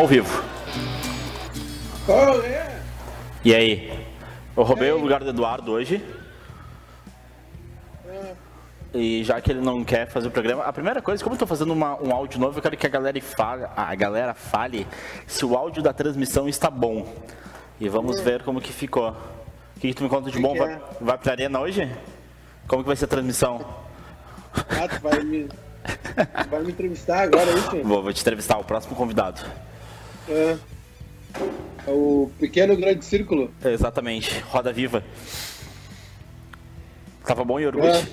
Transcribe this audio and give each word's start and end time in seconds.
Ao 0.00 0.06
vivo. 0.06 0.42
É. 2.08 2.80
E 3.44 3.54
aí? 3.54 4.06
Eu 4.56 4.62
roubei 4.62 4.90
o 4.90 4.96
lugar 4.98 5.22
do 5.22 5.28
Eduardo 5.28 5.72
hoje. 5.72 6.02
E 8.94 9.22
já 9.22 9.38
que 9.42 9.50
ele 9.52 9.60
não 9.60 9.84
quer 9.84 10.06
fazer 10.08 10.28
o 10.28 10.30
programa, 10.30 10.64
a 10.64 10.72
primeira 10.72 11.02
coisa, 11.02 11.22
como 11.22 11.34
eu 11.36 11.38
tô 11.38 11.46
fazendo 11.46 11.74
uma- 11.74 12.02
um 12.02 12.12
áudio 12.14 12.40
novo, 12.40 12.56
eu 12.58 12.62
quero 12.62 12.78
que 12.78 12.86
a 12.86 12.88
galera 12.90 13.20
fale, 13.20 13.66
a 13.76 13.94
galera 13.94 14.32
fale 14.32 14.86
se 15.26 15.44
o 15.44 15.54
áudio 15.54 15.82
da 15.82 15.92
transmissão 15.92 16.48
está 16.48 16.70
bom. 16.70 17.06
E 17.78 17.86
vamos 17.86 18.20
ver 18.20 18.42
como 18.42 18.58
que 18.58 18.72
ficou. 18.72 19.10
O 19.76 19.80
que, 19.80 19.88
que 19.88 19.94
tu 19.94 20.02
me 20.02 20.08
conta 20.08 20.30
de 20.30 20.36
Que 20.38 20.42
bom? 20.42 20.54
que 20.54 20.60
Vai, 20.60 20.72
é? 20.72 20.80
vai 20.98 21.18
pra 21.18 21.32
arena 21.32 21.60
hoje? 21.60 21.94
Como 22.66 22.82
que 22.82 22.86
vai 22.86 22.96
ser 22.96 23.04
a 23.04 23.08
transmissão? 23.08 23.60
Ah, 24.54 24.88
tu 24.88 24.98
vai 25.02 25.20
me. 25.24 25.46
vai 26.48 26.60
me 26.62 26.70
entrevistar 26.72 27.24
agora, 27.24 27.50
é 27.50 27.54
isso? 27.54 27.76
Vou, 27.84 28.02
vou 28.02 28.12
te 28.14 28.22
entrevistar, 28.22 28.56
o 28.58 28.64
próximo 28.64 28.96
convidado. 28.96 29.42
É. 30.30 30.58
É 31.86 31.90
o 31.90 32.30
pequeno 32.38 32.76
grande 32.76 33.04
círculo. 33.04 33.50
Exatamente, 33.64 34.38
roda 34.40 34.72
viva. 34.72 35.02
Tava 37.24 37.44
bom, 37.44 37.58
Yorgut? 37.58 38.08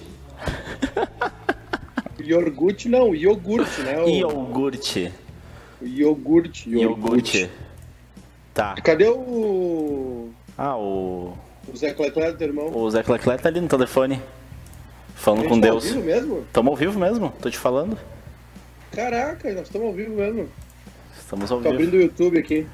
Iogurte 2.20 2.90
não, 2.90 3.14
iogurte, 3.16 3.82
né? 3.82 4.00
O, 4.02 4.10
Iogurte. 4.10 5.14
iogurte, 5.82 6.70
Iogurte. 6.70 7.50
Tá. 8.54 8.76
Cadê 8.84 9.08
o. 9.08 10.30
Ah, 10.58 10.76
o. 10.78 11.38
O 11.72 11.78
Zé 11.78 11.94
teu 11.94 12.48
irmão? 12.48 12.76
O 12.76 12.90
Zé 12.90 13.04
Cleclet 13.04 13.42
tá 13.42 13.50
ali 13.50 13.62
no 13.62 13.68
telefone. 13.68 14.22
Falando 15.16 15.48
com 15.48 15.60
tá 15.60 15.68
Deus. 15.68 15.86
ao 15.86 15.94
vivo 15.94 16.06
mesmo? 16.06 16.46
Tamo 16.54 16.70
ao 16.70 16.76
vivo 16.76 17.00
mesmo, 17.00 17.34
tô 17.42 17.50
te 17.50 17.58
falando. 17.58 17.98
Caraca, 18.92 19.52
nós 19.54 19.64
estamos 19.64 19.88
ao 19.88 19.94
vivo 19.94 20.16
mesmo. 20.16 20.50
Estamos 21.28 21.52
ao 21.52 21.58
Tô 21.58 21.64
vivo. 21.64 21.74
abrindo 21.76 21.94
o 21.96 22.02
YouTube 22.02 22.40
aqui. 22.40 22.66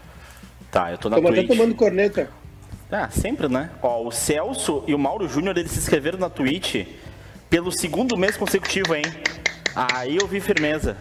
Tá, 0.69 0.91
eu 0.91 0.97
tô 0.99 1.09
na 1.09 1.17
até 1.17 1.27
Twitch. 1.27 1.47
tomando 1.47 1.73
corneta. 1.73 2.29
Ah, 2.91 3.09
sempre, 3.09 3.47
né? 3.47 3.71
Ó, 3.81 4.05
o 4.05 4.11
Celso 4.11 4.83
e 4.85 4.93
o 4.93 4.99
Mauro 4.99 5.27
Júnior, 5.27 5.57
eles 5.57 5.71
se 5.71 5.79
inscreveram 5.79 6.19
na 6.19 6.29
Twitch 6.29 6.85
pelo 7.49 7.71
segundo 7.71 8.15
mês 8.15 8.37
consecutivo, 8.37 8.93
hein? 8.93 9.05
Aí 9.75 10.17
eu 10.17 10.27
vi 10.27 10.39
firmeza. 10.39 10.95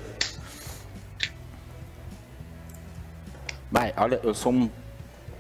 Vai, 3.71 3.93
olha, 3.99 4.19
eu 4.23 4.33
sou 4.33 4.51
um 4.51 4.71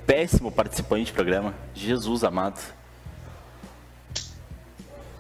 péssimo 0.07 0.53
participante 0.53 1.07
de 1.07 1.13
programa. 1.15 1.55
Jesus 1.75 2.25
amado. 2.25 2.61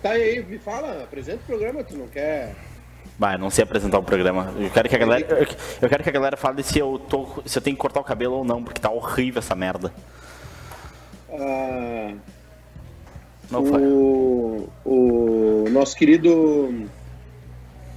Tá 0.02 0.10
aí, 0.10 0.44
me 0.44 0.58
fala, 0.58 1.04
apresenta 1.04 1.38
o 1.38 1.46
programa, 1.46 1.82
tu 1.82 1.96
não 1.96 2.08
quer. 2.08 2.54
Vai, 3.22 3.38
não 3.38 3.50
sei 3.50 3.62
apresentar 3.62 4.00
o 4.00 4.02
programa. 4.02 4.52
Eu 4.58 4.68
quero 4.68 4.88
que 4.88 4.96
a 4.96 4.98
galera, 4.98 5.48
eu, 5.80 5.88
quero 5.88 6.02
que 6.02 6.08
a 6.08 6.12
galera 6.12 6.36
fale 6.36 6.60
se 6.64 6.76
eu 6.80 6.98
tô, 7.08 7.40
se 7.46 7.56
eu 7.56 7.62
tenho 7.62 7.76
que 7.76 7.80
cortar 7.80 8.00
o 8.00 8.04
cabelo 8.04 8.38
ou 8.38 8.44
não, 8.44 8.64
porque 8.64 8.80
tá 8.80 8.90
horrível 8.90 9.38
essa 9.38 9.54
merda. 9.54 9.94
Ah, 11.30 12.14
Não 13.48 13.64
foi. 13.64 13.80
o, 13.80 14.68
o 14.84 15.64
nosso 15.70 15.94
querido 15.94 16.88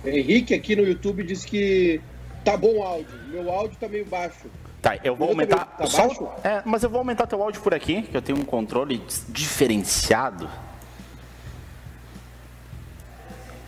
Henrique 0.06 0.54
aqui 0.54 0.76
no 0.76 0.84
YouTube 0.84 1.24
disse 1.24 1.48
que 1.48 2.00
tá 2.44 2.56
bom 2.56 2.76
o 2.76 2.84
áudio. 2.84 3.18
Meu 3.30 3.50
áudio 3.52 3.76
tá 3.80 3.88
meio 3.90 4.06
baixo. 4.06 4.46
Tá, 4.80 5.00
eu 5.04 5.16
vou 5.16 5.30
Eu 5.30 5.32
aumentar. 5.32 5.66
também. 5.66 5.78
Tá 5.80 5.88
só- 5.88 6.08
baixo? 6.08 6.28
é, 6.44 6.62
mas 6.64 6.84
eu 6.84 6.90
vou 6.92 7.00
aumentar 7.00 7.26
teu 7.26 7.42
áudio 7.42 7.62
por 7.64 7.74
aqui, 7.74 8.04
que 8.04 8.16
eu 8.16 8.22
tenho 8.22 8.38
um 8.38 8.46
controle 8.46 9.02
diferenciado. 9.30 10.48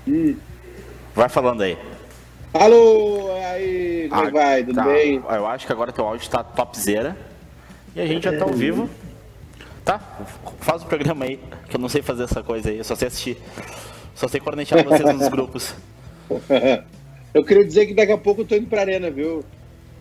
Hum. 0.08 0.38
Vai 1.18 1.28
falando 1.30 1.64
aí. 1.64 1.76
Alô, 2.54 3.32
aí, 3.42 4.08
como 4.08 4.22
é 4.24 4.28
Ah, 4.28 4.30
vai? 4.30 4.64
Tudo 4.64 4.76
tá. 4.76 4.84
bem? 4.84 5.16
Eu 5.28 5.48
acho 5.48 5.66
que 5.66 5.72
agora 5.74 5.92
teu 5.92 6.06
áudio 6.06 6.30
tá 6.30 6.44
topzera. 6.44 7.18
E 7.96 8.00
a 8.02 8.06
gente 8.06 8.24
já 8.26 8.38
tá 8.38 8.46
ao 8.46 8.54
vivo. 8.54 8.88
Tá, 9.84 10.00
faz 10.60 10.84
o 10.84 10.86
programa 10.86 11.26
aí, 11.26 11.40
que 11.68 11.76
eu 11.76 11.80
não 11.80 11.90
sei 11.90 12.04
fazer 12.04 12.26
essa 12.26 12.44
coisa 12.44 12.70
aí, 12.70 12.78
eu 12.78 12.84
só 12.84 12.94
sei 12.94 13.08
assistir. 13.08 13.36
Só 14.14 14.28
sei 14.28 14.40
cornetear 14.40 14.84
vocês 14.86 15.16
nos 15.16 15.28
grupos. 15.28 15.74
Eu 17.34 17.44
queria 17.44 17.66
dizer 17.66 17.88
que 17.88 17.94
daqui 17.96 18.12
a 18.12 18.18
pouco 18.18 18.42
eu 18.42 18.46
tô 18.46 18.56
indo 18.56 18.68
pra 18.68 18.82
arena, 18.82 19.12
viu? 19.12 19.44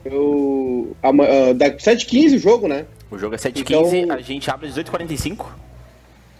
Eu. 0.04 0.96
ah, 1.02 1.10
daqui 1.54 1.82
7h15 1.82 2.36
o 2.36 2.38
jogo, 2.38 2.66
né? 2.68 2.86
O 3.10 3.18
jogo 3.18 3.34
é 3.34 3.38
7h15, 3.38 3.94
Então- 4.02 4.14
a 4.16 4.20
gente 4.22 4.50
abre 4.50 4.68
às 4.68 4.74
18h45. 4.74 5.44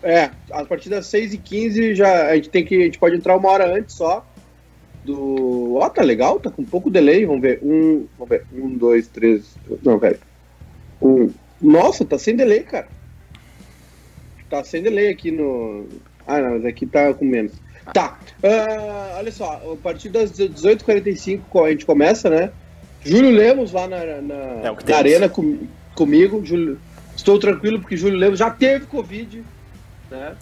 É, 0.02 0.30
a 0.50 0.64
partir 0.64 0.88
das 0.88 1.06
6h15 1.06 1.94
já, 1.94 2.28
a 2.28 2.34
gente 2.36 2.48
tem 2.48 2.64
que. 2.64 2.76
A 2.80 2.84
gente 2.84 2.98
pode 2.98 3.16
entrar 3.16 3.36
uma 3.36 3.48
hora 3.50 3.76
antes 3.76 3.94
só. 3.96 4.24
Do. 5.06 5.76
Ó, 5.76 5.88
tá 5.88 6.02
legal, 6.02 6.40
tá 6.40 6.50
com 6.50 6.62
um 6.62 6.66
pouco 6.66 6.90
delay. 6.90 7.24
Vamos 7.24 7.42
ver. 7.42 7.60
Um. 7.62 8.06
Vamos 8.18 8.28
ver. 8.28 8.44
Um, 8.52 8.76
dois, 8.76 9.06
três. 9.08 9.56
Não, 9.82 9.98
pera. 9.98 10.18
Um. 11.00 11.30
Nossa, 11.60 12.04
tá 12.04 12.18
sem 12.18 12.34
delay, 12.36 12.60
cara. 12.64 12.88
Tá 14.50 14.62
sem 14.64 14.82
delay 14.82 15.08
aqui 15.08 15.30
no. 15.30 15.86
Ah, 16.26 16.40
não, 16.40 16.50
mas 16.52 16.64
aqui 16.64 16.86
tá 16.86 17.14
com 17.14 17.24
menos. 17.24 17.52
Tá. 17.94 18.18
ah, 18.42 19.14
olha 19.18 19.30
só, 19.30 19.62
a 19.72 19.76
partir 19.76 20.08
das 20.08 20.32
18h45 20.32 21.64
a 21.64 21.70
gente 21.70 21.86
começa, 21.86 22.28
né? 22.28 22.50
Júlio 23.04 23.30
Lemos 23.30 23.70
lá 23.70 23.86
na, 23.86 23.98
na, 24.20 24.34
É 24.34 24.62
na 24.62 24.74
temos. 24.74 24.90
arena 24.90 25.28
com, 25.28 25.58
comigo. 25.94 26.44
Júlio, 26.44 26.80
estou 27.16 27.38
tranquilo 27.38 27.80
porque 27.80 27.96
Júlio 27.96 28.18
Lemos 28.18 28.40
já 28.40 28.50
teve 28.50 28.86
Covid, 28.86 29.44
né? 30.10 30.34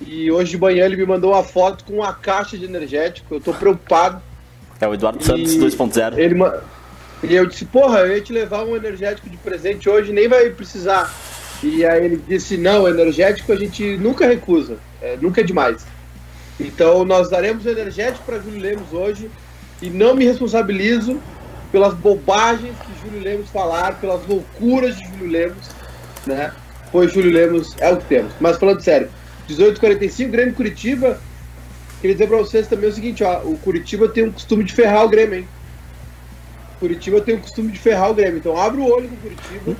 E 0.00 0.30
hoje 0.30 0.52
de 0.52 0.58
manhã 0.58 0.84
ele 0.84 0.96
me 0.96 1.06
mandou 1.06 1.32
uma 1.32 1.42
foto 1.42 1.84
com 1.84 1.94
uma 1.94 2.12
caixa 2.12 2.56
de 2.58 2.64
energético. 2.64 3.34
Eu 3.34 3.40
tô 3.40 3.52
preocupado. 3.54 4.20
É 4.80 4.86
o 4.86 4.92
Eduardo 4.94 5.20
E- 5.20 5.24
Santos 5.24 5.56
2.0. 5.56 6.18
Ele, 6.18 6.34
e 7.22 7.34
eu 7.34 7.46
disse, 7.46 7.64
porra, 7.64 8.00
eu 8.00 8.14
ia 8.14 8.20
te 8.20 8.32
levar 8.32 8.64
um 8.64 8.76
energético 8.76 9.28
de 9.30 9.36
presente 9.38 9.88
hoje, 9.88 10.12
nem 10.12 10.28
vai 10.28 10.50
precisar. 10.50 11.12
E 11.62 11.84
aí 11.84 12.04
ele 12.04 12.22
disse, 12.28 12.58
não, 12.58 12.86
energético 12.86 13.52
a 13.52 13.56
gente 13.56 13.96
nunca 13.96 14.26
recusa, 14.26 14.76
é, 15.00 15.16
nunca 15.20 15.40
é 15.40 15.44
demais. 15.44 15.86
Então 16.60 17.04
nós 17.04 17.30
daremos 17.30 17.64
o 17.64 17.70
energético 17.70 18.24
para 18.24 18.38
Júlio 18.38 18.60
Lemos 18.60 18.92
hoje 18.92 19.30
e 19.80 19.88
não 19.88 20.14
me 20.14 20.24
responsabilizo 20.24 21.20
pelas 21.72 21.94
bobagens 21.94 22.74
que 22.78 23.02
Júlio 23.08 23.22
Lemos 23.24 23.48
falar, 23.50 23.98
pelas 23.98 24.26
loucuras 24.26 24.96
de 24.98 25.04
Júlio 25.06 25.30
Lemos, 25.30 25.70
né? 26.26 26.52
Pois 26.92 27.12
Júlio 27.12 27.32
Lemos 27.32 27.74
é 27.78 27.90
o 27.90 27.96
que 27.96 28.04
temos. 28.04 28.32
Mas 28.40 28.58
falando 28.58 28.80
sério, 28.82 29.08
18h45, 29.48 30.28
Grêmio 30.28 30.54
Curitiba, 30.54 31.20
queria 32.00 32.14
dizer 32.14 32.28
para 32.28 32.36
vocês 32.38 32.66
também 32.66 32.90
o 32.90 32.92
seguinte, 32.92 33.24
ó, 33.24 33.40
o 33.42 33.56
Curitiba 33.58 34.08
tem 34.08 34.24
um 34.24 34.32
costume 34.32 34.64
de 34.64 34.72
ferrar 34.72 35.04
o 35.04 35.08
Grêmio, 35.08 35.40
hein? 35.40 35.48
Curitiba 36.78 37.20
tem 37.20 37.36
o 37.36 37.40
costume 37.40 37.72
de 37.72 37.78
ferrar 37.78 38.10
o 38.10 38.14
Grêmio. 38.14 38.38
Então 38.38 38.60
abre 38.60 38.80
o 38.80 38.84
olho 38.84 39.08
com 39.08 39.14
o 39.14 39.18
Curitiba. 39.18 39.76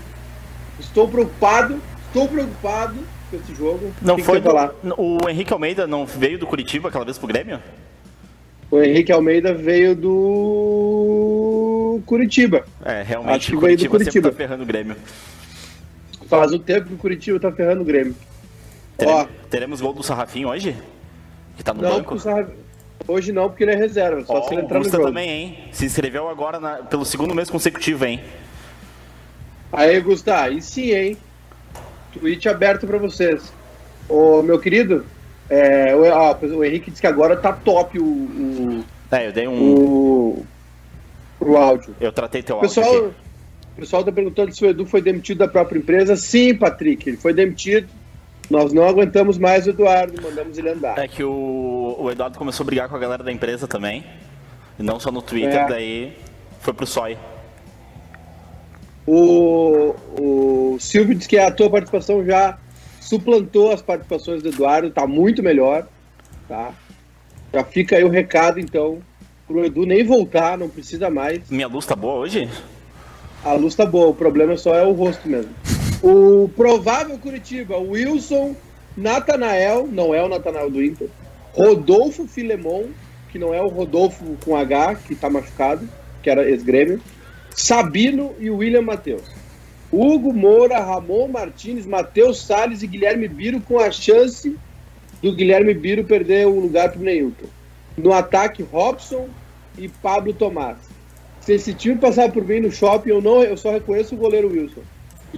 Estou 0.81 1.09
preocupado, 1.09 1.81
estou 2.06 2.28
preocupado 2.28 2.97
com 3.31 3.37
esse 3.37 3.54
jogo. 3.54 3.93
Não 4.00 4.19
foi 4.19 4.41
falar? 4.41 4.72
o 4.97 5.19
Henrique 5.28 5.53
Almeida 5.53 5.87
não 5.87 6.06
veio 6.06 6.38
do 6.38 6.47
Curitiba 6.47 6.88
aquela 6.88 7.04
vez 7.04 7.19
pro 7.19 7.28
Grêmio? 7.28 7.60
O 8.71 8.81
Henrique 8.81 9.12
Almeida 9.12 9.53
veio 9.53 9.94
do 9.94 12.00
Curitiba. 12.06 12.65
É, 12.84 13.00
Acho 13.00 13.09
realmente 13.09 13.50
que 13.50 13.56
o 13.56 13.60
veio 13.60 13.77
do 13.77 13.88
Curitiba, 13.88 13.91
Curitiba. 13.91 14.31
tá 14.31 14.37
ferrando 14.37 14.62
o 14.62 14.66
Grêmio. 14.66 14.97
Faz 16.28 16.53
um 16.53 16.59
tempo 16.59 16.88
que 16.88 16.94
o 16.94 16.98
Curitiba 16.98 17.38
tá 17.38 17.53
ferrando 17.53 17.83
o 17.83 17.84
Grêmio. 17.84 18.15
Teremos, 18.97 19.29
teremos 19.51 19.81
gol 19.81 19.93
do 19.93 20.03
Sarrafinho 20.03 20.49
hoje? 20.49 20.77
Que 21.57 21.62
tá 21.65 21.73
no 21.75 21.83
Não, 21.83 21.91
banco? 22.03 22.17
hoje 23.09 23.33
não, 23.33 23.49
porque 23.49 23.65
ele 23.65 23.73
é 23.73 23.77
reserva. 23.77 24.25
Só 24.25 24.34
Ó, 24.34 24.43
se 24.48 24.54
ele 24.54 24.63
entrar 24.63 24.78
no 24.78 24.84
Gusta 24.84 24.97
jogo. 24.97 25.09
também, 25.09 25.28
hein? 25.31 25.59
Se 25.72 25.84
inscreveu 25.87 26.28
agora 26.28 26.59
na- 26.59 26.77
pelo 26.78 27.04
segundo 27.04 27.34
mês 27.34 27.51
consecutivo, 27.51 28.04
hein? 28.04 28.21
Aí, 29.72 30.01
Gustavo, 30.01 30.45
aí 30.48 30.63
sim, 30.63 30.93
hein? 30.93 31.16
Twitch 32.13 32.47
aberto 32.47 32.87
pra 32.87 32.98
vocês. 32.98 33.53
Ô, 34.09 34.41
meu 34.43 34.59
querido, 34.59 35.04
é, 35.51 35.95
o, 35.95 36.04
ó, 36.10 36.34
o 36.57 36.65
Henrique 36.65 36.91
disse 36.91 37.01
que 37.03 37.07
agora 37.07 37.37
tá 37.37 37.53
top 37.53 37.98
o, 37.98 38.04
o, 38.04 38.84
É, 39.10 39.27
eu 39.28 39.33
dei 39.33 39.47
um. 39.48 39.75
o, 39.75 40.47
o 41.41 41.57
áudio. 41.57 41.95
Eu 42.01 42.13
tratei 42.13 42.43
teu 42.43 42.57
O 42.57 42.59
áudio 42.60 42.75
pessoal, 42.75 42.97
aqui. 42.97 43.15
o 43.77 43.81
pessoal 43.81 44.04
tá 44.04 44.13
perguntando 44.13 44.54
se 44.54 44.65
o 44.65 44.69
Edu 44.69 44.87
foi 44.87 45.03
demitido 45.03 45.39
da 45.39 45.48
própria 45.48 45.78
empresa. 45.78 46.16
Sim, 46.16 46.54
Patrick, 46.54 47.09
ele 47.09 47.16
foi 47.19 47.34
demitido. 47.34 47.89
Nós 48.48 48.72
não 48.72 48.84
aguentamos 48.84 49.39
mais 49.39 49.66
o 49.66 49.71
Eduardo, 49.71 50.21
mandamos 50.22 50.57
ele 50.57 50.71
andar. 50.71 50.98
É 50.98 51.09
que 51.09 51.22
o, 51.25 51.97
o 51.98 52.10
Eduardo 52.10 52.39
começou 52.39 52.63
a 52.65 52.66
brigar 52.66 52.89
com 52.89 52.95
a 52.97 52.98
galera 52.98 53.25
da 53.25 53.33
empresa 53.33 53.66
também. 53.66 54.04
E 54.78 54.83
não 54.83 55.01
só 55.01 55.10
no 55.10 55.21
Twitter, 55.22 55.57
É. 55.63 55.69
daí 55.69 56.13
foi 56.60 56.72
pro 56.72 56.87
SOI. 56.87 57.16
O, 59.07 59.95
o 60.19 60.77
Silvio 60.81 61.15
disse 61.15 61.28
que 61.28 61.39
a 61.39 61.51
tua 61.51 61.71
participação 61.71 62.25
já 62.25 62.59
suplantou 63.01 63.72
as 63.72 63.81
participações 63.81 64.43
do 64.43 64.48
Eduardo, 64.48 64.91
tá 64.91 65.07
muito 65.07 65.43
melhor, 65.43 65.87
tá? 66.48 66.72
Já 67.53 67.63
fica 67.65 67.97
aí 67.97 68.03
o 68.04 68.09
recado, 68.09 68.59
então, 68.59 68.98
pro 69.47 69.65
Edu 69.65 69.87
nem 69.87 70.04
voltar, 70.04 70.59
não 70.59 70.69
precisa 70.69 71.09
mais. 71.09 71.48
Minha 71.48 71.69
luz 71.69 71.87
tá 71.87 71.95
boa 71.95 72.15
hoje? 72.15 72.48
A 73.45 73.53
luz 73.53 73.77
tá 73.77 73.87
boa, 73.87 74.09
o 74.09 74.15
problema 74.15 74.57
só 74.57 74.75
é 74.75 74.84
o 74.84 74.91
rosto 74.93 75.28
mesmo. 75.28 75.53
O 76.09 76.49
provável 76.51 77.19
Curitiba, 77.19 77.77
Wilson, 77.79 78.55
Natanael, 78.97 79.89
não 79.89 80.15
é 80.15 80.23
o 80.23 80.29
Natanael 80.29 80.71
do 80.71 80.81
Inter, 80.81 81.09
Rodolfo 81.53 82.29
Filemon, 82.29 82.85
que 83.33 83.41
não 83.41 83.53
é 83.53 83.61
o 83.61 83.67
Rodolfo 83.67 84.25
com 84.45 84.55
H, 84.55 84.95
que 84.95 85.17
tá 85.17 85.29
machucado, 85.29 85.89
que 86.23 86.31
era 86.31 86.49
ex-grêmio, 86.49 87.01
Sabino 87.51 88.37
e 88.39 88.49
William 88.49 88.83
Matheus. 88.83 89.25
Hugo 89.91 90.33
Moura, 90.33 90.79
Ramon 90.79 91.27
Martins, 91.27 91.85
Matheus 91.85 92.41
Salles 92.41 92.85
e 92.85 92.87
Guilherme 92.87 93.27
Biro 93.27 93.61
com 93.61 93.81
a 93.81 93.91
chance 93.91 94.57
do 95.21 95.35
Guilherme 95.35 95.75
Biro 95.75 96.05
perder 96.05 96.47
o 96.47 96.61
lugar 96.61 96.93
para 96.93 97.01
o 97.01 97.03
Neilton. 97.03 97.49
No 97.97 98.13
ataque, 98.13 98.63
Robson 98.63 99.29
e 99.77 99.89
Pablo 99.89 100.33
Tomás. 100.33 100.79
Se 101.41 101.55
esse 101.55 101.75
time 101.75 101.97
passar 101.97 102.31
por 102.31 102.45
mim 102.45 102.61
no 102.61 102.71
shopping, 102.71 103.11
eu, 103.11 103.21
não, 103.21 103.43
eu 103.43 103.57
só 103.57 103.73
reconheço 103.73 104.15
o 104.15 104.19
goleiro 104.19 104.47
Wilson. 104.53 104.83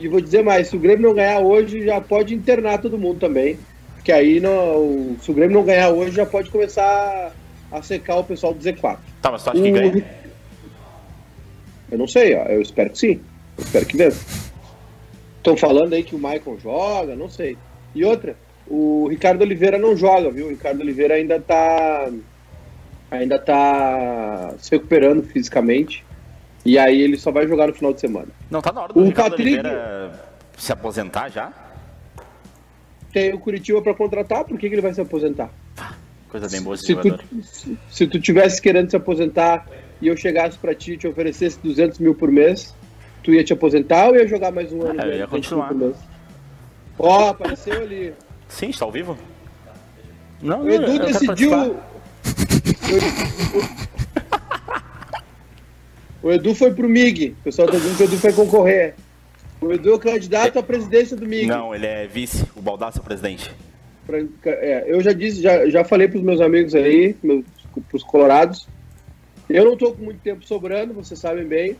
E 0.00 0.08
vou 0.08 0.20
dizer 0.20 0.42
mais, 0.42 0.68
se 0.68 0.76
o 0.76 0.78
Grêmio 0.78 1.08
não 1.08 1.14
ganhar 1.14 1.40
hoje, 1.40 1.84
já 1.84 2.00
pode 2.00 2.34
internar 2.34 2.80
todo 2.80 2.98
mundo 2.98 3.20
também. 3.20 3.58
Porque 3.94 4.12
aí, 4.12 4.40
se 5.20 5.30
o 5.30 5.34
Grêmio 5.34 5.56
não 5.58 5.64
ganhar 5.64 5.90
hoje, 5.90 6.12
já 6.12 6.24
pode 6.24 6.50
começar 6.50 7.32
a 7.70 7.82
secar 7.82 8.16
o 8.16 8.24
pessoal 8.24 8.54
do 8.54 8.60
Z4. 8.60 8.98
Tá, 9.20 9.30
mas 9.30 9.42
tu 9.42 9.50
acha 9.50 9.58
o... 9.58 9.62
que 9.62 9.70
ganha? 9.70 10.04
Eu 11.90 11.98
não 11.98 12.06
sei, 12.06 12.34
ó, 12.34 12.44
eu 12.44 12.60
espero 12.60 12.90
que 12.90 12.98
sim. 12.98 13.20
Eu 13.56 13.64
espero 13.64 13.86
que 13.86 13.96
vença. 13.96 14.48
Estão 15.38 15.56
falando 15.56 15.94
aí 15.94 16.02
que 16.02 16.14
o 16.14 16.18
Michael 16.18 16.58
joga, 16.62 17.16
não 17.16 17.28
sei. 17.28 17.56
E 17.94 18.04
outra, 18.04 18.36
o 18.66 19.08
Ricardo 19.08 19.42
Oliveira 19.42 19.78
não 19.78 19.96
joga, 19.96 20.30
viu? 20.30 20.46
O 20.46 20.50
Ricardo 20.50 20.80
Oliveira 20.80 21.14
ainda 21.14 21.40
tá 21.40 22.10
ainda 23.10 23.38
tá 23.38 24.54
se 24.58 24.70
recuperando 24.72 25.22
fisicamente. 25.22 26.04
E 26.68 26.78
aí 26.78 27.00
ele 27.00 27.16
só 27.16 27.32
vai 27.32 27.48
jogar 27.48 27.66
no 27.66 27.72
final 27.72 27.94
de 27.94 28.00
semana. 28.00 28.28
Não 28.50 28.60
tá 28.60 28.70
na 28.70 28.82
hora 28.82 28.92
do 28.92 29.00
o 29.00 29.04
Ricardo 29.04 29.30
Patrick... 29.30 29.62
Se 30.58 30.70
aposentar 30.70 31.30
já? 31.30 31.50
Tem 33.10 33.32
o 33.32 33.38
Curitiba 33.38 33.80
para 33.80 33.94
contratar, 33.94 34.44
por 34.44 34.58
que, 34.58 34.68
que 34.68 34.74
ele 34.74 34.82
vai 34.82 34.92
se 34.92 35.00
aposentar? 35.00 35.50
Coisa 36.28 36.46
bem 36.46 36.60
boa 36.60 36.76
se 36.76 36.94
tu, 36.94 37.18
se, 37.42 37.78
se, 37.88 38.06
tu 38.06 38.20
tivesse 38.20 38.60
querendo 38.60 38.90
se 38.90 38.96
aposentar 38.96 39.66
e 39.98 40.08
eu 40.08 40.16
chegasse 40.16 40.58
para 40.58 40.74
ti 40.74 40.92
e 40.92 40.98
te 40.98 41.08
oferecesse 41.08 41.58
200 41.62 42.00
mil 42.00 42.14
por 42.14 42.30
mês, 42.30 42.74
tu 43.22 43.32
ia 43.32 43.42
te 43.42 43.54
aposentar 43.54 44.08
ou 44.08 44.16
ia 44.16 44.28
jogar 44.28 44.52
mais 44.52 44.70
um 44.70 44.82
ano? 44.82 45.00
É, 45.00 45.06
eu 45.06 45.18
ia 45.20 45.26
continuar. 45.26 45.72
Ó, 46.98 47.24
oh, 47.24 47.28
apareceu 47.30 47.80
ali. 47.80 48.12
Sim, 48.46 48.68
está 48.68 48.84
ao 48.84 48.92
vivo? 48.92 49.16
Não, 50.42 50.64
o 50.64 50.68
Edu 50.70 50.98
decidiu. 50.98 51.76
O 56.28 56.30
Edu 56.30 56.54
foi 56.54 56.70
pro 56.74 56.86
MIG. 56.86 57.34
O 57.40 57.44
pessoal 57.44 57.66
tá 57.66 57.78
dizendo 57.78 57.96
que 57.96 58.02
o 58.02 58.04
Edu 58.04 58.18
foi 58.18 58.32
concorrer. 58.34 58.94
O 59.62 59.72
Edu 59.72 59.94
é 59.94 59.98
candidato 59.98 60.58
à 60.58 60.62
presidência 60.62 61.16
do 61.16 61.26
MIG. 61.26 61.46
Não, 61.46 61.74
ele 61.74 61.86
é 61.86 62.06
vice. 62.06 62.44
O 62.54 62.60
Baldaço 62.60 62.98
é 62.98 63.02
presidente. 63.02 63.50
É, 64.44 64.84
eu 64.86 65.00
já 65.00 65.14
disse, 65.14 65.40
já, 65.40 65.66
já 65.70 65.84
falei 65.84 66.06
pros 66.06 66.22
meus 66.22 66.42
amigos 66.42 66.74
aí, 66.74 67.16
meus, 67.22 67.46
pros 67.88 68.02
colorados. 68.02 68.68
Eu 69.48 69.64
não 69.64 69.74
tô 69.74 69.92
com 69.92 70.04
muito 70.04 70.20
tempo 70.20 70.44
sobrando, 70.44 70.92
vocês 70.92 71.18
sabem 71.18 71.46
bem. 71.46 71.76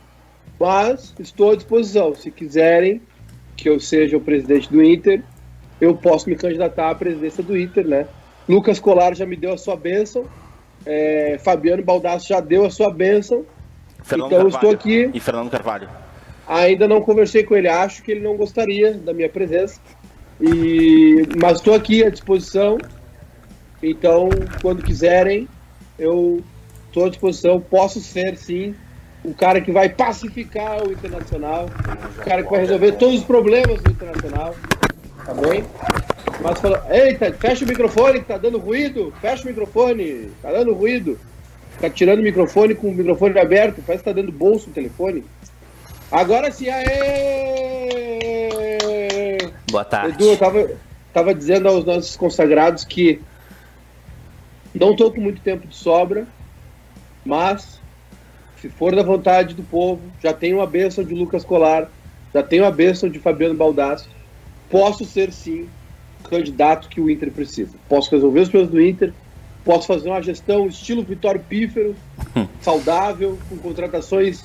Mas 0.59 1.13
estou 1.19 1.51
à 1.51 1.55
disposição. 1.55 2.15
Se 2.15 2.31
quiserem 2.31 3.03
que 3.55 3.69
eu 3.69 3.79
seja 3.79 4.17
o 4.17 4.21
presidente 4.21 4.67
do 4.71 4.83
Inter, 4.83 5.21
eu 5.79 5.95
posso 5.95 6.27
me 6.27 6.35
candidatar 6.35 6.89
à 6.89 6.95
presidência 6.95 7.43
do 7.43 7.55
Inter, 7.55 7.87
né? 7.87 8.07
Lucas 8.47 8.79
Colar 8.79 9.15
já 9.15 9.27
me 9.27 9.35
deu 9.35 9.53
a 9.53 9.57
sua 9.59 9.75
bênção. 9.75 10.25
É, 10.87 11.37
Fabiano 11.37 11.83
Baldasso 11.83 12.29
já 12.29 12.39
deu 12.39 12.65
a 12.65 12.71
sua 12.71 12.91
bênção. 12.91 13.45
Fernando 14.09 14.27
então 14.27 14.43
Carvalho. 14.43 14.55
estou 14.55 14.71
aqui. 14.71 15.09
E 15.13 15.19
Fernando 15.19 15.51
Carvalho. 15.51 15.89
Ainda 16.47 16.87
não 16.87 17.01
conversei 17.01 17.43
com 17.43 17.55
ele, 17.55 17.67
acho 17.67 18.01
que 18.01 18.11
ele 18.11 18.21
não 18.21 18.35
gostaria 18.35 18.93
da 18.95 19.13
minha 19.13 19.29
presença. 19.29 19.79
E 20.41 21.27
mas 21.39 21.57
estou 21.57 21.75
aqui 21.75 22.03
à 22.03 22.09
disposição. 22.09 22.77
Então, 23.81 24.29
quando 24.61 24.83
quiserem, 24.83 25.47
eu 25.97 26.43
estou 26.87 27.05
à 27.05 27.09
disposição. 27.09 27.61
Posso 27.61 28.01
ser 28.01 28.35
sim 28.35 28.73
o 29.23 29.33
cara 29.33 29.61
que 29.61 29.71
vai 29.71 29.89
pacificar 29.89 30.81
o 30.87 30.91
internacional, 30.91 31.67
o 32.17 32.23
cara 32.23 32.41
que 32.41 32.49
vai 32.49 32.61
resolver 32.61 32.93
todos 32.93 33.19
os 33.19 33.23
problemas 33.23 33.81
do 33.81 33.91
internacional. 33.91 34.55
Tá 35.25 35.33
bem? 35.35 35.63
Mas 36.41 36.59
falou, 36.59 36.79
eita, 36.89 37.31
fecha 37.33 37.63
o 37.63 37.67
microfone 37.67 38.19
que 38.21 38.25
tá 38.25 38.37
dando 38.37 38.57
ruído, 38.57 39.13
fecha 39.21 39.43
o 39.43 39.47
microfone, 39.47 40.31
tá 40.41 40.51
dando 40.51 40.73
ruído. 40.73 41.19
Tá 41.79 41.89
tirando 41.89 42.19
o 42.19 42.23
microfone 42.23 42.75
com 42.75 42.89
o 42.89 42.93
microfone 42.93 43.39
aberto, 43.39 43.81
parece 43.85 44.03
que 44.03 44.09
tá 44.09 44.15
dando 44.15 44.31
bolso 44.31 44.69
o 44.69 44.73
telefone. 44.73 45.23
Agora 46.11 46.51
sim, 46.51 46.67
aê! 46.67 48.09
Boa 49.71 49.85
tarde. 49.85 50.15
Edu, 50.15 50.31
eu 50.31 50.37
tava, 50.37 50.71
tava 51.13 51.33
dizendo 51.33 51.69
aos 51.69 51.85
nossos 51.85 52.17
consagrados 52.17 52.83
que 52.83 53.21
não 54.73 54.95
tô 54.95 55.11
com 55.11 55.21
muito 55.21 55.41
tempo 55.41 55.67
de 55.67 55.75
sobra, 55.75 56.27
mas 57.23 57.79
se 58.59 58.67
for 58.67 58.95
da 58.95 59.03
vontade 59.03 59.55
do 59.55 59.63
povo, 59.63 60.01
já 60.21 60.33
tenho 60.33 60.61
a 60.61 60.65
bênção 60.65 61.03
de 61.03 61.13
Lucas 61.13 61.45
Colar, 61.45 61.89
já 62.33 62.43
tenho 62.43 62.65
a 62.65 62.71
bênção 62.71 63.09
de 63.09 63.19
Fabiano 63.19 63.55
Baldasso, 63.55 64.09
posso 64.69 65.05
ser 65.05 65.31
sim 65.31 65.69
o 66.23 66.29
candidato 66.29 66.89
que 66.89 66.99
o 66.99 67.09
Inter 67.09 67.31
precisa. 67.31 67.77
Posso 67.87 68.11
resolver 68.11 68.41
os 68.41 68.49
problemas 68.49 68.73
do 68.73 68.81
Inter, 68.81 69.13
posso 69.63 69.87
fazer 69.87 70.09
uma 70.09 70.21
gestão 70.21 70.67
estilo 70.67 71.03
Vitório 71.03 71.41
Pífero, 71.41 71.95
saudável, 72.61 73.37
com 73.49 73.57
contratações 73.57 74.43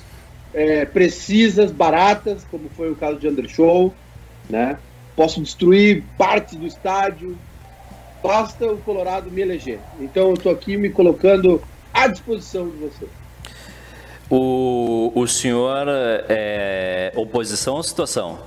é, 0.53 0.85
precisas, 0.85 1.71
baratas, 1.71 2.45
como 2.49 2.69
foi 2.69 2.91
o 2.91 2.95
caso 2.95 3.19
de 3.19 3.27
Undershow, 3.27 3.93
né? 4.49 4.77
Posso 5.15 5.41
destruir 5.41 6.03
parte 6.17 6.55
do 6.55 6.65
estádio, 6.65 7.37
basta 8.21 8.65
o 8.65 8.77
Colorado 8.77 9.31
me 9.31 9.41
eleger. 9.41 9.79
Então 9.99 10.29
eu 10.29 10.33
estou 10.33 10.51
aqui 10.51 10.77
me 10.77 10.89
colocando 10.89 11.61
à 11.93 12.07
disposição 12.07 12.69
de 12.69 12.77
você. 12.77 13.05
O, 14.29 15.11
o 15.13 15.27
senhor 15.27 15.87
é 16.27 17.11
oposição 17.15 17.75
ou 17.75 17.83
situação? 17.83 18.39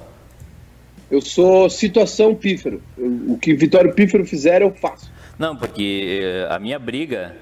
Eu 1.11 1.23
sou 1.23 1.71
situação 1.71 2.35
pífero. 2.35 2.83
O 2.97 3.39
que 3.39 3.55
Vitório 3.55 3.93
Pífero 3.95 4.27
fizer, 4.27 4.61
eu 4.61 4.73
faço. 4.73 5.11
Não, 5.39 5.57
porque 5.57 6.21
eh, 6.23 6.49
a 6.53 6.59
minha 6.59 6.79
briga 6.79 7.37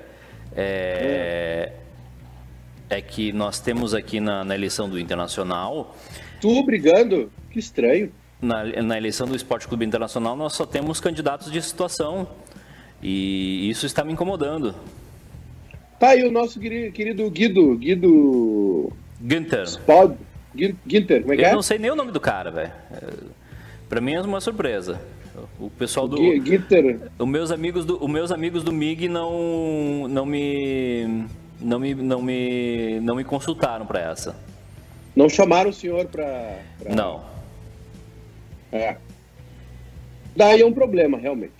é, 0.54 1.72
é. 2.90 3.00
que 3.00 3.32
nós 3.32 3.58
temos 3.58 3.94
aqui 3.94 4.20
na, 4.20 4.44
na, 4.44 4.54
eleição 4.54 4.88
do 4.88 4.98
Internacional. 5.00 5.96
Tu 6.40 6.62
brigando? 6.62 7.32
Que 7.50 7.58
estranho. 7.58 8.12
Na, 8.40 8.64
na 8.82 8.98
eleição 8.98 9.26
do 9.26 9.34
Esporte 9.34 9.66
Clube 9.66 9.86
Internacional, 9.86 10.36
nós 10.36 10.52
só 10.52 10.66
temos 10.66 11.00
candidatos 11.00 11.50
de 11.50 11.62
situação. 11.62 12.28
E 13.02 13.68
isso 13.70 13.86
está 13.86 14.04
me 14.04 14.12
incomodando. 14.12 14.74
Tá 15.98 16.10
aí 16.10 16.22
o 16.24 16.30
nosso 16.30 16.60
querido 16.60 17.30
Guido. 17.30 17.76
Guido. 17.78 18.92
Günther. 19.20 19.66
Spod. 19.66 20.16
Günther, 20.54 21.22
como 21.22 21.32
é 21.32 21.36
que 21.36 21.42
Eu 21.42 21.46
é? 21.46 21.52
não 21.52 21.62
sei 21.62 21.78
nem 21.78 21.90
o 21.90 21.96
nome 21.96 22.12
do 22.12 22.20
cara, 22.20 22.50
velho. 22.50 22.72
Para 23.88 24.00
mim 24.00 24.14
é 24.14 24.20
uma 24.20 24.40
surpresa. 24.40 25.00
O 25.58 25.70
pessoal 25.70 26.06
do. 26.08 26.16
Gunther. 26.16 27.10
Os 27.18 27.28
meus 27.28 27.50
amigos 27.50 27.84
do, 27.84 28.02
os 28.02 28.10
meus 28.10 28.30
amigos 28.30 28.62
do 28.62 28.72
MIG 28.72 29.08
não, 29.08 30.08
não 30.08 30.26
me. 30.26 31.26
Não 31.58 31.78
me, 31.78 31.94
não 31.94 32.20
me, 32.20 33.00
não 33.00 33.16
me 33.16 33.24
consultaram 33.24 33.86
para 33.86 34.00
essa. 34.00 34.36
Não 35.14 35.28
chamaram 35.28 35.70
o 35.70 35.72
senhor 35.72 36.06
para. 36.06 36.58
Pra... 36.78 36.94
Não. 36.94 37.24
É. 38.70 38.96
Daí 40.36 40.60
é 40.60 40.66
um 40.66 40.72
problema, 40.72 41.16
realmente. 41.16 41.54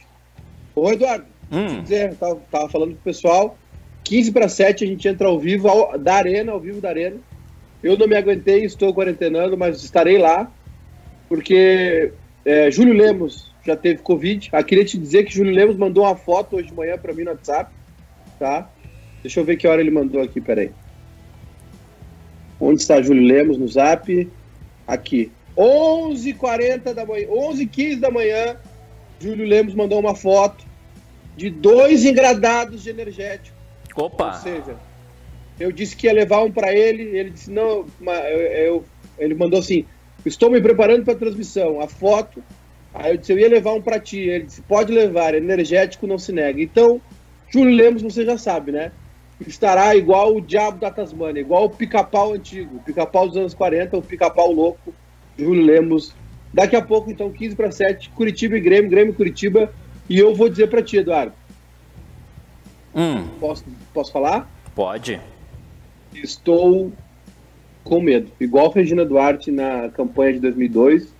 Ô, 0.74 0.92
Eduardo, 0.92 1.24
hum. 1.50 1.82
dizer, 1.82 2.14
tava, 2.16 2.36
tava 2.50 2.68
falando 2.68 2.92
pro 2.92 3.04
pessoal, 3.04 3.56
15 4.04 4.32
para 4.32 4.48
7 4.48 4.84
a 4.84 4.86
gente 4.86 5.08
entra 5.08 5.28
ao 5.28 5.38
vivo, 5.38 5.68
ao, 5.68 5.98
da 5.98 6.16
Arena, 6.16 6.52
ao 6.52 6.60
vivo 6.60 6.80
da 6.82 6.90
Arena. 6.90 7.16
Eu 7.82 7.96
não 7.96 8.06
me 8.06 8.16
aguentei, 8.16 8.64
estou 8.64 8.92
quarentenando, 8.92 9.56
mas 9.56 9.82
estarei 9.82 10.18
lá, 10.18 10.50
porque 11.28 12.12
é, 12.44 12.70
Júlio 12.70 12.92
Lemos 12.92 13.50
já 13.66 13.76
teve 13.76 14.02
Covid. 14.02 14.48
Ah, 14.52 14.62
queria 14.62 14.84
te 14.84 14.98
dizer 14.98 15.24
que 15.24 15.34
Júlio 15.34 15.54
Lemos 15.54 15.76
mandou 15.76 16.04
uma 16.04 16.16
foto 16.16 16.56
hoje 16.56 16.68
de 16.68 16.74
manhã 16.74 16.96
para 16.98 17.12
mim 17.12 17.24
no 17.24 17.30
WhatsApp, 17.30 17.72
tá? 18.38 18.70
Deixa 19.22 19.40
eu 19.40 19.44
ver 19.44 19.56
que 19.56 19.66
hora 19.66 19.80
ele 19.80 19.90
mandou 19.90 20.22
aqui, 20.22 20.40
peraí. 20.40 20.70
Onde 22.60 22.80
está 22.80 23.02
Júlio 23.02 23.22
Lemos 23.22 23.58
no 23.58 23.68
Zap? 23.68 24.28
Aqui. 24.86 25.30
11h40 25.56 26.92
da 26.92 27.04
manhã, 27.04 27.26
11h15 27.28 28.00
da 28.00 28.10
manhã, 28.10 28.56
Júlio 29.18 29.46
Lemos 29.46 29.74
mandou 29.74 29.98
uma 29.98 30.14
foto 30.14 30.64
de 31.36 31.50
dois 31.50 32.04
engradados 32.04 32.82
de 32.82 32.90
energético 32.90 33.56
Opa! 33.96 34.26
Ou 34.26 34.34
seja, 34.34 34.76
eu 35.58 35.72
disse 35.72 35.96
que 35.96 36.06
ia 36.06 36.12
levar 36.12 36.42
um 36.42 36.52
para 36.52 36.72
ele, 36.72 37.02
ele 37.02 37.30
disse, 37.30 37.50
não, 37.50 37.86
eu, 38.00 38.40
eu, 38.40 38.84
ele 39.18 39.34
mandou 39.34 39.58
assim, 39.58 39.86
estou 40.24 40.50
me 40.50 40.60
preparando 40.60 41.04
para 41.04 41.14
a 41.14 41.18
transmissão, 41.18 41.80
a 41.80 41.88
foto, 41.88 42.44
aí 42.98 43.12
eu 43.12 43.16
disse, 43.16 43.32
eu 43.32 43.38
ia 43.38 43.48
levar 43.48 43.72
um 43.72 43.82
para 43.82 44.00
ti, 44.00 44.18
ele 44.18 44.44
disse, 44.44 44.62
pode 44.62 44.92
levar, 44.92 45.34
energético 45.34 46.06
não 46.06 46.18
se 46.18 46.32
nega. 46.32 46.60
Então, 46.60 47.00
Júlio 47.48 47.74
Lemos, 47.74 48.02
você 48.02 48.24
já 48.24 48.36
sabe, 48.36 48.72
né? 48.72 48.92
Estará 49.46 49.94
igual 49.94 50.34
o 50.34 50.40
diabo 50.40 50.78
da 50.78 50.90
Tasmania, 50.90 51.40
igual 51.40 51.64
o 51.64 51.70
pica-pau 51.70 52.32
antigo, 52.32 52.76
o 52.76 52.82
pica-pau 52.82 53.28
dos 53.28 53.36
anos 53.36 53.54
40, 53.54 53.96
o 53.96 54.02
pica-pau 54.02 54.50
louco, 54.50 54.94
Júlio 55.38 55.64
Lemos. 55.64 56.14
Daqui 56.52 56.74
a 56.74 56.82
pouco, 56.82 57.10
então, 57.10 57.30
15 57.30 57.54
para 57.54 57.70
7, 57.70 58.10
Curitiba 58.10 58.56
e 58.56 58.60
Grêmio, 58.60 58.90
Grêmio 58.90 59.12
e 59.12 59.16
Curitiba, 59.16 59.72
e 60.08 60.18
eu 60.18 60.34
vou 60.34 60.48
dizer 60.48 60.68
para 60.68 60.82
ti, 60.82 60.96
Eduardo, 60.96 61.34
Hum. 62.96 63.28
Posso, 63.38 63.62
posso 63.92 64.10
falar? 64.10 64.50
Pode. 64.74 65.20
Estou 66.14 66.90
com 67.84 68.00
medo. 68.00 68.32
Igual 68.40 68.70
Regina 68.70 69.04
Duarte 69.04 69.50
na 69.50 69.90
campanha 69.90 70.32
de 70.32 70.40
2002, 70.40 71.14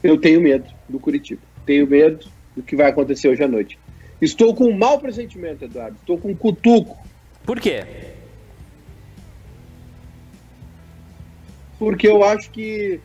eu 0.00 0.16
tenho 0.16 0.40
medo 0.40 0.70
do 0.92 1.00
Curitiba. 1.00 1.42
Tenho 1.66 1.86
medo 1.86 2.26
do 2.56 2.62
que 2.62 2.76
vai 2.76 2.90
acontecer 2.90 3.28
hoje 3.28 3.42
à 3.42 3.48
noite. 3.48 3.78
Estou 4.20 4.54
com 4.54 4.64
um 4.64 4.76
mau 4.76 5.00
pressentimento, 5.00 5.64
Eduardo. 5.64 5.96
Estou 5.98 6.16
com 6.16 6.30
um 6.30 6.34
cutuco. 6.34 6.96
Por 7.44 7.60
quê? 7.60 7.84
Porque 11.78 12.06
eu 12.06 12.22
acho 12.22 12.48
que 12.50 13.00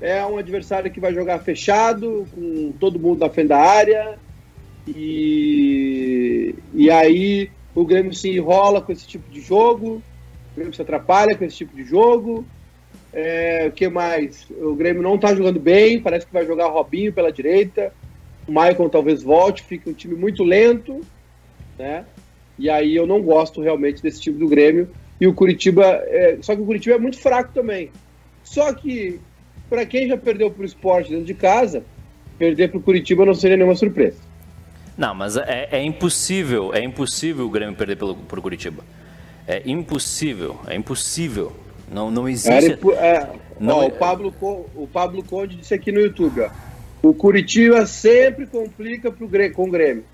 é 0.00 0.24
um 0.26 0.36
adversário 0.36 0.90
que 0.90 1.00
vai 1.00 1.14
jogar 1.14 1.38
fechado, 1.38 2.26
com 2.34 2.72
todo 2.78 2.98
mundo 2.98 3.20
na 3.20 3.30
frente 3.30 3.48
da 3.48 3.58
área. 3.58 4.18
E, 4.86 6.54
e 6.74 6.90
aí 6.90 7.50
o 7.74 7.84
Grêmio 7.84 8.12
se 8.12 8.30
enrola 8.30 8.82
com 8.82 8.92
esse 8.92 9.06
tipo 9.06 9.30
de 9.30 9.40
jogo, 9.40 10.02
o 10.52 10.54
Grêmio 10.56 10.74
se 10.74 10.82
atrapalha 10.82 11.36
com 11.36 11.44
esse 11.44 11.56
tipo 11.56 11.74
de 11.74 11.84
jogo. 11.84 12.44
É, 13.12 13.66
o 13.68 13.72
que 13.72 13.88
mais? 13.88 14.46
O 14.50 14.74
Grêmio 14.74 15.02
não 15.02 15.14
está 15.14 15.34
jogando 15.34 15.58
bem, 15.58 16.00
parece 16.00 16.26
que 16.26 16.32
vai 16.32 16.46
jogar 16.46 16.68
Robinho 16.68 17.12
pela 17.12 17.32
direita. 17.32 17.92
O 18.46 18.52
Maicon 18.52 18.88
talvez 18.88 19.22
volte, 19.22 19.62
fica 19.62 19.90
um 19.90 19.92
time 19.94 20.14
muito 20.14 20.42
lento, 20.44 21.00
né? 21.78 22.04
E 22.58 22.68
aí 22.68 22.94
eu 22.94 23.06
não 23.06 23.22
gosto 23.22 23.60
realmente 23.60 24.02
desse 24.02 24.20
time 24.20 24.38
do 24.38 24.48
Grêmio. 24.48 24.88
E 25.20 25.26
o 25.26 25.34
Curitiba, 25.34 25.84
é, 25.84 26.38
só 26.40 26.54
que 26.54 26.62
o 26.62 26.66
Curitiba 26.66 26.96
é 26.96 26.98
muito 26.98 27.18
fraco 27.18 27.52
também. 27.52 27.90
Só 28.42 28.72
que 28.72 29.20
para 29.68 29.84
quem 29.84 30.08
já 30.08 30.16
perdeu 30.16 30.50
para 30.50 30.62
o 30.62 30.66
esporte 30.66 31.10
dentro 31.10 31.26
de 31.26 31.34
casa, 31.34 31.84
perder 32.38 32.68
para 32.70 32.78
o 32.78 32.82
Curitiba 32.82 33.26
não 33.26 33.34
seria 33.34 33.56
nenhuma 33.56 33.74
surpresa. 33.74 34.18
Não, 34.96 35.14
mas 35.14 35.36
é, 35.36 35.68
é, 35.70 35.82
impossível, 35.82 36.74
é 36.74 36.82
impossível 36.82 37.46
o 37.46 37.50
Grêmio 37.50 37.76
perder 37.76 37.96
pelo, 37.96 38.16
por 38.16 38.40
Curitiba. 38.40 38.82
É 39.46 39.62
impossível, 39.64 40.58
é 40.66 40.74
impossível. 40.74 41.52
Não, 41.90 42.10
não 42.10 42.28
existe. 42.28 42.78
É, 42.98 43.28
não, 43.58 43.78
ó, 43.78 43.86
o, 43.86 43.90
Pablo, 43.90 44.34
o 44.74 44.86
Pablo 44.86 45.22
Conde 45.24 45.56
disse 45.56 45.74
aqui 45.74 45.90
no 45.90 46.00
YouTube, 46.00 46.42
ó. 46.42 46.50
O 47.02 47.14
Curitiba 47.14 47.86
sempre 47.86 48.46
complica 48.46 49.10
pro, 49.10 49.28
com 49.52 49.64
o 49.64 49.70
Grêmio. 49.70 50.04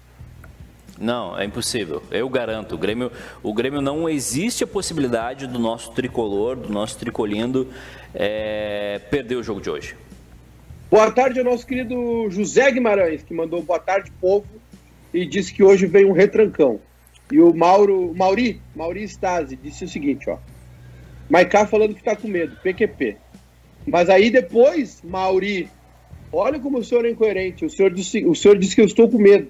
Não, 0.99 1.38
é 1.38 1.45
impossível. 1.45 2.02
Eu 2.11 2.28
garanto. 2.28 2.75
O 2.75 2.78
Grêmio, 2.78 3.11
o 3.43 3.52
Grêmio 3.52 3.81
não 3.81 4.09
existe 4.09 4.62
a 4.62 4.66
possibilidade 4.66 5.47
do 5.47 5.59
nosso 5.59 5.90
tricolor, 5.93 6.57
do 6.57 6.73
nosso 6.73 6.99
tricolindo, 6.99 7.69
é, 8.14 9.00
perder 9.11 9.37
o 9.37 9.43
jogo 9.43 9.61
de 9.61 9.71
hoje. 9.71 9.97
Boa 10.90 11.11
tarde 11.11 11.40
ao 11.40 11.45
nosso 11.45 11.66
querido 11.66 12.31
José 12.31 12.71
Guimarães, 12.71 13.23
que 13.23 13.35
mandou 13.35 13.61
boa 13.62 13.81
tarde, 13.81 14.12
povo, 14.21 14.47
e 15.12 15.26
disse 15.26 15.52
que 15.52 15.64
hoje 15.64 15.87
vem 15.87 16.04
um 16.04 16.12
retrancão. 16.12 16.78
E 17.33 17.40
o 17.40 17.52
Mauro, 17.52 18.14
Mauri, 18.14 18.61
Mauri 18.76 19.02
Stasi, 19.04 19.57
disse 19.57 19.85
o 19.85 19.88
seguinte, 19.88 20.31
ó. 20.31 20.37
Maiká 21.28 21.66
falando 21.66 21.95
que 21.95 22.02
tá 22.02 22.14
com 22.14 22.28
medo, 22.28 22.57
PQP. 22.62 23.16
Mas 23.87 24.09
aí 24.09 24.31
depois, 24.31 25.02
Mauri, 25.02 25.69
olha 26.33 26.59
como 26.59 26.78
o 26.78 26.85
senhor 26.85 27.04
é 27.04 27.11
incoerente. 27.11 27.64
O 27.64 27.71
senhor 27.71 27.93
disse, 27.93 28.25
o 28.25 28.35
senhor 28.35 28.59
disse 28.59 28.75
que 28.75 28.81
eu 28.81 28.87
estou 28.87 29.09
com 29.09 29.19
medo. 29.19 29.49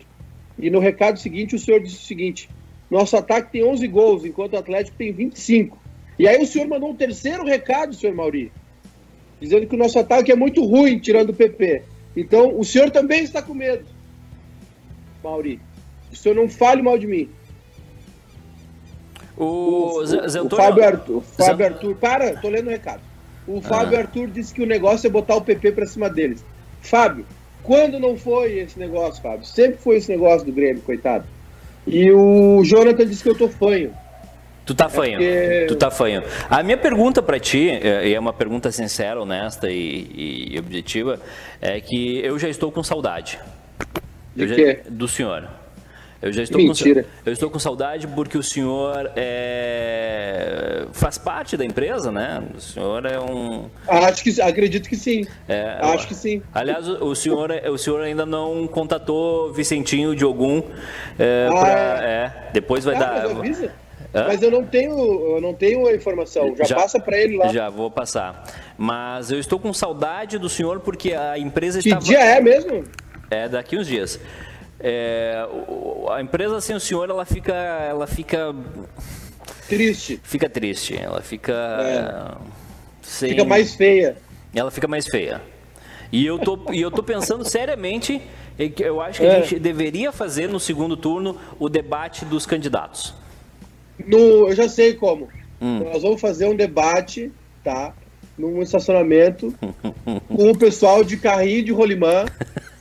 E 0.59 0.71
no 0.71 0.79
recado 0.79 1.19
seguinte, 1.19 1.55
o 1.55 1.59
senhor 1.59 1.81
disse 1.81 1.97
o 1.97 2.07
seguinte: 2.07 2.49
nosso 2.91 3.17
ataque 3.17 3.53
tem 3.53 3.65
11 3.65 3.87
gols, 3.89 4.25
enquanto 4.25 4.55
o 4.55 4.59
Atlético 4.59 4.97
tem 4.97 5.13
25. 5.13 5.79
E 6.19 6.29
aí 6.29 6.41
o 6.41 6.47
senhor 6.47 6.69
mandou 6.69 6.91
um 6.91 6.97
terceiro 6.97 7.45
recado, 7.45 7.95
senhor 7.95 8.15
Mauri, 8.15 8.53
dizendo 9.41 9.67
que 9.67 9.75
o 9.75 9.79
nosso 9.79 9.99
ataque 9.99 10.31
é 10.31 10.37
muito 10.37 10.65
ruim, 10.65 10.99
tirando 10.99 11.31
o 11.31 11.35
PP. 11.35 11.83
Então, 12.17 12.57
o 12.57 12.65
senhor 12.65 12.91
também 12.91 13.25
está 13.25 13.43
com 13.43 13.53
medo, 13.53 13.85
Mauri. 15.23 15.61
O 16.13 16.17
senhor 16.17 16.37
não 16.37 16.49
fale 16.49 16.83
mal 16.83 16.97
de 16.97 17.09
mim. 17.09 17.29
O, 19.37 19.99
o, 19.99 20.07
Zé, 20.07 20.41
o 20.41 20.49
Fábio 20.49 20.85
Arthur, 20.85 21.23
Fábio 21.23 21.67
Arthur, 21.67 21.97
para, 21.97 22.37
tô 22.37 22.49
lendo 22.49 22.69
o 22.69 22.71
recado. 22.71 23.01
O 23.47 23.61
Fábio 23.61 23.97
ah. 23.97 24.01
Arthur 24.03 24.29
disse 24.29 24.55
que 24.55 24.63
o 24.63 24.67
negócio 24.67 25.07
é 25.07 25.11
botar 25.11 25.37
o 25.37 25.41
PP 25.41 25.73
para 25.73 25.87
cima 25.87 26.09
deles. 26.09 26.45
Fábio, 26.81 27.27
quando 27.63 27.99
não 27.99 28.17
foi 28.17 28.59
esse 28.59 28.79
negócio, 28.79 29.23
Fábio? 29.23 29.45
Sempre 29.45 29.79
foi 29.79 29.97
esse 29.97 30.11
negócio 30.11 30.47
do 30.47 30.53
Grêmio, 30.53 30.83
coitado. 30.83 31.25
E 31.87 32.11
o 32.11 32.63
Jonathan 32.65 33.07
disse 33.07 33.23
que 33.23 33.29
eu 33.29 33.37
tô 33.37 33.49
fanho. 33.49 33.93
Tu 34.65 34.75
tá 34.75 34.89
fanho, 34.89 35.21
é 35.21 35.61
porque... 35.61 35.67
tu 35.67 35.77
tá 35.77 35.91
fanho. 35.91 36.23
A 36.49 36.63
minha 36.63 36.79
pergunta 36.79 37.23
para 37.23 37.39
ti, 37.39 37.69
é, 37.69 38.09
e 38.09 38.15
é 38.15 38.21
uma 38.21 38.33
pergunta 38.33 38.73
sincera, 38.73 39.21
honesta 39.21 39.71
e, 39.71 40.53
e, 40.53 40.59
objetiva, 40.59 41.21
é 41.61 41.79
que 41.81 42.21
eu 42.25 42.39
já 42.39 42.49
estou 42.49 42.73
com 42.73 42.83
saudade. 42.83 43.39
De 44.35 44.49
já, 44.49 44.55
quê? 44.55 44.81
Do 44.89 45.07
senhor. 45.07 45.49
Eu 46.25 46.33
já 46.33 46.43
estou 46.43 46.59
Mentira. 46.59 47.03
Com, 47.03 47.09
eu 47.27 47.33
estou 47.35 47.51
com 47.51 47.59
saudade 47.59 48.09
porque 48.09 48.39
o 48.39 48.43
senhor 48.43 49.13
é, 49.15 50.87
faz 50.91 51.19
parte 51.19 51.55
da 51.55 51.67
empresa, 51.67 52.11
né? 52.11 52.43
O 52.57 52.61
senhor 52.63 53.05
é 53.05 53.21
um. 53.21 53.69
Acho 53.87 54.25
que 54.25 54.41
acredito 54.41 54.89
que 54.89 54.97
sim. 54.97 55.27
É, 55.47 55.77
Acho 55.83 56.09
que 56.09 56.15
sim. 56.15 56.43
Aliás, 56.55 56.89
o 56.89 57.15
senhor, 57.15 57.51
o 57.71 57.77
senhor 57.77 58.01
ainda 58.01 58.25
não 58.25 58.67
contatou 58.67 59.53
Vicentinho 59.53 60.17
de 60.17 60.25
Ogum. 60.25 60.63
É, 61.19 61.47
ah, 61.51 61.61
pra, 61.61 61.71
é. 61.71 62.07
é. 62.07 62.33
depois 62.55 62.87
vai 62.87 62.95
ah, 62.95 62.99
dar. 62.99 63.29
Mas, 63.29 63.39
avisa. 63.39 63.73
mas 64.15 64.41
eu 64.41 64.51
não 64.51 64.65
tenho, 64.65 65.37
eu 65.37 65.43
não 65.43 65.53
tenho 65.53 65.87
a 65.87 65.95
informação. 65.95 66.57
Já, 66.57 66.65
já 66.65 66.77
passa 66.77 66.99
para 66.99 67.19
ele 67.19 67.37
lá. 67.37 67.49
Já 67.49 67.69
vou 67.69 67.91
passar. 67.91 68.45
Mas 68.79 69.31
eu 69.31 69.39
estou 69.39 69.59
com 69.59 69.75
saudade 69.75 70.39
do 70.39 70.49
senhor 70.49 70.81
porque 70.81 71.13
a 71.13 71.39
empresa 71.39 71.83
que 71.83 71.89
estava. 71.89 72.03
Que 72.03 72.09
dia 72.09 72.25
é 72.25 72.41
mesmo? 72.41 72.83
É 73.31 73.47
daqui 73.47 73.77
uns 73.77 73.87
dias. 73.87 74.19
É, 74.87 75.49
a 76.11 76.21
empresa 76.21 76.61
sem 76.61 76.77
o 76.77 76.81
senhor, 76.81 77.09
ela 77.09 77.25
fica, 77.25 77.55
ela 77.55 78.07
fica 78.07 78.55
triste. 79.67 80.21
Fica 80.23 80.47
triste, 80.47 80.95
ela 80.95 81.23
fica 81.23 81.55
é. 81.81 82.37
sem... 83.01 83.31
fica 83.31 83.47
mais 83.47 83.75
feia. 83.75 84.19
Ela 84.55 84.71
fica 84.71 84.87
mais 84.87 85.07
feia. 85.07 85.41
E 86.13 86.27
eu 86.27 86.39
tô, 86.39 86.71
e 86.71 86.83
eu 86.83 86.91
tô 86.91 87.03
pensando 87.03 87.49
seriamente, 87.49 88.21
eu 88.79 89.01
acho 89.01 89.21
que 89.21 89.27
é. 89.27 89.37
a 89.37 89.41
gente 89.41 89.59
deveria 89.59 90.13
fazer 90.13 90.51
no 90.51 90.61
segundo 90.61 90.99
turno 90.99 91.41
o 91.59 91.71
debate 91.71 92.27
dos 92.27 92.45
candidatos. 92.45 93.15
No, 94.07 94.51
eu 94.51 94.55
já 94.55 94.69
sei 94.69 94.93
como. 94.93 95.31
Hum. 95.63 95.79
Nós 95.79 96.03
vamos 96.03 96.21
fazer 96.21 96.47
um 96.47 96.55
debate, 96.55 97.33
tá? 97.65 97.95
Num 98.37 98.61
estacionamento 98.61 99.55
com 100.29 100.51
o 100.51 100.59
pessoal 100.59 101.03
de 101.03 101.17
carrinho 101.17 101.65
de 101.65 101.73
rolimã, 101.73 102.27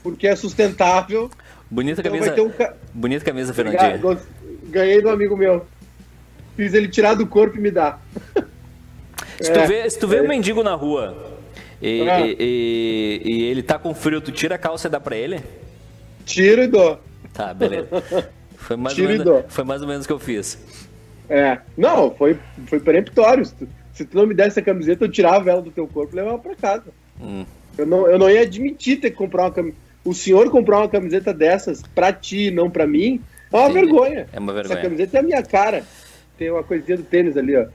porque 0.02 0.26
é 0.26 0.36
sustentável. 0.36 1.30
Bonita 1.74 2.00
então 2.00 2.12
camisa. 2.12 2.40
Um 2.40 2.50
ca... 2.50 2.72
Bonita 2.94 3.24
camisa, 3.24 3.52
Fernandinho. 3.52 4.20
Ganhei 4.68 5.02
do 5.02 5.08
amigo 5.08 5.36
meu. 5.36 5.66
Fiz 6.56 6.72
ele 6.72 6.86
tirar 6.86 7.14
do 7.14 7.26
corpo 7.26 7.58
e 7.58 7.60
me 7.60 7.70
dar. 7.70 8.00
Se 9.40 9.52
tu 9.52 9.58
é, 9.58 9.66
vê, 9.66 9.90
se 9.90 9.98
tu 9.98 10.06
vê 10.06 10.18
é. 10.18 10.22
um 10.22 10.28
mendigo 10.28 10.62
na 10.62 10.74
rua 10.74 11.34
e, 11.82 12.08
ah. 12.08 12.20
e, 12.20 12.36
e, 12.38 13.22
e, 13.24 13.42
ele 13.46 13.64
tá 13.64 13.76
com 13.76 13.92
frio, 13.92 14.20
tu 14.20 14.30
tira 14.30 14.54
a 14.54 14.58
calça 14.58 14.86
e 14.86 14.90
dá 14.90 15.00
pra 15.00 15.16
ele? 15.16 15.42
Tiro 16.24 16.62
e 16.62 16.68
dou. 16.68 17.00
Tá, 17.32 17.52
beleza. 17.52 17.88
Foi 18.56 18.76
mais, 18.76 18.94
Tiro 18.94 19.10
ou 19.10 19.18
menos, 19.18 19.44
foi 19.52 19.64
mais 19.64 19.82
ou 19.82 19.88
menos 19.88 20.04
o 20.04 20.06
que 20.06 20.12
eu 20.12 20.20
fiz. 20.20 20.56
É. 21.28 21.58
Não, 21.76 22.14
foi, 22.14 22.38
foi 22.66 22.78
peremptório. 22.78 23.44
Se 23.44 23.54
tu, 23.54 23.68
se 23.92 24.04
tu 24.04 24.16
não 24.16 24.24
me 24.24 24.34
desse 24.34 24.60
a 24.60 24.62
camiseta, 24.62 25.04
eu 25.04 25.10
tirava 25.10 25.50
ela 25.50 25.60
do 25.60 25.72
teu 25.72 25.86
corpo 25.86 26.14
e 26.14 26.16
levava 26.16 26.38
pra 26.38 26.54
casa. 26.54 26.86
Hum. 27.20 27.44
Eu, 27.76 27.84
não, 27.84 28.08
eu 28.08 28.18
não 28.18 28.30
ia 28.30 28.42
admitir 28.42 29.00
ter 29.00 29.10
que 29.10 29.16
comprar 29.16 29.42
uma 29.42 29.50
camiseta 29.50 29.83
o 30.04 30.12
senhor 30.12 30.50
comprar 30.50 30.78
uma 30.78 30.88
camiseta 30.88 31.32
dessas 31.32 31.82
pra 31.94 32.12
ti, 32.12 32.50
não 32.50 32.70
pra 32.70 32.86
mim, 32.86 33.20
é 33.52 33.56
uma 33.56 33.68
Sim, 33.68 33.72
vergonha. 33.72 34.26
É 34.32 34.38
uma 34.38 34.52
vergonha. 34.52 34.74
Essa 34.74 34.82
camiseta 34.82 35.16
é 35.16 35.20
a 35.20 35.22
minha 35.22 35.42
cara. 35.42 35.84
Tem 36.36 36.50
uma 36.50 36.62
coisinha 36.62 36.96
do 36.96 37.04
tênis 37.04 37.36
ali, 37.36 37.56
ó. 37.56 37.66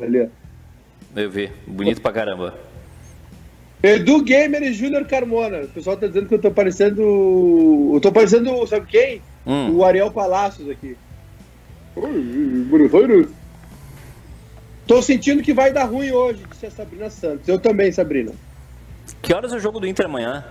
Ali, 0.00 0.22
ó. 0.22 0.26
Eu 1.14 1.30
vi. 1.30 1.50
Bonito 1.66 2.00
pra 2.00 2.12
caramba. 2.12 2.54
Edu 3.82 4.22
Gamer 4.22 4.62
e 4.62 4.72
Júnior 4.72 5.04
Carmona. 5.06 5.60
O 5.62 5.68
pessoal 5.68 5.96
tá 5.96 6.06
dizendo 6.06 6.26
que 6.26 6.34
eu 6.34 6.40
tô 6.40 6.50
parecendo. 6.50 7.92
Eu 7.94 8.00
tô 8.00 8.10
parecendo, 8.10 8.66
sabe 8.66 8.86
quem? 8.86 9.22
Hum. 9.46 9.76
O 9.76 9.84
Ariel 9.84 10.10
Palacios 10.10 10.68
aqui. 10.68 10.96
Tô 14.86 15.02
sentindo 15.02 15.42
que 15.42 15.52
vai 15.52 15.72
dar 15.72 15.84
ruim 15.84 16.10
hoje, 16.10 16.42
disse 16.50 16.66
a 16.66 16.70
Sabrina 16.70 17.10
Santos. 17.10 17.46
Eu 17.46 17.58
também, 17.58 17.92
Sabrina. 17.92 18.32
Que 19.20 19.34
horas 19.34 19.52
é 19.52 19.56
o 19.56 19.60
jogo 19.60 19.78
do 19.78 19.86
Inter 19.86 20.06
amanhã? 20.06 20.44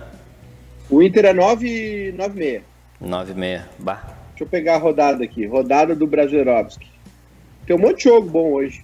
O 0.90 1.02
Inter 1.02 1.26
é 1.26 1.32
9 1.34 2.14
9 2.16 2.42
6. 2.42 2.62
9 3.00 3.34
6. 3.34 3.62
Bah. 3.78 4.02
Deixa 4.30 4.44
eu 4.44 4.46
pegar 4.46 4.76
a 4.76 4.78
rodada 4.78 5.22
aqui. 5.22 5.44
Rodada 5.46 5.94
do 5.94 6.06
Brasileirovski. 6.06 6.88
Tem 7.66 7.76
um 7.76 7.78
monte 7.78 7.98
de 7.98 8.04
jogo 8.04 8.30
bom 8.30 8.52
hoje. 8.52 8.82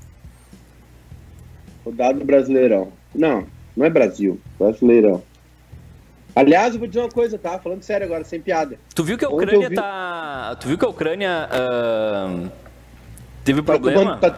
Rodada 1.84 2.18
do 2.18 2.24
Brasileirão. 2.24 2.92
Não, 3.14 3.46
não 3.76 3.86
é 3.86 3.90
Brasil. 3.90 4.40
Brasileirão. 4.58 5.22
Aliás, 6.36 6.74
eu 6.74 6.80
vou 6.80 6.88
dizer 6.88 7.00
uma 7.00 7.08
coisa, 7.08 7.38
tá? 7.38 7.58
Falando 7.58 7.82
sério 7.82 8.04
agora, 8.04 8.24
sem 8.24 8.40
piada. 8.40 8.76
Tu 8.94 9.04
viu 9.04 9.16
que 9.16 9.24
a 9.24 9.28
Ucrânia 9.28 9.68
vi... 9.68 9.74
tá. 9.76 10.56
Tu 10.60 10.68
viu 10.68 10.76
que 10.76 10.84
a 10.84 10.88
Ucrânia 10.88 11.48
uh... 11.48 12.50
teve 13.44 13.62
tá 13.62 13.72
problema? 13.72 14.18
Tá, 14.18 14.30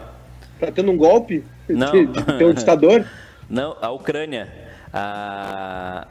tá, 0.59 0.71
tendo 0.71 0.91
um 0.91 0.97
golpe? 0.97 1.43
Não. 1.67 1.91
De, 1.91 2.05
de 2.05 2.23
ter 2.23 2.45
um 2.45 2.53
ditador? 2.53 3.05
Não, 3.49 3.75
a 3.81 3.89
Ucrânia. 3.89 4.47
A 4.93 6.07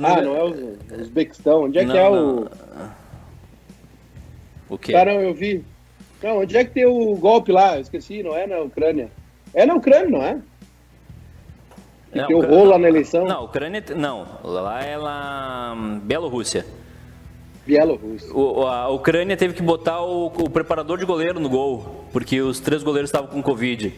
não 0.00 0.08
ah, 0.08 0.22
não 0.22 0.36
é 0.36 0.44
o 0.44 0.78
Uzbequistão. 1.00 1.64
Onde 1.64 1.78
é 1.78 1.84
não, 1.84 1.92
que 1.92 1.98
é 1.98 2.10
não. 2.10 2.36
o. 2.36 2.50
O 4.68 4.78
quê? 4.78 4.92
Cara, 4.92 5.14
eu 5.14 5.34
vi. 5.34 5.64
Não, 6.22 6.40
onde 6.40 6.56
é 6.56 6.64
que 6.64 6.70
tem 6.70 6.86
o 6.86 7.14
golpe 7.16 7.52
lá? 7.52 7.76
Eu 7.76 7.82
esqueci, 7.82 8.22
não 8.22 8.34
é 8.34 8.46
na 8.46 8.60
Ucrânia. 8.60 9.10
É 9.52 9.66
na 9.66 9.74
Ucrânia, 9.74 10.08
não 10.08 10.22
é? 10.22 10.40
Que 12.12 12.18
não, 12.18 12.28
deu 12.28 12.40
rolo 12.40 12.70
lá 12.70 12.78
na 12.78 12.88
eleição? 12.88 13.24
Não, 13.24 13.44
Ucrânia. 13.44 13.82
Não, 13.94 14.26
lá 14.42 14.82
é 14.82 14.96
lá. 14.96 15.74
Bielorrússia. 16.02 16.64
Bielorrússia. 17.66 18.32
O, 18.32 18.66
a 18.66 18.88
Ucrânia 18.90 19.36
teve 19.36 19.54
que 19.54 19.62
botar 19.62 20.00
o, 20.02 20.26
o, 20.26 20.50
preparador 20.50 20.98
de 20.98 21.04
goleiro 21.04 21.40
no 21.40 21.48
gol, 21.48 22.04
porque 22.12 22.40
os 22.40 22.60
três 22.60 22.82
goleiros 22.82 23.08
estavam 23.08 23.28
com 23.28 23.42
Covid. 23.42 23.92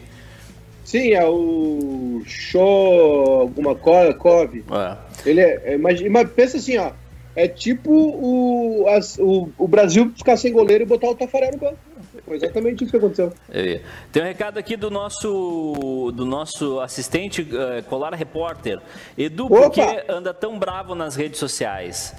Sim, 0.87 1.11
é 1.11 1.25
o 1.27 2.21
Show 2.25 3.41
alguma 3.41 3.75
coisa, 3.75 4.13
Kov. 4.13 4.63
É. 4.71 4.97
Ele 5.29 5.41
é, 5.41 5.73
é 5.73 5.77
mas, 5.77 6.01
mas 6.09 6.31
pensa 6.31 6.55
assim, 6.55 6.77
ó. 6.77 6.91
É 7.35 7.45
tipo 7.45 7.91
o, 7.91 8.87
as, 8.87 9.17
o, 9.19 9.49
o 9.57 9.67
Brasil 9.67 10.09
ficar 10.15 10.37
sem 10.37 10.53
goleiro 10.53 10.85
e 10.85 10.87
botar 10.87 11.09
o 11.09 11.15
Tafarel 11.15 11.51
no 11.51 11.57
banco. 11.57 11.77
Foi 12.23 12.37
exatamente 12.37 12.85
isso 12.85 12.91
que 12.91 12.97
aconteceu. 12.97 13.33
É. 13.51 13.81
Tem 14.13 14.23
um 14.23 14.25
recado 14.25 14.57
aqui 14.57 14.77
do 14.77 14.89
nosso, 14.89 16.13
do 16.15 16.25
nosso 16.25 16.79
assistente 16.79 17.41
uh, 17.41 17.83
Colar 17.89 18.13
Repórter. 18.13 18.79
Edu, 19.17 19.47
Opa! 19.47 19.57
por 19.57 19.71
que 19.71 20.05
anda 20.07 20.33
tão 20.33 20.57
bravo 20.57 20.95
nas 20.95 21.17
redes 21.17 21.37
sociais? 21.37 22.15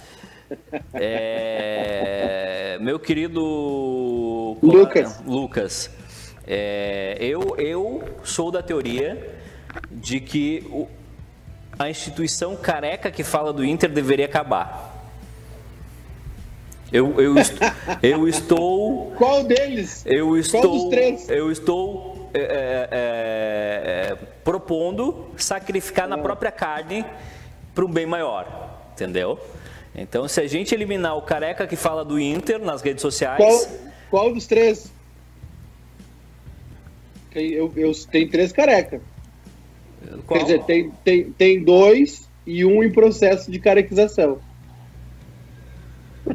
É, 0.93 2.79
meu 2.81 2.99
querido 2.99 4.57
Lucas, 4.63 5.23
Lucas 5.27 5.91
é, 6.51 7.19
eu, 7.21 7.55
eu 7.59 8.03
sou 8.25 8.51
da 8.51 8.63
teoria 8.63 9.37
de 9.91 10.19
que 10.19 10.67
o, 10.71 10.89
a 11.79 11.91
instituição 11.91 12.57
careca 12.57 13.11
que 13.11 13.23
fala 13.23 13.53
do 13.53 13.63
Inter 13.63 13.91
deveria 13.91 14.25
acabar. 14.25 14.97
Eu, 16.91 17.21
eu, 17.21 17.35
eu 18.03 18.27
estou. 18.27 19.13
Qual 19.19 19.45
deles? 19.45 20.07
Eu 20.07 20.39
estou. 20.39 20.63
Qual 20.63 20.73
dos 20.73 20.89
três? 20.89 21.29
Eu 21.29 21.53
estou 21.53 22.31
é, 22.33 22.41
é, 22.41 22.89
é, 22.91 24.17
propondo 24.43 25.27
sacrificar 25.37 26.09
na 26.09 26.17
ah. 26.17 26.19
própria 26.19 26.51
carne 26.51 27.05
para 27.75 27.85
um 27.85 27.91
bem 27.91 28.07
maior, 28.07 28.87
entendeu? 28.95 29.39
Então, 29.95 30.27
se 30.27 30.41
a 30.41 30.47
gente 30.47 30.75
eliminar 30.75 31.15
o 31.15 31.23
careca 31.23 31.67
que 31.67 31.77
fala 31.77 32.05
do 32.07 32.19
Inter 32.19 32.59
nas 32.59 32.81
redes 32.81 33.03
sociais. 33.03 33.37
Qual, 33.37 33.67
qual 34.11 34.33
dos 34.33 34.47
três? 34.47 34.91
Eu, 37.35 37.73
eu 37.77 37.93
tenho 38.11 38.31
três 38.31 38.53
carecas. 38.53 39.01
Qual? 40.27 40.39
Quer 40.39 40.45
dizer, 40.45 40.65
tem, 40.65 40.91
tem, 41.05 41.33
tem 41.33 41.63
dois 41.63 42.29
e 42.47 42.65
um 42.65 42.83
em 42.83 42.91
processo 42.91 43.51
de 43.51 43.59
carequização 43.59 44.39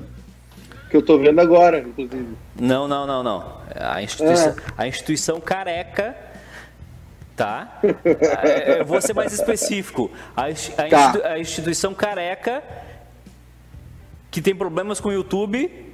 que 0.89 0.97
eu 0.97 1.01
tô 1.01 1.17
vendo 1.17 1.39
agora, 1.39 1.79
inclusive. 1.79 2.35
Não, 2.59 2.87
não, 2.87 3.07
não, 3.07 3.23
não. 3.23 3.57
A 3.75 4.01
instituição, 4.01 4.55
ah. 4.67 4.73
a 4.77 4.87
instituição 4.87 5.41
careca. 5.41 6.15
Tá? 7.35 7.79
É, 8.43 8.81
eu 8.81 8.85
vou 8.85 9.01
ser 9.01 9.13
mais 9.13 9.33
específico. 9.33 10.11
A, 10.35 10.41
a, 10.41 10.45
tá. 10.45 10.87
institu, 10.87 11.25
a 11.25 11.39
instituição 11.39 11.93
careca 11.95 12.63
que 14.29 14.39
tem 14.39 14.55
problemas 14.55 14.99
com 14.99 15.09
o 15.09 15.13
YouTube 15.13 15.93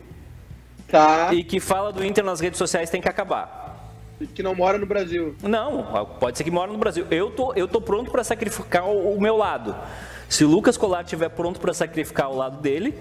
tá. 0.90 1.34
e 1.34 1.44
que 1.44 1.60
fala 1.60 1.92
do 1.92 2.04
Inter 2.06 2.24
nas 2.24 2.40
redes 2.40 2.58
sociais 2.58 2.90
tem 2.90 3.00
que 3.00 3.08
acabar. 3.08 3.59
Que 4.28 4.44
não 4.44 4.54
mora 4.54 4.78
no 4.78 4.86
Brasil. 4.86 5.36
Não, 5.42 6.08
pode 6.20 6.38
ser 6.38 6.44
que 6.44 6.52
mora 6.52 6.72
no 6.72 6.78
Brasil. 6.78 7.06
Eu 7.10 7.32
tô, 7.32 7.54
eu 7.54 7.68
tô 7.68 7.80
pronto 7.80 8.12
para 8.12 8.24
sacrificar 8.24 8.86
o, 8.86 9.16
o, 9.16 9.22
meu 9.22 9.38
lado. 9.38 9.76
Se 10.28 10.44
o 10.44 10.48
Lucas 10.48 10.78
Colar 10.78 11.04
estiver 11.04 11.30
pronto 11.30 11.60
para 11.60 11.74
sacrificar 11.74 12.30
o 12.30 12.36
lado 12.36 12.62
dele, 12.62 12.94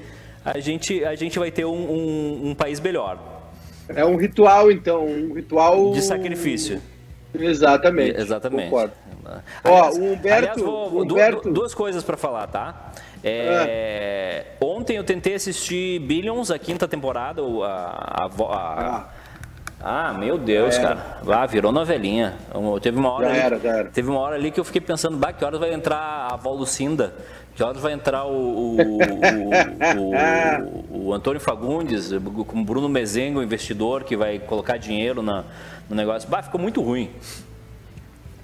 a 0.45 0.61
gente, 0.61 1.05
a 1.05 1.15
gente 1.15 1.39
vai 1.39 1.51
ter 1.51 1.65
um, 1.65 1.71
um, 1.73 2.51
um 2.51 2.55
país 2.55 2.79
melhor. 2.79 3.19
É 3.89 4.05
um 4.05 4.17
ritual, 4.17 4.71
então, 4.71 5.07
um 5.07 5.35
ritual. 5.35 5.93
De 5.93 6.03
sacrifício. 6.03 6.81
Exatamente. 7.35 8.21
Exatamente. 8.21 8.71
Concordo. 8.71 8.93
Ó, 9.65 9.91
o 9.91 10.13
Humberto, 10.13 10.29
aliás, 10.29 10.61
vou, 10.61 11.03
Humberto... 11.03 11.53
duas 11.53 11.75
coisas 11.75 12.03
para 12.03 12.17
falar, 12.17 12.47
tá? 12.47 12.93
É, 13.23 14.47
ah. 14.61 14.65
Ontem 14.65 14.97
eu 14.97 15.05
tentei 15.05 15.35
assistir 15.35 16.01
Billions, 16.01 16.51
a 16.51 16.59
quinta 16.59 16.89
temporada, 16.89 17.43
a, 17.43 18.25
a, 18.25 18.25
a, 18.25 18.97
ah. 18.97 19.09
Ah, 19.81 20.13
meu 20.13 20.37
Deus, 20.37 20.77
é. 20.77 20.83
cara. 20.83 21.19
Lá, 21.25 21.47
virou 21.47 21.71
novelinha. 21.71 22.35
Teve 22.83 22.99
uma 22.99 23.11
hora. 23.13 23.29
Já 23.29 23.37
era, 23.37 23.59
já 23.59 23.69
era. 23.69 23.89
Teve 23.91 24.11
uma 24.11 24.19
hora 24.19 24.35
ali 24.35 24.51
que 24.51 24.59
eu 24.59 24.65
fiquei 24.65 24.81
pensando, 24.81 25.17
bah, 25.17 25.33
que 25.33 25.45
horas 25.45 25.61
vai 25.61 25.73
entrar 25.73 25.97
a 25.97 26.35
avó 26.35 26.53
Lucinda? 26.53 27.15
Que 27.55 27.63
horas 27.63 27.81
vai 27.81 27.93
entrar 27.93 28.25
o, 28.25 28.77
o, 28.77 28.79
o, 30.91 31.09
o, 31.09 31.15
Antônio 31.15 31.41
Fagundes, 31.41 32.11
com 32.47 32.61
o 32.61 32.65
Bruno 32.65 32.89
Mezengo, 32.89 33.43
investidor, 33.43 34.05
que 34.05 34.17
vai 34.17 34.39
colocar 34.39 34.77
dinheiro 34.77 35.23
na, 35.23 35.45
no 35.89 35.97
negócio. 35.97 36.29
Bah, 36.29 36.43
ficou 36.43 36.61
muito 36.61 36.81
ruim. 36.81 37.11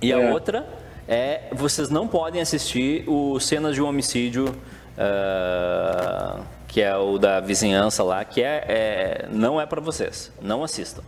E 0.01 0.13
é. 0.13 0.15
a 0.15 0.33
outra 0.33 0.67
é, 1.07 1.49
vocês 1.53 1.91
não 1.91 2.09
podem 2.09 2.41
assistir 2.41 3.05
o 3.09 3.39
Cenas 3.39 3.75
de 3.75 3.83
um 3.83 3.87
Homicídio, 3.87 4.47
uh, 4.47 6.43
que 6.67 6.81
é 6.81 6.97
o 6.97 7.19
da 7.19 7.41
vizinhança 7.41 8.03
lá, 8.03 8.25
que 8.25 8.43
é, 8.43 8.65
é 8.67 9.29
não 9.31 9.61
é 9.61 9.67
para 9.67 9.81
vocês. 9.81 10.33
Não 10.41 10.65
assistam. 10.65 11.03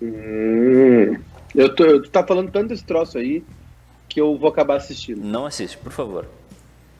Hum, 0.00 1.18
eu 1.54 1.74
tô, 1.74 2.00
tu 2.02 2.10
tá 2.10 2.24
falando 2.24 2.50
tanto 2.50 2.68
desse 2.68 2.84
troço 2.84 3.18
aí 3.18 3.44
que 4.08 4.20
eu 4.20 4.36
vou 4.36 4.48
acabar 4.48 4.76
assistindo. 4.76 5.22
Não 5.22 5.46
assiste, 5.46 5.76
por 5.76 5.92
favor. 5.92 6.26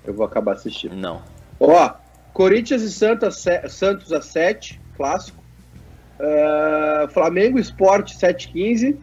Eu 0.05 0.15
vou 0.15 0.27
acabar 0.27 0.53
assistindo. 0.53 0.95
Não. 0.97 1.23
Ó, 1.59 1.95
Corinthians 2.33 2.83
e 2.83 2.91
Santos, 2.91 3.45
Santos 3.69 4.13
a 4.13 4.21
7, 4.21 4.81
clássico. 4.97 5.43
Uh, 6.19 7.09
Flamengo 7.09 7.59
Esporte 7.59 8.17
7-15. 8.17 8.97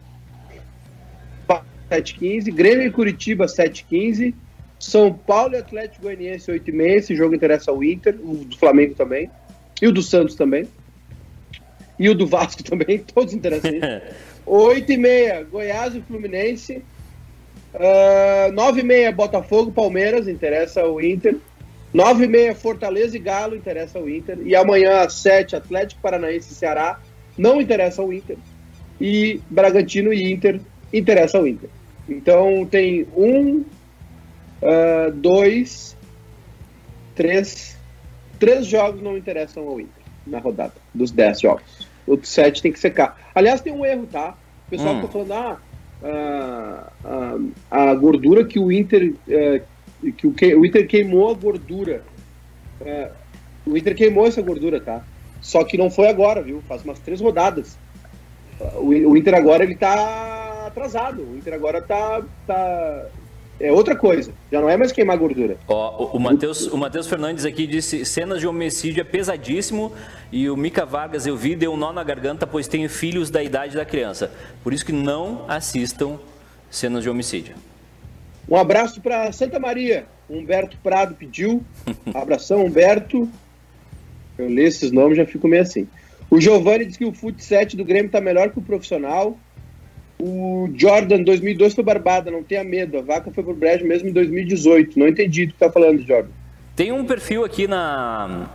7-15. 1.90 2.52
Grêmio 2.52 2.86
e 2.86 2.90
Curitiba 2.90 3.46
7-15. 3.46 4.34
São 4.78 5.12
Paulo 5.12 5.54
e 5.54 5.58
Atlético 5.58 6.02
Goianiense 6.02 6.50
8-6. 6.50 6.80
Esse 6.80 7.16
jogo 7.16 7.34
interessa 7.34 7.70
ao 7.70 7.82
Inter, 7.82 8.16
o 8.22 8.44
do 8.44 8.56
Flamengo 8.56 8.94
também. 8.94 9.30
E 9.80 9.86
o 9.86 9.92
do 9.92 10.02
Santos 10.02 10.34
também. 10.34 10.68
E 11.98 12.08
o 12.08 12.14
do 12.14 12.26
Vasco 12.26 12.62
também, 12.64 12.98
todos 12.98 13.32
interessantes. 13.32 13.80
8-6, 14.46 15.46
Goiás 15.46 15.94
e 15.94 16.00
Fluminense. 16.00 16.82
Uh, 17.74 18.52
9 18.52 18.80
e 18.80 18.84
meia 18.84 19.12
Botafogo, 19.12 19.72
Palmeiras, 19.72 20.28
interessa 20.28 20.86
o 20.86 21.00
Inter. 21.00 21.36
9 21.92 22.24
e 22.24 22.28
meia 22.28 22.54
Fortaleza 22.54 23.16
e 23.16 23.20
Galo, 23.20 23.56
interessa 23.56 23.98
o 23.98 24.08
Inter. 24.08 24.38
E 24.44 24.54
amanhã 24.54 25.00
às 25.00 25.14
7 25.14 25.56
Atlético 25.56 26.00
Paranaense 26.00 26.52
e 26.52 26.54
Ceará, 26.54 27.00
não 27.36 27.60
interessa 27.60 28.02
o 28.02 28.12
Inter. 28.12 28.36
E 29.00 29.40
Bragantino 29.50 30.12
e 30.12 30.32
Inter, 30.32 30.60
interessa 30.92 31.40
o 31.40 31.46
Inter. 31.46 31.68
Então 32.08 32.64
tem 32.70 33.06
um, 33.16 33.64
uh, 34.62 35.10
dois, 35.12 35.96
três, 37.14 37.76
três 38.38 38.66
jogos 38.66 39.02
não 39.02 39.16
interessam 39.16 39.66
ao 39.68 39.80
Inter 39.80 40.02
na 40.26 40.38
rodada, 40.38 40.74
dos 40.96 41.10
10 41.10 41.40
jogos. 41.40 41.88
Outros 42.06 42.30
7 42.32 42.62
tem 42.62 42.72
que 42.72 42.78
secar. 42.78 43.18
Aliás, 43.34 43.60
tem 43.60 43.72
um 43.72 43.84
erro, 43.84 44.06
tá? 44.10 44.34
O 44.66 44.70
pessoal 44.70 44.94
hum. 44.94 45.02
tá 45.02 45.08
falando, 45.08 45.32
ah, 45.32 45.58
a, 47.70 47.90
a, 47.90 47.94
gordura 47.94 48.44
que 48.44 48.58
o 48.58 48.70
Inter 48.70 49.14
é, 49.28 49.62
que 50.16 50.26
o, 50.26 50.34
o 50.58 50.66
Inter 50.66 50.86
queimou 50.86 51.30
a 51.30 51.34
gordura 51.34 52.02
é, 52.80 53.10
o 53.66 53.76
Inter 53.76 53.94
queimou 53.94 54.26
essa 54.26 54.42
gordura 54.42 54.78
tá 54.78 55.02
só 55.40 55.64
que 55.64 55.78
não 55.78 55.90
foi 55.90 56.08
agora 56.08 56.42
viu 56.42 56.62
faz 56.68 56.84
umas 56.84 56.98
três 56.98 57.20
rodadas 57.20 57.78
o, 58.76 58.88
o 58.88 59.16
Inter 59.16 59.34
agora 59.34 59.64
ele 59.64 59.74
tá 59.74 60.66
atrasado 60.66 61.22
o 61.22 61.36
Inter 61.36 61.54
agora 61.54 61.80
tá, 61.80 62.22
tá 62.46 63.06
é 63.58 63.72
outra 63.72 63.96
coisa. 63.96 64.32
Já 64.50 64.60
não 64.60 64.68
é 64.68 64.76
mais 64.76 64.92
queimar 64.92 65.16
gordura. 65.16 65.56
Ó, 65.66 66.04
o, 66.04 66.16
o 66.16 66.20
Matheus 66.20 66.66
o 66.66 66.76
Mateus 66.76 67.06
Fernandes 67.06 67.44
aqui 67.44 67.66
disse: 67.66 68.04
cenas 68.04 68.40
de 68.40 68.46
homicídio 68.46 69.00
é 69.00 69.04
pesadíssimo 69.04 69.92
e 70.30 70.48
o 70.50 70.56
Mica 70.56 70.84
Vargas 70.84 71.26
eu 71.26 71.36
vi 71.36 71.56
deu 71.56 71.72
um 71.72 71.76
nó 71.76 71.92
na 71.92 72.04
garganta, 72.04 72.46
pois 72.46 72.68
tenho 72.68 72.88
filhos 72.88 73.30
da 73.30 73.42
idade 73.42 73.74
da 73.74 73.84
criança. 73.84 74.30
Por 74.62 74.72
isso 74.72 74.84
que 74.84 74.92
não 74.92 75.44
assistam 75.48 76.18
cenas 76.70 77.02
de 77.02 77.10
homicídio. 77.10 77.54
Um 78.48 78.56
abraço 78.56 79.00
para 79.00 79.32
Santa 79.32 79.58
Maria. 79.58 80.06
Humberto 80.28 80.76
Prado 80.82 81.14
pediu. 81.14 81.64
Abração, 82.14 82.64
Humberto. 82.64 83.28
Eu 84.38 84.48
leio 84.48 84.68
esses 84.68 84.92
nomes 84.92 85.16
já 85.16 85.24
fico 85.24 85.48
meio 85.48 85.62
assim. 85.62 85.88
O 86.28 86.40
Giovanni 86.40 86.84
diz 86.84 86.96
que 86.96 87.04
o 87.04 87.12
fut 87.12 87.42
7 87.42 87.76
do 87.76 87.84
Grêmio 87.84 88.06
está 88.06 88.20
melhor 88.20 88.50
que 88.50 88.58
o 88.58 88.62
profissional. 88.62 89.38
O 90.18 90.70
Jordan 90.74 91.22
2002 91.22 91.74
foi 91.74 91.84
barbada, 91.84 92.30
não 92.30 92.42
tenha 92.42 92.64
medo. 92.64 92.98
A 92.98 93.02
vaca 93.02 93.30
foi 93.30 93.44
pro 93.44 93.54
brejo 93.54 93.84
mesmo 93.84 94.08
em 94.08 94.12
2018. 94.12 94.98
Não 94.98 95.06
entendi 95.06 95.44
o 95.44 95.48
que 95.48 95.54
tá 95.54 95.70
falando, 95.70 96.02
Jordan. 96.02 96.30
Tem 96.74 96.92
um 96.92 97.04
perfil 97.04 97.44
aqui 97.44 97.66
na 97.66 98.48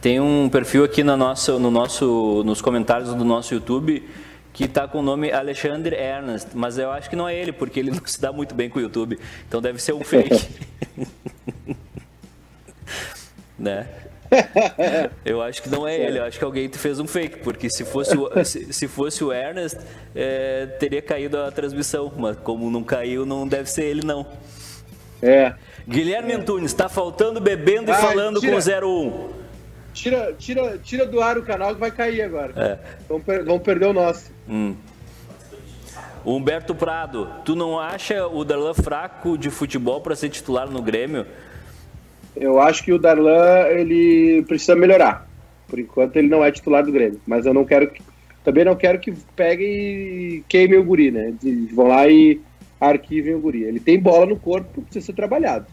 tem 0.00 0.18
um 0.18 0.48
perfil 0.48 0.82
aqui 0.82 1.04
no 1.04 1.16
nosso, 1.16 1.60
no 1.60 1.70
nosso, 1.70 2.42
nos 2.44 2.60
comentários 2.60 3.14
do 3.14 3.24
nosso 3.24 3.54
YouTube 3.54 4.02
que 4.52 4.64
está 4.64 4.86
com 4.86 4.98
o 4.98 5.02
nome 5.02 5.32
Alexandre 5.32 5.96
Ernest, 5.96 6.50
mas 6.54 6.76
eu 6.76 6.90
acho 6.90 7.08
que 7.08 7.16
não 7.16 7.28
é 7.28 7.34
ele, 7.34 7.52
porque 7.52 7.80
ele 7.80 7.90
não 7.94 8.04
se 8.04 8.20
dá 8.20 8.32
muito 8.32 8.54
bem 8.54 8.68
com 8.68 8.78
o 8.78 8.82
YouTube. 8.82 9.18
Então 9.48 9.62
deve 9.62 9.80
ser 9.80 9.92
um 9.94 10.04
fake. 10.04 10.48
né? 13.58 13.86
eu 15.24 15.42
acho 15.42 15.62
que 15.62 15.68
não 15.68 15.86
é 15.86 15.96
ele, 15.98 16.18
eu 16.18 16.24
acho 16.24 16.38
que 16.38 16.44
alguém 16.44 16.68
fez 16.70 16.98
um 16.98 17.06
fake, 17.06 17.38
porque 17.40 17.68
se 17.70 17.84
fosse 17.84 18.16
o, 18.16 18.44
se, 18.44 18.72
se 18.72 18.88
fosse 18.88 19.22
o 19.22 19.32
Ernest, 19.32 19.78
é, 20.14 20.66
teria 20.78 21.02
caído 21.02 21.38
a 21.38 21.50
transmissão, 21.50 22.12
mas 22.16 22.36
como 22.38 22.70
não 22.70 22.82
caiu, 22.82 23.24
não 23.26 23.46
deve 23.46 23.68
ser 23.70 23.84
ele 23.84 24.04
não. 24.04 24.26
É. 25.22 25.54
Guilherme 25.88 26.32
Antunes, 26.32 26.72
tá 26.72 26.88
faltando 26.88 27.40
bebendo 27.40 27.90
e 27.90 27.94
Ah, 27.94 27.98
falando 27.98 28.40
tira. 28.40 28.52
com 28.52 28.86
01. 28.86 29.28
Tira, 29.94 30.32
tira, 30.38 30.78
tira 30.78 31.06
do 31.06 31.20
ar 31.20 31.36
o 31.38 31.42
canal 31.42 31.74
que 31.74 31.80
vai 31.80 31.90
cair 31.90 32.22
agora. 32.22 32.52
É. 32.56 32.78
Vamos, 33.08 33.24
per- 33.24 33.44
vamos 33.44 33.62
perder 33.62 33.86
o 33.86 33.92
nosso. 33.92 34.32
Humberto 36.24 36.74
Prado, 36.74 37.28
tu 37.44 37.54
não 37.56 37.78
acha 37.80 38.26
o 38.26 38.44
Darlan 38.44 38.74
fraco 38.74 39.36
de 39.36 39.50
futebol 39.50 40.00
para 40.00 40.14
ser 40.14 40.28
titular 40.28 40.70
no 40.70 40.80
Grêmio? 40.80 41.26
Eu 42.34 42.60
acho 42.60 42.82
que 42.84 42.92
o 42.92 42.98
Darlan 42.98 43.66
ele 43.68 44.42
precisa 44.48 44.74
melhorar. 44.74 45.28
Por 45.68 45.78
enquanto 45.78 46.16
ele 46.16 46.28
não 46.28 46.44
é 46.44 46.50
titular 46.50 46.84
do 46.84 46.92
Grêmio, 46.92 47.20
mas 47.26 47.46
eu 47.46 47.54
não 47.54 47.64
quero 47.64 47.90
que, 47.90 48.02
também 48.44 48.64
não 48.64 48.76
quero 48.76 48.98
que 48.98 49.12
pegue 49.34 49.64
e 49.64 50.44
queime 50.48 50.76
o 50.76 50.84
guri, 50.84 51.10
né? 51.10 51.34
Vão 51.72 51.88
lá 51.88 52.08
e 52.08 52.40
arquivem 52.80 53.34
o 53.34 53.40
guri. 53.40 53.62
Ele 53.62 53.80
tem 53.80 53.98
bola 53.98 54.26
no 54.26 54.36
corpo, 54.36 54.82
precisa 54.82 55.06
ser 55.06 55.12
trabalhado. 55.14 55.66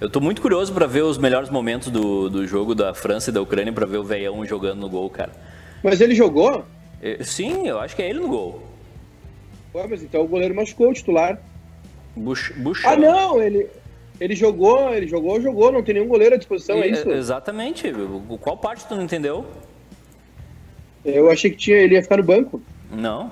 Eu 0.00 0.10
tô 0.10 0.20
muito 0.20 0.42
curioso 0.42 0.72
para 0.72 0.86
ver 0.86 1.02
os 1.02 1.16
melhores 1.16 1.48
momentos 1.48 1.88
do, 1.88 2.28
do 2.28 2.46
jogo 2.46 2.74
da 2.74 2.92
França 2.92 3.30
e 3.30 3.32
da 3.32 3.40
Ucrânia 3.40 3.72
para 3.72 3.86
ver 3.86 3.96
o 3.96 4.04
veião 4.04 4.44
jogando 4.44 4.80
no 4.80 4.88
gol, 4.88 5.08
cara. 5.08 5.32
Mas 5.82 6.00
ele 6.00 6.14
jogou? 6.14 6.64
Eh, 7.00 7.22
Sim, 7.22 7.66
eu 7.66 7.80
acho 7.80 7.96
que 7.96 8.02
é 8.02 8.10
ele 8.10 8.20
no 8.20 8.28
gol. 8.28 8.62
Ué, 9.74 9.86
mas 9.88 10.02
então 10.02 10.20
o 10.20 10.28
goleiro 10.28 10.54
machucou 10.54 10.90
o 10.90 10.92
titular. 10.92 11.40
Buch, 12.14 12.52
Buchão. 12.52 12.90
Ah, 12.90 12.96
não, 12.96 13.42
ele 13.42 13.66
ele 14.20 14.34
jogou, 14.36 14.92
ele 14.94 15.06
jogou, 15.06 15.40
jogou, 15.40 15.70
não 15.72 15.82
tem 15.82 15.94
nenhum 15.94 16.08
goleiro 16.08 16.34
à 16.34 16.38
disposição, 16.38 16.76
é 16.76 16.88
E- 16.88 16.92
isso? 16.92 17.10
Exatamente. 17.10 17.88
O- 17.88 18.38
Qual 18.38 18.56
parte 18.56 18.86
tu 18.86 18.94
não 18.94 19.02
entendeu? 19.02 19.44
Eu 21.04 21.30
achei 21.30 21.50
que 21.50 21.56
tinha, 21.56 21.76
ele 21.76 21.94
ia 21.94 22.02
ficar 22.02 22.16
no 22.16 22.22
banco. 22.22 22.62
Não. 22.90 23.30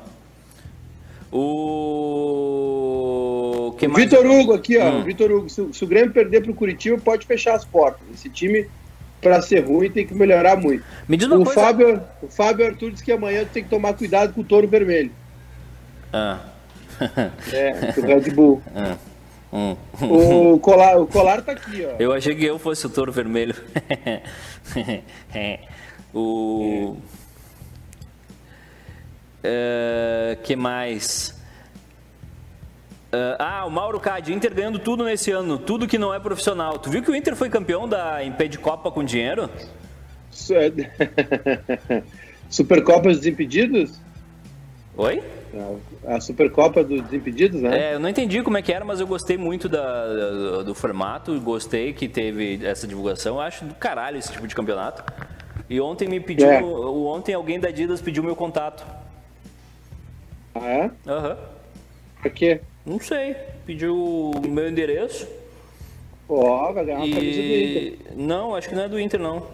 O 2.52 3.74
que 3.78 3.88
mais? 3.88 4.04
Vitor 4.04 4.26
Hugo 4.26 4.52
aqui, 4.54 4.76
ó. 4.78 4.88
Hum. 4.90 5.02
Vitor 5.04 5.30
Hugo, 5.32 5.48
se, 5.48 5.60
o- 5.62 5.72
se 5.72 5.82
o 5.82 5.86
Grêmio 5.86 6.12
perder 6.12 6.42
pro 6.42 6.52
Curitiba, 6.54 6.98
pode 6.98 7.26
fechar 7.26 7.54
as 7.54 7.64
portas. 7.64 8.02
Esse 8.12 8.28
time, 8.28 8.68
pra 9.20 9.40
ser 9.40 9.60
ruim, 9.60 9.90
tem 9.90 10.06
que 10.06 10.14
melhorar 10.14 10.56
muito. 10.56 10.84
Me 11.08 11.16
diz 11.16 11.26
uma 11.26 11.36
O 11.38 11.44
coisa. 11.44 11.60
Fábio, 11.60 12.02
o 12.22 12.28
Fábio 12.28 12.66
Arthur 12.66 12.90
disse 12.90 13.04
que 13.04 13.12
amanhã 13.12 13.44
tem 13.50 13.62
que 13.64 13.70
tomar 13.70 13.94
cuidado 13.94 14.34
com 14.34 14.40
o 14.42 14.44
touro 14.44 14.68
vermelho. 14.68 15.10
Ah. 16.12 16.40
É, 17.52 17.92
com 17.94 18.00
o 18.02 18.04
Red 18.04 18.30
Bull. 18.30 18.62
Hum. 19.52 19.76
O 20.00 20.58
colar, 20.60 20.98
o 20.98 21.06
colar 21.06 21.42
tá 21.42 21.52
aqui, 21.52 21.84
ó. 21.84 21.96
Eu 21.98 22.12
achei 22.12 22.34
que 22.34 22.44
eu 22.44 22.58
fosse 22.58 22.86
o 22.86 22.90
touro 22.90 23.12
vermelho. 23.12 23.54
o. 26.14 26.96
É, 29.44 30.38
que 30.42 30.54
mais? 30.56 31.38
É, 33.12 33.36
ah, 33.38 33.64
o 33.66 33.70
Mauro 33.70 34.00
Cade, 34.00 34.32
Inter 34.32 34.54
ganhando 34.54 34.78
tudo 34.78 35.04
nesse 35.04 35.30
ano, 35.30 35.58
tudo 35.58 35.86
que 35.86 35.98
não 35.98 36.14
é 36.14 36.18
profissional. 36.20 36.78
Tu 36.78 36.88
viu 36.90 37.02
que 37.02 37.10
o 37.10 37.14
Inter 37.16 37.36
foi 37.36 37.50
campeão 37.50 37.86
da 37.88 38.24
em 38.24 38.32
pé 38.32 38.46
de 38.48 38.58
Copa 38.58 38.90
com 38.90 39.04
dinheiro? 39.04 39.50
Su- 40.30 40.54
Supercopa 42.48 43.08
dos 43.08 43.18
Desimpedidos? 43.18 44.00
Oi? 44.96 45.22
A 46.06 46.20
Supercopa 46.20 46.82
dos 46.82 47.02
Desimpedidos, 47.02 47.60
né? 47.60 47.90
É, 47.90 47.94
eu 47.94 48.00
não 48.00 48.08
entendi 48.08 48.42
como 48.42 48.56
é 48.56 48.62
que 48.62 48.72
era, 48.72 48.84
mas 48.84 49.00
eu 49.00 49.06
gostei 49.06 49.36
muito 49.36 49.68
da- 49.68 49.80
da- 50.06 50.62
do 50.62 50.74
formato, 50.74 51.38
gostei 51.40 51.92
que 51.92 52.08
teve 52.08 52.64
essa 52.64 52.86
divulgação. 52.86 53.36
Eu 53.36 53.40
acho 53.40 53.64
do 53.64 53.74
caralho 53.74 54.18
esse 54.18 54.32
tipo 54.32 54.46
de 54.46 54.54
campeonato. 54.54 55.04
E 55.68 55.80
ontem 55.80 56.08
me 56.08 56.20
pediu, 56.20 56.48
É. 56.50 56.62
ontem 56.62 57.34
alguém 57.34 57.60
da 57.60 57.68
Adidas 57.68 58.00
pediu 58.00 58.22
meu 58.22 58.34
contato. 58.36 58.84
Ah, 60.54 60.66
é? 60.66 60.90
Aham. 61.06 61.36
Pra 62.20 62.30
quê? 62.30 62.60
Não 62.84 63.00
sei. 63.00 63.36
Pediu 63.66 63.94
o 63.96 64.32
meu 64.48 64.68
endereço. 64.68 65.26
Ó, 66.28 66.72
vai 66.72 66.84
ganhar 66.84 66.98
uma 66.98 67.08
camisa 67.14 67.40
do 67.42 67.46
Inter. 67.46 67.82
E. 67.82 67.98
Não, 68.16 68.54
acho 68.54 68.68
que 68.68 68.74
não 68.74 68.82
é 68.84 68.88
do 68.88 68.98
Inter, 68.98 69.20
não. 69.20 69.46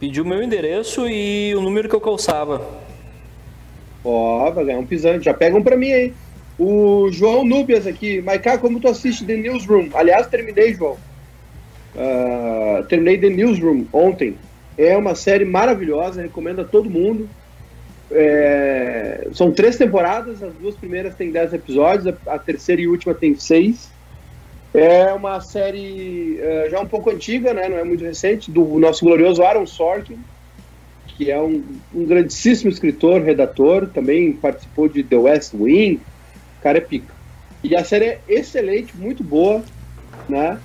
Pediu 0.00 0.24
o 0.24 0.26
meu 0.26 0.42
endereço 0.42 1.06
e 1.08 1.54
o 1.54 1.60
número 1.60 1.88
que 1.88 1.94
eu 1.94 2.00
calçava. 2.00 2.66
Ó, 4.04 4.50
vai 4.50 4.64
ganhar 4.64 4.78
um 4.78 4.86
pisante. 4.86 5.24
Já 5.24 5.34
pega 5.34 5.56
um 5.56 5.62
pra 5.62 5.76
mim 5.76 5.92
aí. 5.92 6.12
O 6.58 7.08
João 7.10 7.44
Núbias 7.44 7.86
aqui. 7.86 8.20
Maiká, 8.20 8.58
como 8.58 8.80
tu 8.80 8.88
assiste 8.88 9.24
The 9.24 9.36
Newsroom? 9.36 9.90
Aliás, 9.94 10.26
terminei, 10.26 10.74
João. 10.74 10.96
Ah, 11.96 12.84
terminei 12.88 13.18
The 13.18 13.28
Newsroom 13.28 13.86
ontem. 13.92 14.36
É 14.76 14.96
uma 14.96 15.14
série 15.14 15.44
maravilhosa, 15.44 16.22
recomendo 16.22 16.60
a 16.60 16.64
todo 16.64 16.88
mundo. 16.88 17.28
É, 18.10 19.28
são 19.32 19.50
três 19.50 19.76
temporadas, 19.76 20.42
as 20.42 20.52
duas 20.54 20.74
primeiras 20.76 21.14
têm 21.14 21.30
dez 21.30 21.52
episódios, 21.52 22.14
a, 22.26 22.38
terceira 22.38 22.82
e 22.82 22.88
última 22.88 23.14
tem 23.14 23.34
seis. 23.34 23.90
É 24.74 25.12
uma 25.12 25.40
série 25.40 26.38
eh, 26.40 26.68
já 26.70 26.80
um 26.80 26.86
pouco 26.86 27.10
antiga, 27.10 27.52
né? 27.52 27.68
não 27.68 27.76
é 27.76 27.84
muito 27.84 28.02
recente, 28.02 28.50
do 28.50 28.78
nosso 28.78 29.04
glorioso 29.04 29.42
Aaron 29.42 29.66
Sorkin, 29.66 30.18
que 31.16 31.30
é 31.30 31.40
um, 31.40 31.62
um 31.94 32.04
grandíssimo 32.04 32.70
escritor, 32.70 33.22
redator, 33.22 33.88
também 33.88 34.32
participou 34.32 34.88
de 34.88 35.02
The 35.02 35.16
West 35.16 35.54
Wing, 35.54 36.00
cara 36.62 36.78
é 36.78 36.80
pica. 36.80 37.12
E 37.62 37.76
a 37.76 37.84
série 37.84 38.04
é 38.06 38.20
excelente, 38.28 38.96
muito 38.96 39.22
boa, 39.22 39.62
né? 40.28 40.58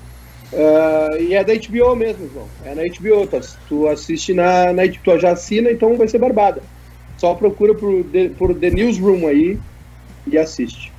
Ah, 0.53 1.17
e 1.19 1.33
é 1.33 1.43
da 1.43 1.53
HBO 1.53 1.95
mesmo, 1.95 2.29
João. 2.33 2.47
É 2.63 2.73
na 2.73 2.83
HBO, 2.83 3.27
tá? 3.27 3.39
tu 3.67 3.87
assiste 3.87 4.33
na, 4.33 4.71
na 4.73 4.83
tu 4.87 5.19
já 5.19 5.31
assina, 5.31 5.69
então 5.71 5.97
vai 5.97 6.07
ser 6.07 6.19
barbada. 6.19 6.61
Só 7.17 7.33
procura 7.33 7.73
por 7.73 8.05
por 8.37 8.55
The 8.55 8.69
Newsroom 8.69 9.27
aí 9.27 9.59
e 10.25 10.37
assiste. 10.37 10.91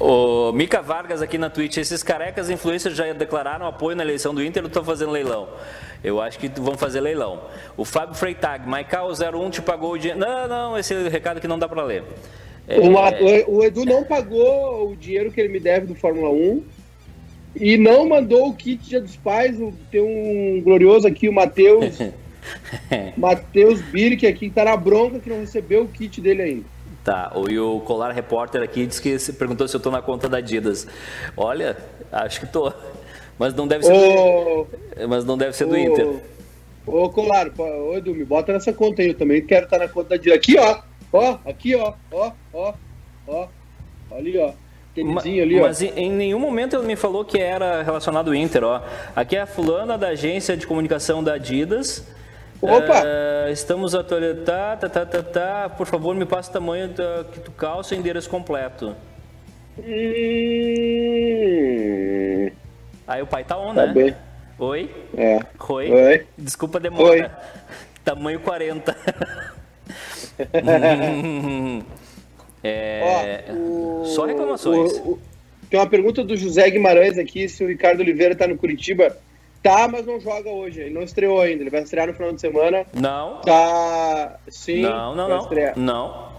O 0.00 0.50
Mica 0.52 0.80
Vargas 0.80 1.20
aqui 1.20 1.36
na 1.36 1.50
Twitch, 1.50 1.76
esses 1.76 2.02
carecas 2.02 2.48
influencers 2.48 2.96
já 2.96 3.12
declararam 3.12 3.66
apoio 3.66 3.94
na 3.94 4.02
eleição 4.02 4.34
do 4.34 4.42
Inter 4.42 4.62
ou 4.62 4.68
estão 4.68 4.82
fazendo 4.82 5.12
leilão? 5.12 5.46
Eu 6.02 6.22
acho 6.22 6.38
que 6.38 6.48
vão 6.58 6.78
fazer 6.78 7.02
leilão. 7.02 7.42
O 7.76 7.84
Fábio 7.84 8.14
Freitag, 8.14 8.66
Maical 8.66 9.10
01 9.10 9.50
te 9.50 9.60
pagou 9.60 9.92
o 9.92 9.98
dinheiro. 9.98 10.18
Não, 10.18 10.48
não, 10.48 10.78
esse 10.78 10.94
é 10.94 10.96
o 10.96 11.10
recado 11.10 11.38
que 11.38 11.46
não 11.46 11.58
dá 11.58 11.68
pra 11.68 11.84
ler. 11.84 12.02
É, 12.66 12.80
O, 13.46 13.62
Edu 13.62 13.84
não 13.84 14.02
pagou 14.02 14.90
o 14.90 14.96
dinheiro 14.96 15.30
que 15.30 15.38
ele 15.38 15.50
me 15.50 15.60
deve 15.60 15.86
do 15.86 15.94
Fórmula 15.94 16.30
1 16.30 16.62
e 17.56 17.76
não 17.76 18.08
mandou 18.08 18.48
o 18.48 18.54
kit 18.54 18.82
Dia 18.88 19.02
dos 19.02 19.16
Pais. 19.16 19.58
Tem 19.90 20.00
um 20.00 20.62
glorioso 20.62 21.06
aqui, 21.06 21.28
o 21.28 21.32
Matheus. 21.32 21.98
Matheus 23.18 23.82
Birk 23.82 24.26
aqui, 24.26 24.48
que 24.48 24.54
tá 24.54 24.64
na 24.64 24.78
bronca 24.78 25.18
que 25.18 25.28
não 25.28 25.40
recebeu 25.40 25.82
o 25.82 25.88
kit 25.88 26.22
dele 26.22 26.40
ainda. 26.40 26.79
Tá, 27.04 27.32
o- 27.34 27.48
e 27.50 27.58
o 27.58 27.80
Colar 27.80 28.10
Repórter 28.12 28.62
aqui 28.62 28.86
disse 28.86 29.00
que 29.00 29.18
se 29.18 29.32
perguntou 29.32 29.66
se 29.66 29.74
eu 29.74 29.80
tô 29.80 29.90
na 29.90 30.02
conta 30.02 30.28
da 30.28 30.38
Adidas. 30.38 30.86
Olha, 31.36 31.76
acho 32.12 32.40
que 32.40 32.46
tô. 32.46 32.72
Mas 33.38 33.54
não 33.54 33.66
deve 33.66 33.84
ser 33.86 33.92
Ô, 33.92 34.66
do, 34.66 35.08
mas 35.08 35.24
não 35.24 35.38
deve 35.38 35.54
ser 35.56 35.64
do 35.64 35.72
ô, 35.74 35.78
Inter. 35.78 36.08
Ô, 36.86 37.08
Colar, 37.08 37.48
ô 37.58 37.96
Edu, 37.96 38.14
me 38.14 38.24
bota 38.24 38.52
nessa 38.52 38.70
conta 38.72 39.00
aí. 39.00 39.08
Eu 39.08 39.14
também 39.14 39.40
quero 39.44 39.64
estar 39.64 39.78
na 39.78 39.88
conta 39.88 40.10
da 40.10 40.16
Dia. 40.18 40.34
Aqui, 40.34 40.58
ó. 40.58 40.78
Ó, 41.12 41.38
aqui, 41.46 41.74
ó. 41.74 41.94
Ó, 42.12 42.32
ó, 42.52 42.74
ó. 43.26 43.48
Ali, 44.12 44.36
ó. 44.36 44.48
Ma- 44.48 44.52
Tênisinho 45.22 45.42
ali, 45.42 45.58
ó. 45.58 45.62
Mas 45.62 45.80
em 45.80 46.10
nenhum 46.10 46.38
momento 46.38 46.76
ele 46.76 46.86
me 46.86 46.96
falou 46.96 47.24
que 47.24 47.38
era 47.38 47.82
relacionado 47.82 48.28
ao 48.28 48.34
Inter, 48.34 48.62
ó. 48.64 48.82
Aqui 49.16 49.36
é 49.36 49.40
a 49.40 49.46
fulana 49.46 49.96
da 49.96 50.08
agência 50.08 50.54
de 50.56 50.66
comunicação 50.66 51.24
da 51.24 51.34
Adidas. 51.34 52.06
Opa! 52.62 53.02
Eh, 53.04 53.52
estamos 53.52 53.94
atualizando. 53.94 54.42
Tá, 54.44 54.76
tá, 54.76 54.88
tá, 54.88 55.06
tá, 55.06 55.22
tá. 55.22 55.68
Por 55.70 55.86
favor, 55.86 56.14
me 56.14 56.26
passa 56.26 56.50
o 56.50 56.52
tamanho 56.52 56.88
da, 56.88 57.24
que 57.32 57.40
tu 57.40 57.50
calça 57.52 57.94
e 57.94 57.98
endereço 57.98 58.28
completo. 58.28 58.94
Hum, 61.20 62.50
Aí 63.06 63.22
o 63.22 63.26
pai 63.26 63.44
tá 63.44 63.58
on, 63.58 63.74
tá 63.74 63.86
né? 63.86 63.92
bem. 63.92 64.14
Oi? 64.58 64.90
É. 65.16 65.40
Oi? 65.68 65.90
Oi. 65.90 66.26
Desculpa 66.36 66.78
a 66.78 66.80
demora. 66.80 67.10
Oi. 67.10 67.30
Tamanho 68.04 68.40
40. 68.40 68.96
é... 72.62 73.44
Ó, 73.50 73.54
o- 73.54 74.04
Só 74.06 74.26
reclamações. 74.26 74.92
o- 74.98 75.12
o- 75.12 75.18
tem 75.70 75.78
uma 75.80 75.88
pergunta 75.88 76.22
do 76.24 76.36
José 76.36 76.68
Guimarães 76.70 77.16
aqui, 77.16 77.48
se 77.48 77.62
o 77.64 77.68
Ricardo 77.68 78.00
Oliveira 78.00 78.34
tá 78.34 78.46
no 78.46 78.56
Curitiba. 78.56 79.16
Tá, 79.62 79.86
mas 79.88 80.06
não 80.06 80.18
joga 80.18 80.48
hoje. 80.48 80.80
Ele 80.80 80.94
não 80.94 81.02
estreou 81.02 81.40
ainda. 81.40 81.62
Ele 81.62 81.70
vai 81.70 81.82
estrear 81.82 82.06
no 82.06 82.14
final 82.14 82.32
de 82.32 82.40
semana. 82.40 82.86
Não. 82.94 83.40
Tá. 83.42 84.38
Sim. 84.48 84.82
Não, 84.82 85.14
não, 85.14 85.28
não. 85.28 85.38
estrear. 85.40 85.78
Não. 85.78 86.30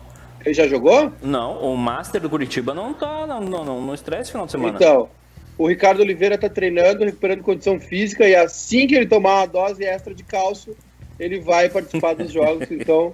Ele 0.43 0.53
já 0.53 0.67
jogou? 0.67 1.11
Não, 1.21 1.59
o 1.61 1.77
Master 1.77 2.19
do 2.19 2.29
Curitiba 2.29 2.73
não 2.73 2.93
tá, 2.93 3.27
não, 3.27 3.39
não, 3.39 3.63
não, 3.63 3.81
não 3.81 3.93
estreia 3.93 4.21
esse 4.21 4.31
final 4.31 4.47
de 4.47 4.51
semana. 4.51 4.75
Então. 4.75 5.09
O 5.57 5.67
Ricardo 5.67 5.99
Oliveira 5.99 6.37
tá 6.37 6.49
treinando, 6.49 7.05
recuperando 7.05 7.43
condição 7.43 7.79
física. 7.79 8.27
E 8.27 8.35
assim 8.35 8.87
que 8.87 8.95
ele 8.95 9.05
tomar 9.05 9.41
uma 9.41 9.45
dose 9.45 9.83
extra 9.83 10.15
de 10.15 10.23
cálcio, 10.23 10.75
ele 11.19 11.39
vai 11.39 11.69
participar 11.69 12.15
dos 12.15 12.31
jogos. 12.31 12.67
Então, 12.71 13.13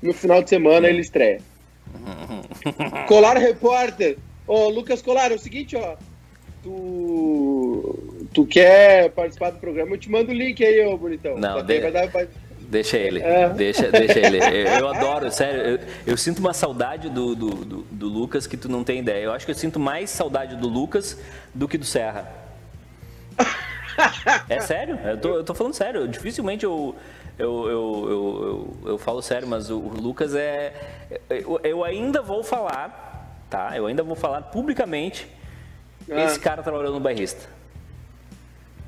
no 0.00 0.14
final 0.14 0.42
de 0.42 0.48
semana, 0.48 0.88
ele 0.88 1.00
estreia. 1.00 1.40
Colar 3.06 3.36
Repórter. 3.36 4.16
Ô, 4.46 4.68
Lucas 4.68 5.02
Colar, 5.02 5.30
é 5.30 5.34
o 5.34 5.38
seguinte, 5.38 5.76
ó. 5.76 5.96
Tu, 6.62 6.70
tu 8.34 8.44
quer 8.44 9.10
participar 9.10 9.50
do 9.50 9.58
programa? 9.58 9.94
Eu 9.94 9.98
te 9.98 10.10
mando 10.10 10.30
o 10.32 10.34
link 10.34 10.62
aí, 10.62 10.84
ô 10.84 10.98
bonitão. 10.98 11.38
Não, 11.38 11.62
de- 11.62 11.80
vai 11.80 11.92
dar, 11.92 12.10
Deixa 12.66 12.96
ele, 12.96 13.20
é. 13.22 13.50
deixa, 13.50 13.90
deixa 13.90 14.18
ele. 14.18 14.38
Eu, 14.42 14.80
eu 14.80 14.88
adoro, 14.88 15.30
sério, 15.30 15.60
eu, 15.60 15.78
eu, 16.06 16.16
sinto 16.16 16.38
uma 16.38 16.52
saudade 16.52 17.08
do, 17.08 17.34
do, 17.36 17.50
do, 17.50 17.76
do, 17.82 18.08
Lucas 18.08 18.46
que 18.46 18.56
tu 18.56 18.68
não 18.68 18.82
tem 18.82 18.98
ideia. 18.98 19.24
Eu 19.24 19.32
acho 19.32 19.44
que 19.44 19.52
eu 19.52 19.54
sinto 19.54 19.78
mais 19.78 20.10
saudade 20.10 20.56
do 20.56 20.66
Lucas 20.66 21.16
do 21.54 21.68
que 21.68 21.78
do 21.78 21.84
Serra. 21.84 22.32
É 24.48 24.60
sério, 24.60 24.98
eu 25.04 25.16
tô, 25.18 25.28
eu 25.36 25.44
tô 25.44 25.54
falando 25.54 25.74
sério. 25.74 26.08
Dificilmente 26.08 26.64
eu, 26.64 26.96
eu, 27.38 27.68
eu, 27.68 28.08
eu, 28.10 28.90
eu, 28.92 28.98
falo 28.98 29.22
sério, 29.22 29.46
mas 29.46 29.70
o, 29.70 29.78
o 29.78 30.00
Lucas 30.00 30.34
é. 30.34 30.72
Eu, 31.30 31.60
eu, 31.62 31.84
ainda 31.84 32.22
vou 32.22 32.42
falar, 32.42 33.44
tá? 33.48 33.76
Eu 33.76 33.86
ainda 33.86 34.02
vou 34.02 34.16
falar 34.16 34.42
publicamente. 34.42 35.28
Ah. 36.10 36.24
Esse 36.24 36.40
cara 36.40 36.62
trabalhou 36.62 36.92
no 36.92 37.00
bairrista. 37.00 37.48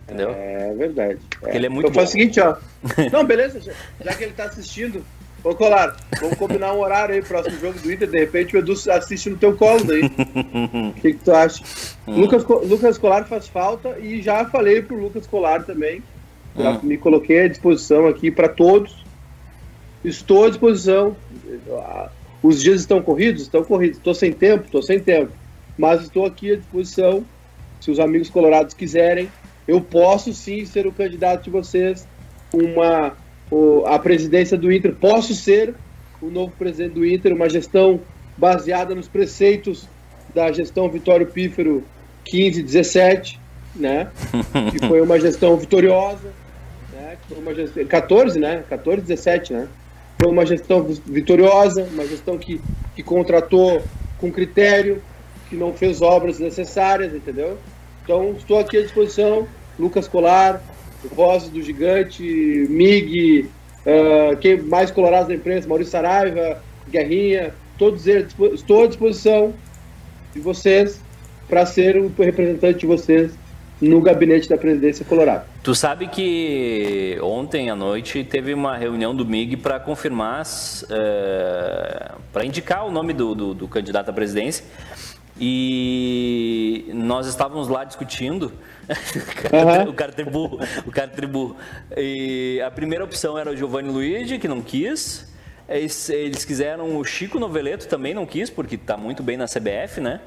Entendeu? 0.07 0.31
É 0.31 0.73
verdade. 0.75 1.19
É. 1.43 1.57
Ele 1.57 1.67
é 1.67 1.69
muito 1.69 1.89
então 1.89 1.95
faz 1.95 2.11
o 2.11 2.13
seguinte, 2.13 2.41
ó. 2.41 2.57
Não, 3.13 3.25
beleza, 3.25 3.61
já, 3.61 3.73
já 4.05 4.15
que 4.15 4.25
ele 4.25 4.33
tá 4.33 4.45
assistindo. 4.45 5.05
Ô, 5.43 5.55
Colar, 5.55 5.97
vamos 6.21 6.39
combinar 6.39 6.73
um 6.73 6.81
horário 6.81 7.15
aí, 7.15 7.23
próximo 7.23 7.59
jogo 7.61 7.79
do 7.79 7.93
Inter, 7.93 8.09
de 8.09 8.19
repente 8.19 8.57
o 8.57 8.59
Edu 8.59 8.73
assiste 8.91 9.31
no 9.31 9.37
teu 9.37 9.57
colo 9.57 9.85
daí. 9.85 10.03
O 10.05 10.93
que, 11.01 11.13
que, 11.13 11.25
tu 11.25 11.33
acha? 11.33 11.63
Hum. 12.07 12.21
Lucas, 12.21 12.45
Lucas 12.45 12.99
Colar 12.99 13.27
faz 13.27 13.47
falta 13.47 13.99
e 13.99 14.23
já 14.23 14.45
falei 14.47 14.83
pro 14.83 14.97
Lucas 14.97 15.27
Colar 15.27 15.65
também. 15.65 16.03
Já 16.57 16.71
hum. 16.73 16.81
me 16.83 16.97
coloquei 16.97 17.43
à 17.43 17.49
disposição 17.49 18.07
aqui 18.07 18.31
para 18.31 18.49
todos. 18.49 19.05
Estou 20.05 20.47
à 20.47 20.49
disposição. 20.49 21.17
Os 22.43 22.63
dias 22.63 22.81
estão 22.81 23.03
corridos? 23.03 23.43
Estão 23.43 23.65
corridos. 23.65 23.99
Estou 23.99 24.15
sem 24.15 24.33
tempo? 24.33 24.65
Estou 24.65 24.83
sem 24.83 25.01
tempo. 25.01 25.33
Mas 25.77 26.03
estou 26.03 26.27
aqui 26.27 26.53
à 26.53 26.57
disposição. 26.57 27.25
Se 27.81 27.91
os 27.91 28.01
amigos 28.01 28.31
colorados 28.31 28.75
quiserem, 28.75 29.31
eu 29.67 29.81
posso 29.81 30.33
sim 30.33 30.65
ser 30.65 30.87
o 30.87 30.93
candidato 30.93 31.45
de 31.45 31.51
vocês, 31.51 32.07
uma 32.53 33.17
a 33.87 33.99
presidência 33.99 34.57
do 34.57 34.73
Inter, 34.73 34.95
posso 34.95 35.35
ser 35.35 35.75
o 36.21 36.29
novo 36.29 36.53
presidente 36.59 36.95
do 36.95 37.07
Inter, 37.07 37.33
uma 37.33 37.49
gestão 37.49 38.01
baseada 38.37 38.95
nos 38.95 39.07
preceitos 39.09 39.89
da 40.35 40.51
gestão 40.51 40.89
Vitório 40.89 41.27
Pífero 41.27 41.85
15, 42.25 42.63
17, 42.63 43.41
né? 43.75 44.09
que 44.73 44.87
foi 44.87 45.01
uma 45.01 45.19
gestão 45.21 45.57
vitoriosa, 45.57 46.33
né? 46.93 47.17
foi 47.29 47.39
uma 47.39 47.55
gestão, 47.55 47.85
14, 47.87 48.39
né? 48.41 48.65
14, 48.69 49.03
17, 49.03 49.53
né? 49.53 49.69
Foi 50.21 50.31
uma 50.31 50.45
gestão 50.45 50.83
vitoriosa, 50.83 51.83
uma 51.93 52.07
gestão 52.07 52.37
que, 52.39 52.61
que 52.95 53.03
contratou 53.03 53.83
com 54.19 54.33
critério, 54.33 55.03
que 55.49 55.55
não 55.55 55.73
fez 55.73 56.03
obras 56.03 56.39
necessárias, 56.39 57.15
entendeu? 57.15 57.59
Então, 58.07 58.37
estou 58.39 58.61
aqui 58.61 58.79
à 58.79 58.83
disposição. 58.83 59.49
Lucas 59.77 60.07
Colar, 60.07 60.63
Voz 61.13 61.49
do 61.49 61.61
Gigante, 61.61 62.23
MIG, 62.23 63.51
uh, 63.85 64.37
quem 64.37 64.63
mais 64.63 64.93
colorados 64.93 65.27
da 65.27 65.35
imprensa, 65.35 65.67
Maurício 65.67 65.91
Saraiva, 65.91 66.63
Guerrinha, 66.89 67.53
todos 67.77 68.07
eles, 68.07 68.33
estou 68.55 68.85
à 68.85 68.87
disposição 68.87 69.53
de 70.33 70.41
vocês 70.41 71.01
para 71.49 71.67
ser 71.67 71.97
o 71.97 72.13
representante 72.17 72.79
de 72.79 72.87
vocês 72.87 73.33
no 73.81 74.01
gabinete 74.01 74.49
da 74.49 74.57
presidência 74.57 75.05
colorado. 75.05 75.45
Tu 75.65 75.75
sabe 75.75 76.07
que 76.07 77.19
ontem 77.21 77.71
à 77.71 77.77
noite 77.77 78.23
teve 78.23 78.55
uma 78.55 78.77
reunião 78.77 79.15
do 79.15 79.27
MIG 79.27 79.57
para 79.57 79.81
confirmar, 79.81 80.43
uh, 80.45 82.21
para 82.33 82.45
indicar 82.45 82.87
o 82.87 82.91
nome 82.93 83.13
do, 83.13 83.35
do, 83.35 83.53
do 83.53 83.69
candidato 83.69 84.11
à 84.11 84.13
presidência. 84.13 84.65
E 85.39 86.91
nós 86.95 87.27
estávamos 87.27 87.69
lá 87.69 87.85
discutindo. 87.85 88.53
Uhum. 89.53 89.91
o 89.91 89.93
cara 89.93 90.13
tribu, 90.13 90.61
o 90.87 90.91
cara 90.93 91.09
tribu. 91.09 91.57
E 91.97 92.61
a 92.65 92.71
primeira 92.71 93.05
opção 93.05 93.37
era 93.37 93.51
o 93.51 93.57
Giovanni 93.57 93.89
Luigi, 93.89 94.39
que 94.39 94.47
não 94.47 94.63
quis. 94.63 95.27
Eles, 95.69 96.09
eles 96.09 96.45
quiseram 96.45 96.97
o 96.97 97.05
Chico 97.05 97.39
Noveleto, 97.39 97.89
também 97.89 98.15
não 98.15 98.25
quis, 98.25 98.49
porque 98.49 98.77
está 98.77 98.97
muito 98.97 99.23
bem 99.23 99.37
na 99.37 99.47
CBF, 99.47 100.01
né? 100.01 100.21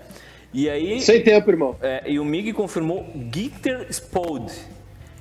E 0.54 0.69
aí. 0.69 1.00
Sem 1.00 1.24
tempo, 1.24 1.50
irmão. 1.50 1.76
É, 1.82 2.04
e 2.06 2.19
o 2.19 2.26
Mig 2.26 2.52
confirmou 2.54 3.06
Gitter 3.34 3.88
Spode. 3.91 4.54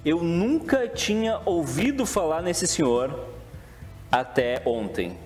Eu 0.05 0.23
nunca 0.23 0.89
tinha 0.89 1.41
ouvido 1.45 2.07
falar 2.07 2.43
nesse 2.43 2.67
senhor 2.67 3.27
até 4.11 4.63
ontem. 4.65 5.17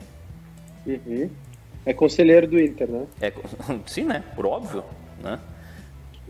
Uhum. 0.86 1.30
É 1.84 1.92
conselheiro 1.92 2.46
do 2.46 2.60
Inter, 2.60 2.88
né? 2.88 3.06
É, 3.20 3.32
sim, 3.86 4.04
né? 4.04 4.22
Por 4.34 4.46
óbvio, 4.46 4.84
né? 5.22 5.38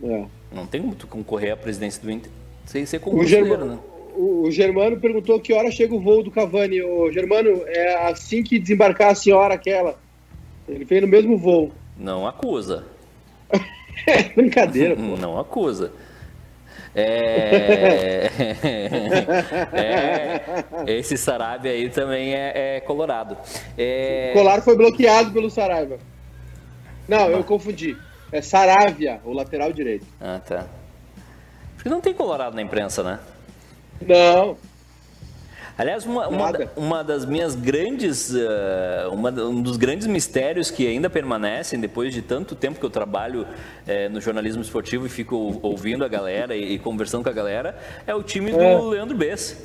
É. 0.03 0.25
Não 0.53 0.67
tem 0.67 0.81
muito 0.81 1.07
concorrer 1.07 1.53
à 1.53 1.57
presidência 1.57 2.03
do 2.03 2.11
Inter 2.11 2.31
sem 2.67 2.87
ser 2.87 3.01
como 3.01 3.21
o 3.21 3.27
Germano, 3.27 3.65
né? 3.65 3.79
O, 4.15 4.43
o 4.47 4.51
Germano 4.51 4.99
perguntou 4.99 5.41
que 5.41 5.53
hora 5.53 5.71
chega 5.71 5.95
o 5.95 6.01
voo 6.01 6.23
do 6.23 6.31
Cavani. 6.31 6.83
O 6.83 7.11
Germano, 7.11 7.63
é 7.67 8.09
assim 8.09 8.43
que 8.43 8.59
desembarcar 8.59 9.11
a 9.11 9.15
senhora 9.15 9.55
aquela. 9.55 9.99
Ele 10.69 10.85
veio 10.85 11.03
no 11.03 11.09
mesmo 11.09 11.37
voo. 11.37 11.73
Não 11.97 12.27
acusa. 12.27 12.85
é 14.07 14.23
brincadeira, 14.35 14.95
pô. 14.97 15.17
Não 15.17 15.39
acusa. 15.39 15.93
É... 16.95 18.31
é... 20.87 20.93
Esse 20.99 21.17
Sarabia 21.17 21.73
aí 21.73 21.89
também 21.89 22.35
é, 22.35 22.77
é 22.77 22.81
colorado. 22.81 23.37
É... 23.79 24.33
O 24.35 24.39
Colar 24.39 24.63
foi 24.63 24.77
bloqueado 24.77 25.33
pelo 25.33 25.51
Saraiva. 25.51 25.99
Não, 27.09 27.31
eu 27.31 27.43
confundi. 27.45 27.97
É 28.31 28.41
Saravia, 28.41 29.21
o 29.25 29.33
lateral 29.33 29.73
direito. 29.73 30.07
Ah, 30.21 30.41
tá. 30.47 30.67
Porque 31.75 31.89
não 31.89 32.01
tem 32.01 32.15
colorado 32.15 32.55
na 32.55 32.63
imprensa, 32.63 33.03
né? 33.03 33.19
Não. 34.01 34.57
Aliás, 35.77 36.05
uma, 36.05 36.29
uma, 36.29 36.53
uma, 36.77 37.05
das 37.05 37.25
minhas 37.25 37.55
grandes, 37.55 38.31
uh, 38.31 39.11
uma, 39.11 39.31
um 39.31 39.63
dos 39.63 39.77
grandes 39.77 40.07
mistérios 40.07 40.71
que 40.71 40.87
ainda 40.87 41.09
permanecem 41.09 41.81
depois 41.81 42.13
de 42.13 42.21
tanto 42.21 42.55
tempo 42.55 42.79
que 42.79 42.85
eu 42.85 42.91
trabalho 42.91 43.43
uh, 43.43 44.11
no 44.11 44.21
jornalismo 44.21 44.61
esportivo 44.61 45.07
e 45.07 45.09
fico 45.09 45.59
ouvindo 45.63 46.05
a 46.05 46.09
galera 46.09 46.55
e, 46.55 46.75
e 46.75 46.79
conversando 46.79 47.25
com 47.25 47.31
a 47.31 47.33
galera 47.33 47.77
é 48.07 48.15
o 48.15 48.23
time 48.23 48.51
do 48.53 48.61
é. 48.61 48.79
Leandro 48.81 49.17
Bess, 49.17 49.57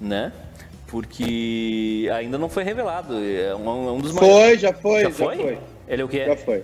né? 0.00 0.32
Porque 0.86 2.08
ainda 2.14 2.38
não 2.38 2.48
foi 2.48 2.62
revelado. 2.62 3.14
É 3.14 3.54
um, 3.56 3.88
é 3.88 3.92
um 3.92 3.98
dos 3.98 4.12
foi, 4.12 4.28
maiores... 4.28 4.60
já 4.60 4.72
foi, 4.72 5.02
já 5.02 5.10
foi. 5.10 5.36
Já 5.36 5.42
foi. 5.42 5.58
Ele 5.88 6.02
é 6.02 6.04
o 6.04 6.08
que? 6.08 6.24
Já 6.24 6.36
foi. 6.36 6.62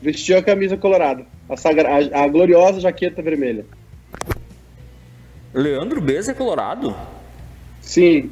Vestiu 0.00 0.38
a 0.38 0.42
camisa 0.42 0.76
colorada, 0.76 1.26
a, 1.48 1.56
sagra... 1.56 1.88
a, 1.88 2.22
a 2.22 2.28
gloriosa 2.28 2.80
jaqueta 2.80 3.20
vermelha. 3.20 3.66
Leandro 5.52 6.00
Bess 6.00 6.28
é 6.28 6.34
colorado? 6.34 6.94
Sim, 7.80 8.30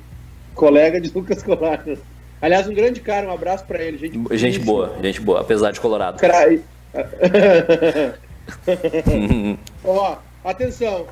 colega 0.55 1.01
de 1.01 1.11
Lucas 1.11 1.43
Colado. 1.43 1.99
Aliás, 2.41 2.69
um 2.69 2.75
grande 2.75 3.01
cara, 3.01 3.27
um 3.27 3.33
abraço 3.33 3.65
para 3.65 3.83
ele. 3.83 3.99
Gente, 3.99 4.37
gente 4.37 4.59
boa, 4.61 4.97
gente 5.03 5.21
boa, 5.21 5.41
apesar 5.41 5.73
de 5.73 5.81
Colorado. 5.81 6.19
Cara... 6.19 6.59
Ó, 9.85 10.17
atenção. 10.45 11.07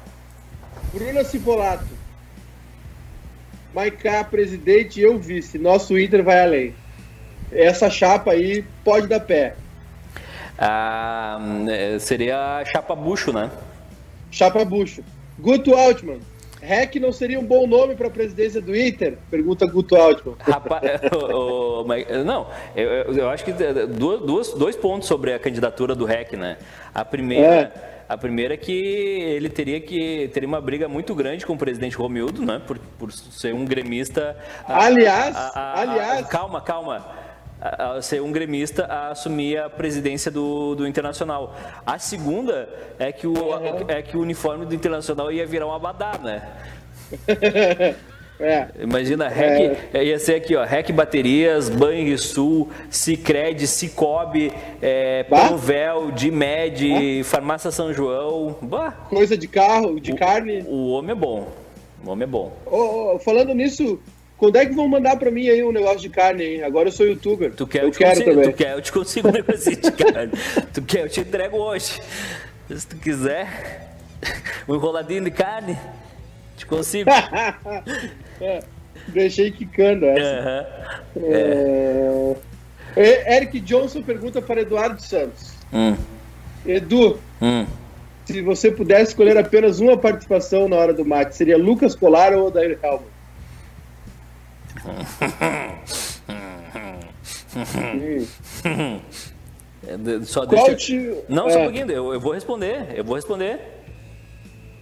Bruna 0.92 1.24
Cipolato. 1.24 1.96
Maiká, 3.74 4.24
presidente 4.24 5.00
e 5.00 5.02
eu 5.02 5.18
vice. 5.18 5.58
Nosso 5.58 5.98
Inter 5.98 6.22
vai 6.22 6.42
além. 6.42 6.74
Essa 7.52 7.90
chapa 7.90 8.32
aí 8.32 8.64
pode 8.84 9.06
dar 9.06 9.20
pé. 9.20 9.54
Ah, 10.58 11.38
seria 12.00 12.64
chapa 12.64 12.94
bucho, 12.94 13.32
né? 13.32 13.50
Chapa 14.30 14.64
bucho. 14.64 15.04
Guto 15.38 15.74
Altman. 15.74 16.20
REC 16.60 16.96
não 16.96 17.12
seria 17.12 17.38
um 17.38 17.44
bom 17.44 17.66
nome 17.66 17.94
para 17.94 18.08
a 18.08 18.10
presidência 18.10 18.60
do 18.60 18.76
Inter? 18.76 19.18
Pergunta 19.30 19.66
Guto 19.66 19.96
Altman. 19.96 20.36
Rapaz, 20.40 21.00
o, 21.12 21.82
o, 21.82 22.24
não, 22.24 22.48
eu, 22.74 22.88
eu, 23.14 23.28
acho 23.28 23.44
que 23.44 23.52
duas, 23.52 24.52
dois 24.54 24.76
pontos 24.76 25.06
sobre 25.06 25.32
a 25.32 25.38
candidatura 25.38 25.94
do 25.94 26.04
REC, 26.04 26.32
né? 26.32 26.56
A 26.94 27.04
primeira. 27.04 27.46
É. 27.92 27.96
A 28.08 28.16
primeira 28.16 28.54
é 28.54 28.56
que 28.56 28.70
ele 28.70 29.48
teria 29.48 29.80
que 29.80 30.30
ter 30.32 30.44
uma 30.44 30.60
briga 30.60 30.86
muito 30.86 31.12
grande 31.12 31.44
com 31.44 31.54
o 31.54 31.58
presidente 31.58 31.96
Romildo, 31.96 32.40
né? 32.40 32.62
Por, 32.64 32.78
por 32.96 33.10
ser 33.10 33.52
um 33.52 33.64
gremista. 33.64 34.36
Aliás, 34.64 35.34
a, 35.34 35.50
a, 35.58 35.80
aliás. 35.80 36.26
calma, 36.28 36.60
calma 36.60 37.25
a, 37.60 38.00
ser 38.02 38.22
um 38.22 38.32
gremista 38.32 38.84
a 38.86 39.10
assumir 39.10 39.58
a 39.58 39.68
presidência 39.68 40.30
do, 40.30 40.74
do 40.74 40.86
Internacional. 40.86 41.56
A 41.84 41.98
segunda 41.98 42.68
é 42.98 43.12
que 43.12 43.26
o, 43.26 43.32
uhum. 43.32 43.84
é 43.88 44.02
que 44.02 44.16
o 44.16 44.20
uniforme 44.20 44.66
do 44.66 44.74
Internacional 44.74 45.30
ia 45.32 45.46
virar 45.46 45.66
um 45.66 45.72
abadá, 45.72 46.18
né? 46.22 46.42
É. 48.38 48.68
Imagina, 48.80 49.28
REC, 49.28 49.78
é. 49.94 50.04
ia 50.04 50.18
ser 50.18 50.34
aqui, 50.34 50.54
ó, 50.54 50.62
REC 50.62 50.92
Baterias, 50.92 51.70
Banrisul, 51.70 52.68
Cicred, 52.90 53.66
Cicobi, 53.66 54.52
é, 54.82 55.22
Panvel, 55.24 56.10
Dimed, 56.12 57.24
Farmácia 57.24 57.70
São 57.70 57.92
João. 57.92 58.56
Bah. 58.60 58.90
Coisa 59.08 59.36
de 59.36 59.48
carro, 59.48 59.98
de 59.98 60.12
o, 60.12 60.16
carne. 60.16 60.62
O 60.66 60.90
homem 60.90 61.12
é 61.12 61.14
bom. 61.14 61.48
O 62.04 62.10
homem 62.10 62.24
é 62.24 62.26
bom. 62.26 62.52
Oh, 62.66 63.14
oh, 63.14 63.18
falando 63.18 63.54
nisso, 63.54 63.98
quando 64.36 64.56
é 64.56 64.66
que 64.66 64.74
vão 64.74 64.86
mandar 64.86 65.16
pra 65.16 65.30
mim 65.30 65.48
aí 65.48 65.64
um 65.64 65.72
negócio 65.72 66.00
de 66.00 66.10
carne, 66.10 66.44
hein? 66.44 66.62
Agora 66.62 66.88
eu 66.88 66.92
sou 66.92 67.06
youtuber. 67.06 67.52
Tu 67.52 67.66
quer, 67.66 67.82
eu, 67.82 67.88
eu 67.88 67.92
quero 67.92 68.10
consigo, 68.10 68.30
também. 68.30 68.50
Tu 68.50 68.56
quer, 68.56 68.72
eu 68.72 68.82
te 68.82 68.92
consigo 68.92 69.28
um 69.28 69.32
negocinho 69.32 69.80
de 69.80 69.92
carne. 69.92 70.32
tu 70.74 70.82
quer, 70.82 71.00
eu 71.04 71.08
te 71.08 71.20
entrego 71.20 71.56
hoje. 71.56 72.02
Se 72.68 72.86
tu 72.86 72.96
quiser, 72.96 73.96
um 74.68 74.74
enroladinho 74.74 75.24
de 75.24 75.30
carne, 75.30 75.78
te 76.56 76.66
consigo. 76.66 77.08
é. 78.40 78.62
Deixei 79.08 79.50
quicando 79.52 80.04
essa. 80.04 80.68
Uhum. 81.14 81.32
É... 81.32 82.36
É... 82.96 83.36
Eric 83.36 83.60
Johnson 83.60 84.02
pergunta 84.02 84.42
para 84.42 84.60
Eduardo 84.60 85.00
Santos. 85.00 85.54
Hum. 85.72 85.96
Edu, 86.66 87.18
hum. 87.40 87.64
se 88.24 88.42
você 88.42 88.70
pudesse 88.70 89.12
escolher 89.12 89.38
apenas 89.38 89.78
uma 89.78 89.96
participação 89.96 90.68
na 90.68 90.76
hora 90.76 90.92
do 90.92 91.04
mate, 91.04 91.36
seria 91.36 91.56
Lucas 91.56 91.94
Colar 91.94 92.34
ou 92.34 92.48
Odair 92.48 92.78
Helmut? 92.82 93.15
só 100.24 100.44
deixa... 100.44 100.74
Te... 100.74 101.14
Não, 101.28 101.50
só 101.50 101.58
um 101.58 101.60
é. 101.60 101.64
pouquinho, 101.64 101.90
eu, 101.90 102.14
eu 102.14 102.20
vou 102.20 102.32
responder, 102.32 102.86
eu 102.94 103.04
vou 103.04 103.16
responder. 103.16 103.60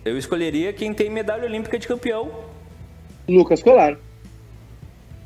Eu 0.05 0.19
escolheria 0.19 0.73
quem 0.73 0.93
tem 0.93 1.09
medalha 1.09 1.45
olímpica 1.45 1.79
de 1.79 1.88
campeão. 1.88 2.31
Lucas 3.29 3.62
Colar. 3.62 3.97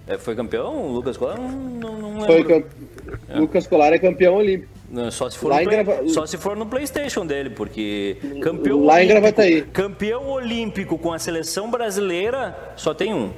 É, 0.06 0.16
foi 0.16 0.34
campeão? 0.34 0.92
Lucas 0.92 1.16
Colar? 1.16 1.38
Não, 1.38 1.98
não, 1.98 2.24
foi 2.24 2.44
camp... 2.44 2.66
é. 3.28 3.38
Lucas 3.38 3.66
Colar 3.66 3.92
é 3.92 3.98
campeão 3.98 4.36
olímpico. 4.36 4.72
Só 5.10 5.28
se, 5.28 5.36
for 5.36 5.52
Play... 5.52 5.66
Grava... 5.66 6.08
só 6.08 6.24
se 6.24 6.38
for 6.38 6.56
no 6.56 6.64
Playstation 6.64 7.26
dele, 7.26 7.50
porque 7.50 8.16
campeão 8.40 8.84
Lá 8.84 8.94
olímpico, 8.94 9.04
em 9.04 9.20
Gravataí. 9.20 9.62
campeão 9.62 10.30
olímpico 10.30 10.96
com 10.96 11.12
a 11.12 11.18
seleção 11.18 11.70
brasileira 11.70 12.56
só 12.74 12.94
tem 12.94 13.12
um. 13.12 13.30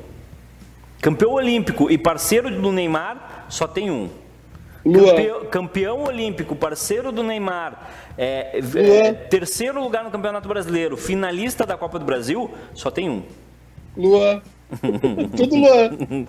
Campeão 1.00 1.32
olímpico 1.32 1.90
e 1.90 1.96
parceiro 1.96 2.50
do 2.60 2.70
Neymar 2.70 3.46
só 3.48 3.66
tem 3.66 3.90
um. 3.90 4.08
Campeão, 4.84 5.44
campeão, 5.46 6.04
olímpico, 6.04 6.56
parceiro 6.56 7.12
do 7.12 7.22
Neymar, 7.22 7.90
é, 8.16 8.58
é, 8.76 9.12
terceiro 9.12 9.82
lugar 9.82 10.02
no 10.02 10.10
Campeonato 10.10 10.48
Brasileiro, 10.48 10.96
finalista 10.96 11.66
da 11.66 11.76
Copa 11.76 11.98
do 11.98 12.04
Brasil, 12.04 12.50
só 12.72 12.90
tem 12.90 13.10
um. 13.10 13.22
Luan. 13.94 14.40
Tudo 15.36 15.56
Luan. 15.56 16.26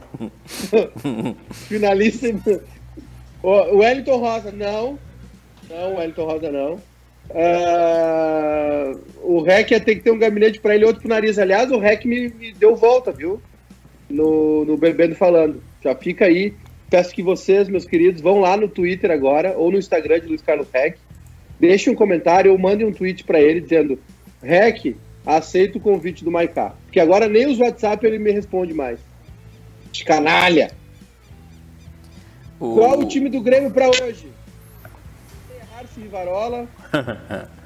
finalista. 1.51 2.27
O 3.41 3.77
Wellington 3.77 4.17
Rosa, 4.17 4.51
não. 4.51 4.99
Não, 5.69 5.93
o 5.93 5.97
Wellington 5.97 6.25
Rosa 6.25 6.51
não. 6.51 6.73
Uh, 7.29 8.99
o 9.23 9.41
REC 9.41 9.71
ia 9.71 9.79
ter 9.79 9.95
que 9.95 10.01
ter 10.01 10.11
um 10.11 10.19
gabinete 10.19 10.59
para 10.59 10.75
ele 10.75 10.83
outro 10.83 11.01
pro 11.01 11.09
nariz. 11.09 11.39
Aliás, 11.39 11.71
o 11.71 11.79
REC 11.79 12.03
me, 12.03 12.29
me 12.29 12.51
deu 12.51 12.75
volta, 12.75 13.13
viu? 13.13 13.41
No, 14.11 14.65
no 14.65 14.77
Bebendo 14.77 15.15
Falando. 15.15 15.61
Já 15.83 15.95
fica 15.95 16.25
aí 16.25 16.53
Peço 16.91 17.15
que 17.15 17.23
vocês, 17.23 17.69
meus 17.69 17.85
queridos, 17.85 18.21
vão 18.21 18.41
lá 18.41 18.57
no 18.57 18.67
Twitter 18.67 19.09
agora 19.11 19.57
ou 19.57 19.71
no 19.71 19.77
Instagram 19.77 20.19
de 20.19 20.27
Luiz 20.27 20.41
Carlos 20.41 20.67
Rec, 20.73 20.97
deixem 21.57 21.93
um 21.93 21.95
comentário 21.95 22.51
ou 22.51 22.57
mandem 22.57 22.85
um 22.85 22.91
tweet 22.91 23.23
para 23.23 23.39
ele 23.39 23.61
dizendo: 23.61 23.97
Rec, 24.43 24.97
aceito 25.25 25.77
o 25.77 25.81
convite 25.81 26.21
do 26.21 26.29
Maiká. 26.29 26.75
Porque 26.83 26.99
agora 26.99 27.29
nem 27.29 27.47
os 27.47 27.59
WhatsApp 27.59 28.05
ele 28.05 28.19
me 28.19 28.29
responde 28.33 28.73
mais. 28.73 28.99
De 29.89 30.03
canalha. 30.03 30.69
O... 32.59 32.75
Qual 32.75 32.99
o 32.99 33.07
time 33.07 33.29
do 33.29 33.39
Grêmio 33.39 33.71
para 33.71 33.87
hoje? 33.87 34.27
Arce 35.77 35.97
Rivarola. 35.97 36.67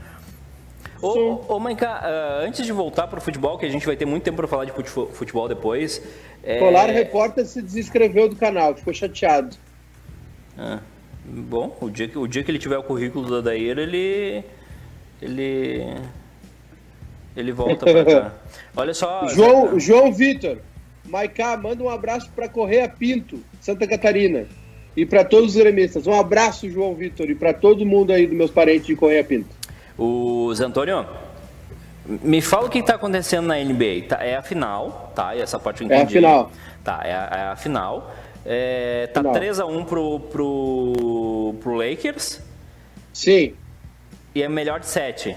Ô, 1.02 1.56
ô 1.56 1.60
Maiká, 1.60 2.02
uh, 2.02 2.48
antes 2.48 2.66
de 2.66 2.72
voltar 2.72 3.08
para 3.08 3.20
o 3.20 3.22
futebol, 3.22 3.58
que 3.58 3.66
a 3.66 3.70
gente 3.70 3.86
vai 3.86 3.96
ter 3.96 4.06
muito 4.06 4.24
tempo 4.24 4.38
para 4.38 4.48
falar 4.48 4.66
de 4.66 4.72
futebol 4.72 5.48
depois. 5.48 6.02
É... 6.46 6.60
Colar 6.60 6.92
Repórter 6.92 7.44
se 7.46 7.60
desinscreveu 7.60 8.30
do 8.30 8.36
canal, 8.36 8.76
ficou 8.76 8.94
chateado. 8.94 9.58
Ah, 10.56 10.80
bom, 11.26 11.76
o 11.82 11.90
dia, 11.90 12.08
que, 12.08 12.18
o 12.18 12.28
dia 12.28 12.44
que 12.44 12.52
ele 12.52 12.60
tiver 12.60 12.78
o 12.78 12.84
currículo 12.84 13.30
da 13.30 13.50
Daíra, 13.50 13.82
ele. 13.82 14.44
Ele. 15.20 15.84
Ele 17.36 17.52
volta 17.52 17.86
para 17.86 18.06
cá. 18.06 18.34
Olha 18.78 18.94
só. 18.94 19.28
João, 19.28 19.80
João 19.80 20.14
Vitor, 20.14 20.60
Maiká, 21.04 21.58
manda 21.58 21.84
um 21.84 21.90
abraço 21.90 22.32
para 22.34 22.48
Correia 22.48 22.88
Pinto, 22.88 23.40
Santa 23.60 23.88
Catarina. 23.88 24.46
E 24.96 25.06
para 25.06 25.26
todos 25.26 25.56
os 25.56 25.62
gremistas. 25.62 26.08
Um 26.08 26.18
abraço, 26.18 26.70
João 26.70 26.94
Vitor, 26.94 27.30
e 27.30 27.36
para 27.36 27.54
todo 27.54 27.86
mundo 27.86 28.14
aí 28.14 28.26
dos 28.26 28.38
meus 28.38 28.52
parentes 28.52 28.86
de 28.86 28.96
Correia 28.96 29.24
Pinto. 29.24 29.50
O 29.98 30.52
Antônio, 30.62 31.06
me 32.08 32.42
fala 32.42 32.68
o 32.68 32.70
que 32.70 32.80
está 32.80 32.96
acontecendo 32.96 33.48
na 33.48 33.56
NBA. 33.56 34.08
Tá, 34.08 34.24
é 34.24 34.36
a 34.36 34.42
final, 34.42 35.12
tá? 35.16 35.36
E 35.36 35.42
essa 35.42 35.60
parte 35.60 35.82
eu 35.82 35.86
entendi. 35.86 36.02
É 36.02 36.06
a 36.06 36.08
final. 36.08 36.52
Tá, 36.84 37.02
é 37.04 37.14
a, 37.14 37.30
é 37.32 37.48
a 37.52 37.56
final. 37.56 38.12
É, 38.46 39.08
tá 39.08 39.24
3x1 39.24 39.86
pro, 39.86 40.20
pro, 40.20 41.56
pro 41.62 41.74
Lakers. 41.74 42.42
Sim. 43.12 43.54
E 44.36 44.44
é 44.44 44.48
melhor 44.50 44.80
de 44.80 44.86
7. 44.86 45.36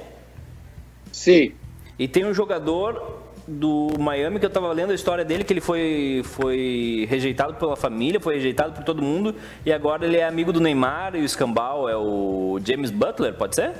Sim. 1.10 1.52
E 1.98 2.06
tem 2.06 2.26
um 2.26 2.34
jogador 2.34 3.22
do 3.46 3.88
Miami 3.98 4.38
que 4.38 4.44
eu 4.44 4.48
estava 4.48 4.70
lendo 4.72 4.90
a 4.90 4.94
história 4.94 5.24
dele, 5.24 5.42
que 5.42 5.52
ele 5.52 5.60
foi, 5.60 6.20
foi 6.22 7.06
rejeitado 7.08 7.54
pela 7.54 7.76
família, 7.76 8.20
foi 8.20 8.34
rejeitado 8.34 8.74
por 8.74 8.84
todo 8.84 9.02
mundo, 9.02 9.34
e 9.64 9.72
agora 9.72 10.04
ele 10.04 10.18
é 10.18 10.26
amigo 10.26 10.52
do 10.52 10.60
Neymar 10.60 11.16
e 11.16 11.22
o 11.22 11.24
escambau 11.24 11.88
é 11.88 11.96
o 11.96 12.60
James 12.62 12.90
Butler, 12.90 13.34
pode 13.34 13.54
ser? 13.54 13.72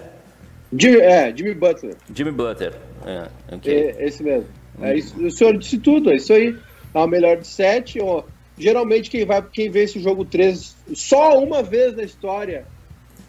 Jimmy, 0.77 1.01
é, 1.01 1.35
Jimmy 1.35 1.55
Butler. 1.55 1.97
Jimmy 2.15 2.31
Butler. 2.31 2.75
É, 3.07 3.55
okay. 3.55 3.75
é 3.75 4.07
esse 4.07 4.23
mesmo. 4.23 4.49
É 4.81 4.97
isso, 4.97 5.21
o 5.21 5.31
senhor 5.31 5.57
disse 5.59 5.79
tudo, 5.79 6.11
é 6.11 6.17
isso 6.17 6.33
aí. 6.33 6.57
É 6.95 6.99
o 6.99 7.07
melhor 7.07 7.39
de 7.39 7.47
sete. 7.47 8.01
Ó, 8.01 8.23
geralmente 8.57 9.11
quem 9.11 9.25
vai, 9.25 9.43
quem 9.43 9.71
vence 9.71 9.99
o 9.99 10.03
jogo 10.03 10.25
3, 10.25 10.77
só 10.95 11.43
uma 11.43 11.63
vez 11.63 11.97
na 11.97 12.03
história, 12.03 12.67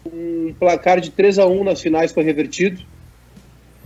um 0.06 0.54
placar 0.58 1.00
de 1.00 1.10
3 1.10 1.38
a 1.38 1.46
1 1.46 1.64
nas 1.64 1.80
finais 1.80 2.12
foi 2.12 2.22
revertido, 2.22 2.82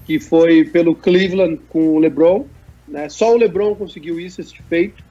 que 0.07 0.19
foi 0.19 0.65
pelo 0.65 0.95
Cleveland 0.95 1.61
com 1.69 1.95
o 1.95 1.99
LeBron. 1.99 2.47
Né? 2.87 3.09
Só 3.09 3.33
o 3.33 3.37
LeBron 3.37 3.75
conseguiu 3.75 4.21
isso, 4.21 4.41
esse 4.41 4.55
feito. 4.69 5.03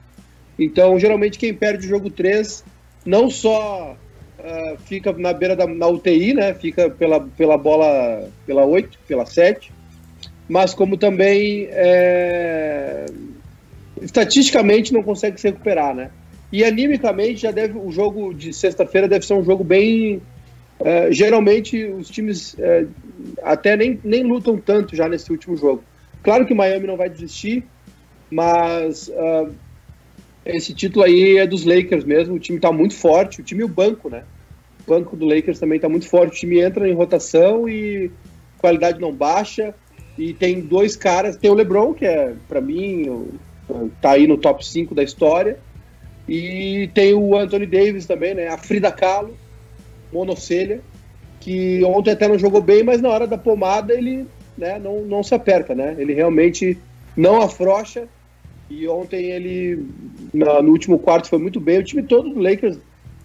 Então, 0.58 0.98
geralmente 0.98 1.38
quem 1.38 1.52
perde 1.52 1.86
o 1.86 1.88
jogo 1.88 2.10
3 2.10 2.64
não 3.04 3.28
só 3.28 3.96
uh, 4.44 4.78
fica 4.84 5.12
na 5.12 5.32
beira 5.32 5.56
da 5.56 5.66
na 5.66 5.88
UTI, 5.88 6.34
né? 6.34 6.54
Fica 6.54 6.90
pela, 6.90 7.20
pela 7.20 7.56
bola, 7.56 8.28
pela 8.46 8.64
8, 8.64 8.98
pela 9.08 9.26
7. 9.26 9.72
Mas 10.48 10.74
como 10.74 10.96
também 10.98 11.68
é, 11.70 13.06
estatisticamente 14.02 14.92
não 14.92 15.02
consegue 15.02 15.40
se 15.40 15.48
recuperar, 15.48 15.94
né? 15.94 16.10
E 16.52 16.62
animicamente 16.62 17.42
já 17.42 17.50
deve 17.50 17.78
o 17.78 17.90
jogo 17.90 18.32
de 18.34 18.52
sexta-feira 18.52 19.08
deve 19.08 19.26
ser 19.26 19.34
um 19.34 19.42
jogo 19.42 19.64
bem 19.64 20.20
uh, 20.78 21.10
geralmente 21.10 21.84
os 21.86 22.08
times 22.08 22.54
uh, 22.54 22.88
até 23.42 23.76
nem, 23.76 23.98
nem 24.04 24.22
lutam 24.22 24.58
tanto 24.58 24.94
já 24.94 25.08
nesse 25.08 25.32
último 25.32 25.56
jogo. 25.56 25.82
Claro 26.22 26.46
que 26.46 26.52
o 26.52 26.56
Miami 26.56 26.86
não 26.86 26.96
vai 26.96 27.08
desistir, 27.08 27.64
mas 28.30 29.08
uh, 29.08 29.50
esse 30.44 30.74
título 30.74 31.04
aí 31.04 31.38
é 31.38 31.46
dos 31.46 31.64
Lakers 31.64 32.04
mesmo. 32.04 32.34
O 32.34 32.38
time 32.38 32.58
está 32.58 32.70
muito 32.70 32.94
forte, 32.94 33.40
o 33.40 33.44
time 33.44 33.62
e 33.62 33.64
o 33.64 33.68
banco, 33.68 34.08
né? 34.10 34.24
Banco 34.86 35.16
do 35.16 35.26
Lakers 35.26 35.58
também 35.58 35.76
está 35.76 35.88
muito 35.88 36.08
forte. 36.08 36.32
O 36.32 36.38
time 36.40 36.60
entra 36.60 36.88
em 36.88 36.94
rotação 36.94 37.68
e 37.68 38.10
qualidade 38.58 39.00
não 39.00 39.12
baixa. 39.12 39.74
E 40.16 40.32
tem 40.32 40.60
dois 40.60 40.96
caras. 40.96 41.36
Tem 41.36 41.50
o 41.50 41.54
LeBron, 41.54 41.92
que 41.92 42.06
é, 42.06 42.34
para 42.48 42.60
mim, 42.60 43.28
tá 44.00 44.12
aí 44.12 44.26
no 44.26 44.36
top 44.36 44.66
5 44.66 44.94
da 44.94 45.02
história. 45.02 45.58
E 46.28 46.88
tem 46.94 47.14
o 47.14 47.36
Anthony 47.36 47.66
Davis 47.66 48.06
também, 48.06 48.34
né? 48.34 48.48
A 48.48 48.56
Frida 48.56 48.90
Kahlo, 48.90 49.36
monocelha, 50.12 50.80
que 51.40 51.84
ontem 51.84 52.10
até 52.10 52.26
não 52.26 52.38
jogou 52.38 52.62
bem, 52.62 52.82
mas 52.82 53.02
na 53.02 53.10
hora 53.10 53.26
da 53.26 53.36
pomada 53.36 53.92
ele 53.92 54.26
né, 54.56 54.78
não, 54.78 55.02
não 55.02 55.22
se 55.22 55.34
aperta, 55.34 55.74
né? 55.74 55.94
Ele 55.98 56.14
realmente 56.14 56.78
não 57.16 57.42
afrocha. 57.42 58.08
E 58.70 58.88
ontem 58.88 59.30
ele, 59.30 59.86
no 60.32 60.70
último 60.70 60.98
quarto, 60.98 61.28
foi 61.28 61.38
muito 61.38 61.60
bem. 61.60 61.78
O 61.78 61.84
time 61.84 62.02
todo 62.02 62.30
do 62.30 62.40
Lakers 62.40 62.78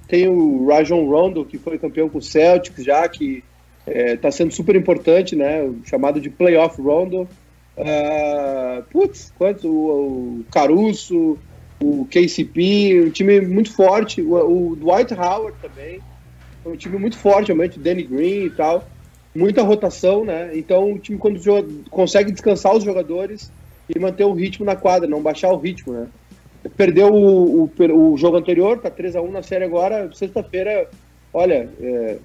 tem 0.10 0.28
o 0.28 0.66
Rajon 0.68 1.06
Rondo, 1.06 1.46
que 1.46 1.60
foi 1.60 1.78
campeão 1.78 2.10
com 2.10 2.18
o 2.18 2.22
Celtics 2.22 2.84
já, 2.84 3.08
que 3.08 3.44
está 3.86 4.28
é, 4.28 4.32
sendo 4.32 4.52
super 4.52 4.76
importante, 4.76 5.36
né? 5.36 5.72
Chamado 5.86 6.20
de 6.20 6.32
Playoff 6.32 6.82
Rondo. 6.82 7.30
Uh, 7.78 8.84
putz, 8.92 9.32
quanto? 9.38 9.70
O, 9.70 10.40
o, 10.40 10.46
Caruso, 10.52 11.38
o 11.80 12.08
KCP, 12.10 13.04
um 13.06 13.10
time 13.12 13.40
muito 13.40 13.72
forte. 13.72 14.20
O, 14.20 14.72
o 14.72 14.76
Dwight 14.76 15.14
Howard 15.14 15.56
também. 15.62 16.02
Um 16.66 16.76
time 16.76 16.98
muito 16.98 17.18
forte, 17.18 17.48
realmente, 17.48 17.78
o 17.78 17.82
Danny 17.82 18.04
Green 18.04 18.46
e 18.46 18.50
tal. 18.50 18.84
Muita 19.34 19.62
rotação, 19.62 20.26
né? 20.26 20.50
Então 20.56 20.94
o 20.94 21.00
time 21.00 21.20
quando 21.20 21.40
consegue 21.92 22.32
descansar 22.32 22.76
os 22.76 22.84
jogadores 22.84 23.52
e 23.88 24.00
manter 24.00 24.24
o 24.24 24.34
ritmo 24.34 24.66
na 24.66 24.76
quadra, 24.76 25.08
não 25.08 25.22
baixar 25.22 25.52
o 25.52 25.58
ritmo, 25.58 25.94
né? 25.94 26.08
Perdeu 26.76 27.14
o, 27.14 27.64
o, 27.64 28.12
o 28.14 28.18
jogo 28.18 28.38
anterior, 28.38 28.80
tá 28.80 28.92
3x1 28.92 29.30
na 29.30 29.44
série 29.44 29.64
agora. 29.64 30.10
Sexta-feira, 30.14 30.90
olha, 31.34 31.70
é, 31.82 32.18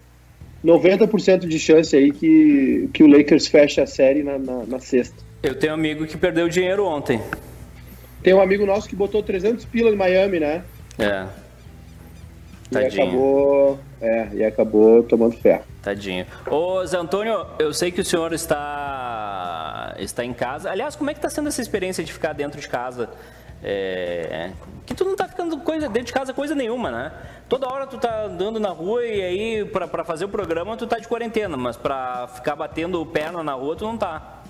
90% 0.64 1.46
de 1.46 1.58
chance 1.58 1.94
aí 1.94 2.10
que, 2.10 2.88
que 2.92 3.02
o 3.02 3.06
Lakers 3.06 3.46
feche 3.46 3.80
a 3.80 3.86
série 3.86 4.22
na, 4.22 4.38
na, 4.38 4.64
na, 4.64 4.78
sexta. 4.80 5.16
Eu 5.42 5.54
tenho 5.54 5.72
um 5.72 5.76
amigo 5.76 6.06
que 6.06 6.16
perdeu 6.16 6.48
dinheiro 6.48 6.86
ontem. 6.86 7.20
Tem 8.22 8.32
um 8.32 8.40
amigo 8.40 8.64
nosso 8.64 8.88
que 8.88 8.96
botou 8.96 9.22
300 9.22 9.64
pila 9.66 9.90
em 9.90 9.96
Miami, 9.96 10.40
né? 10.40 10.64
É. 10.98 11.26
Tadinho. 12.70 12.90
E 12.90 13.02
acabou, 13.02 13.78
é, 14.00 14.28
e 14.32 14.44
acabou 14.44 15.02
tomando 15.02 15.36
ferro. 15.36 15.64
Tadinho. 15.82 16.26
Ô, 16.50 16.84
Zé 16.86 16.96
Antônio, 16.96 17.46
eu 17.58 17.74
sei 17.74 17.90
que 17.90 18.00
o 18.00 18.04
senhor 18.04 18.32
está, 18.32 19.94
está 19.98 20.24
em 20.24 20.32
casa. 20.32 20.70
Aliás, 20.70 20.96
como 20.96 21.10
é 21.10 21.12
que 21.12 21.18
está 21.18 21.28
sendo 21.28 21.48
essa 21.48 21.60
experiência 21.60 22.02
de 22.02 22.10
ficar 22.10 22.32
dentro 22.32 22.58
de 22.58 22.66
casa? 22.66 23.10
É, 23.66 24.50
que 24.84 24.94
tu 24.94 25.06
não 25.06 25.16
tá 25.16 25.26
ficando 25.26 25.56
coisa, 25.58 25.88
dentro 25.88 26.08
de 26.08 26.12
casa 26.12 26.34
coisa 26.34 26.54
nenhuma, 26.54 26.90
né? 26.90 27.12
Toda 27.48 27.66
hora 27.66 27.86
tu 27.86 27.96
tá 27.96 28.24
andando 28.24 28.60
na 28.60 28.68
rua 28.68 29.04
e 29.06 29.22
aí 29.22 29.64
para 29.64 30.04
fazer 30.04 30.26
o 30.26 30.28
programa 30.28 30.76
tu 30.76 30.86
tá 30.86 30.98
de 30.98 31.08
quarentena, 31.08 31.56
mas 31.56 31.74
para 31.74 32.28
ficar 32.28 32.54
batendo 32.54 33.04
perna 33.06 33.42
na 33.42 33.54
rua 33.54 33.74
tu 33.74 33.86
não 33.86 33.96
tá. 33.96 34.42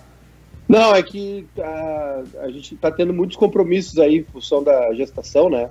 Não, 0.69 0.95
é 0.95 1.03
que 1.03 1.47
a, 1.59 2.23
a 2.41 2.51
gente 2.51 2.75
tá 2.75 2.91
tendo 2.91 3.13
muitos 3.13 3.37
compromissos 3.37 3.99
aí 4.01 4.17
em 4.17 4.25
função 4.25 4.65
da 4.65 4.93
gestação, 4.95 5.49
né? 5.49 5.71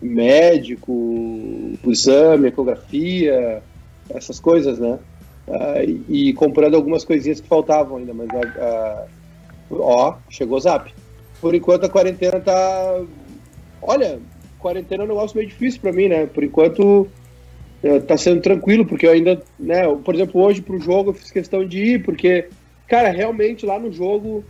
Médico, 0.00 0.92
exame, 1.86 2.48
ecografia, 2.48 3.62
essas 4.10 4.38
coisas, 4.38 4.78
né? 4.78 4.98
Ah, 5.48 5.82
e, 5.82 6.28
e, 6.28 6.32
comprando 6.34 6.74
algumas 6.74 7.04
coisinhas 7.04 7.40
que 7.40 7.48
faltavam 7.48 7.96
ainda, 7.96 8.12
mas 8.12 8.28
a, 8.30 8.64
a, 8.64 9.06
ó, 9.70 10.16
chegou 10.28 10.58
o 10.58 10.60
zap. 10.60 10.92
Por 11.40 11.54
enquanto 11.54 11.84
a 11.84 11.88
quarentena 11.88 12.40
tá. 12.40 13.00
Olha, 13.82 14.18
quarentena 14.58 15.02
é 15.02 15.06
um 15.06 15.08
negócio 15.08 15.36
meio 15.36 15.48
difícil 15.48 15.80
para 15.80 15.92
mim, 15.92 16.08
né? 16.08 16.26
Por 16.26 16.42
enquanto 16.42 17.06
é, 17.82 18.00
tá 18.00 18.16
sendo 18.16 18.40
tranquilo, 18.40 18.84
porque 18.84 19.06
eu 19.06 19.12
ainda, 19.12 19.40
né? 19.58 19.82
Por 20.04 20.14
exemplo, 20.14 20.40
hoje 20.40 20.60
pro 20.60 20.80
jogo 20.80 21.10
eu 21.10 21.14
fiz 21.14 21.30
questão 21.30 21.64
de 21.64 21.78
ir, 21.78 22.02
porque, 22.02 22.48
cara, 22.88 23.10
realmente 23.10 23.64
lá 23.64 23.78
no 23.78 23.92
jogo 23.92 24.44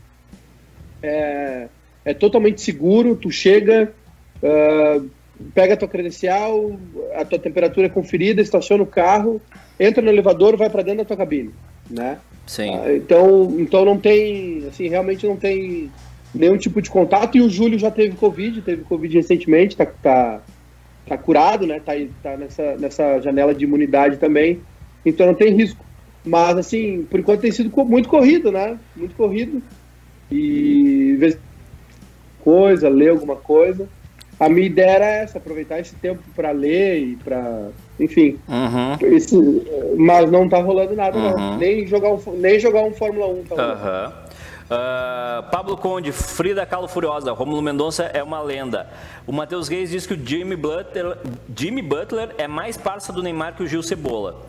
é, 1.02 1.68
é 2.04 2.14
totalmente 2.14 2.60
seguro, 2.60 3.16
tu 3.16 3.30
chega, 3.30 3.92
uh, 4.42 5.06
pega 5.54 5.74
a 5.74 5.76
tua 5.76 5.88
credencial, 5.88 6.78
a 7.14 7.24
tua 7.24 7.38
temperatura 7.38 7.86
é 7.86 7.90
conferida, 7.90 8.40
estaciona 8.40 8.82
o 8.82 8.86
carro, 8.86 9.40
entra 9.78 10.02
no 10.02 10.10
elevador, 10.10 10.56
vai 10.56 10.70
para 10.70 10.82
dentro 10.82 10.98
da 10.98 11.04
tua 11.04 11.16
cabine, 11.16 11.50
né? 11.90 12.18
Sim. 12.46 12.74
Uh, 12.74 12.96
então, 12.96 13.56
então 13.58 13.84
não 13.84 13.98
tem, 13.98 14.64
assim, 14.68 14.88
realmente 14.88 15.26
não 15.26 15.36
tem 15.36 15.90
nenhum 16.34 16.56
tipo 16.56 16.80
de 16.80 16.90
contato. 16.90 17.36
E 17.36 17.40
o 17.40 17.48
Júlio 17.48 17.78
já 17.78 17.90
teve 17.90 18.16
Covid, 18.16 18.62
teve 18.62 18.82
Covid 18.84 19.16
recentemente, 19.16 19.76
tá, 19.76 19.86
tá, 19.86 20.40
tá 21.06 21.18
curado, 21.18 21.66
né? 21.66 21.80
Tá, 21.80 21.92
tá 22.22 22.36
nessa, 22.36 22.76
nessa 22.76 23.20
janela 23.20 23.54
de 23.54 23.64
imunidade 23.64 24.16
também. 24.18 24.60
Então 25.04 25.26
não 25.26 25.34
tem 25.34 25.54
risco. 25.54 25.84
Mas, 26.24 26.58
assim, 26.58 27.06
por 27.08 27.20
enquanto 27.20 27.40
tem 27.40 27.52
sido 27.52 27.70
muito 27.84 28.08
corrido, 28.08 28.50
né? 28.50 28.78
Muito 28.96 29.14
corrido. 29.14 29.62
E 30.30 31.16
ver 31.20 31.38
coisa, 32.40 32.88
ler 32.88 33.10
alguma 33.10 33.36
coisa. 33.36 33.88
A 34.38 34.48
minha 34.48 34.66
ideia 34.66 34.90
era 34.90 35.06
essa, 35.06 35.38
aproveitar 35.38 35.80
esse 35.80 35.94
tempo 35.94 36.22
para 36.34 36.50
ler 36.50 36.98
e 36.98 37.16
para, 37.16 37.70
enfim. 37.98 38.38
Uhum. 38.46 39.16
Esse, 39.16 39.34
mas 39.96 40.30
não 40.30 40.48
tá 40.48 40.58
rolando 40.58 40.94
nada, 40.94 41.16
uhum. 41.16 41.36
não. 41.36 41.58
Nem 41.58 41.86
jogar 41.86 42.12
um, 42.12 42.20
nem 42.36 42.60
jogar 42.60 42.82
um 42.82 42.92
Fórmula 42.92 43.28
1 43.28 43.44
tá. 43.44 43.54
Uhum. 43.54 44.25
Uh, 44.66 45.48
Pablo 45.48 45.76
Conde, 45.76 46.10
Frida 46.10 46.66
Kahlo 46.66 46.88
Furiosa, 46.88 47.30
Romulo 47.32 47.62
Mendonça 47.62 48.04
é 48.04 48.20
uma 48.20 48.40
lenda. 48.40 48.90
O 49.24 49.32
Matheus 49.32 49.68
Reis 49.68 49.90
diz 49.90 50.06
que 50.06 50.14
o 50.14 50.26
Jimmy 50.26 50.56
Butler, 50.56 51.18
Jimmy 51.56 51.82
Butler 51.82 52.34
é 52.36 52.48
mais 52.48 52.76
parça 52.76 53.12
do 53.12 53.22
Neymar 53.22 53.54
que 53.54 53.62
o 53.62 53.66
Gil 53.68 53.82
Cebola. 53.82 54.44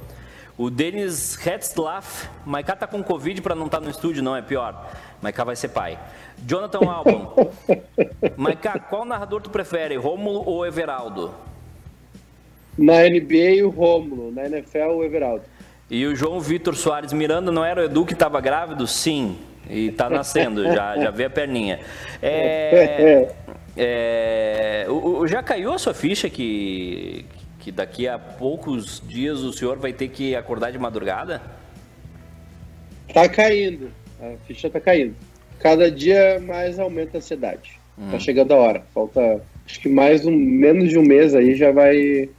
O 0.57 0.71
Denis 0.71 1.37
Hetzlaff, 1.45 2.27
Maiká 2.43 2.75
tá 2.75 2.87
com 2.87 3.03
Covid 3.03 3.43
para 3.43 3.53
não 3.53 3.67
estar 3.67 3.77
tá 3.77 3.83
no 3.85 3.91
estúdio, 3.91 4.23
não, 4.23 4.35
é 4.35 4.41
pior. 4.41 4.89
Maiká 5.21 5.43
vai 5.43 5.55
ser 5.55 5.67
pai. 5.67 5.99
Jonathan 6.47 6.79
Albon. 6.89 7.51
Maiká, 8.35 8.79
qual 8.79 9.05
narrador 9.05 9.39
tu 9.39 9.51
prefere, 9.51 9.97
Rômulo 9.97 10.43
ou 10.43 10.65
Everaldo? 10.65 11.31
Na 12.75 13.03
NBA, 13.03 13.63
o 13.63 13.69
Rômulo. 13.69 14.31
Na 14.31 14.45
NFL, 14.45 14.95
o 14.95 15.03
Everaldo. 15.03 15.43
E 15.91 16.07
o 16.07 16.15
João 16.15 16.39
Vitor 16.39 16.75
Soares 16.75 17.13
Miranda, 17.13 17.51
não 17.51 17.63
era 17.63 17.81
o 17.81 17.83
Edu 17.83 18.03
que 18.03 18.13
estava 18.13 18.41
grávido? 18.41 18.87
Sim. 18.87 19.37
E 19.69 19.91
tá 19.91 20.09
nascendo, 20.09 20.63
já, 20.63 20.97
já 20.97 21.11
vê 21.11 21.25
a 21.25 21.29
perninha. 21.29 21.79
É, 22.21 23.27
é, 23.75 24.85
o, 24.89 25.27
já 25.27 25.43
caiu 25.43 25.73
a 25.73 25.77
sua 25.77 25.93
ficha 25.93 26.29
que, 26.29 27.25
que 27.59 27.71
daqui 27.71 28.07
a 28.07 28.17
poucos 28.17 29.01
dias 29.05 29.39
o 29.39 29.53
senhor 29.53 29.77
vai 29.77 29.93
ter 29.93 30.07
que 30.07 30.35
acordar 30.35 30.71
de 30.71 30.79
madrugada? 30.79 31.41
Tá 33.13 33.27
caindo. 33.29 33.91
A 34.21 34.33
ficha 34.47 34.69
tá 34.69 34.79
caindo. 34.79 35.15
Cada 35.59 35.91
dia 35.91 36.39
mais 36.39 36.79
aumenta 36.79 37.17
a 37.17 37.19
ansiedade. 37.19 37.79
Tá 37.95 38.01
hum. 38.01 38.11
Tá 38.11 38.19
chegando 38.19 38.53
a 38.53 38.57
hora. 38.57 38.83
Falta 38.93 39.41
acho 39.65 39.79
que 39.81 39.89
mais 39.89 40.25
um 40.25 40.31
menos 40.31 40.89
de 40.89 40.97
um 40.97 41.03
mês 41.03 41.35
aí 41.35 41.55
já 41.55 41.71
vai 41.71 42.29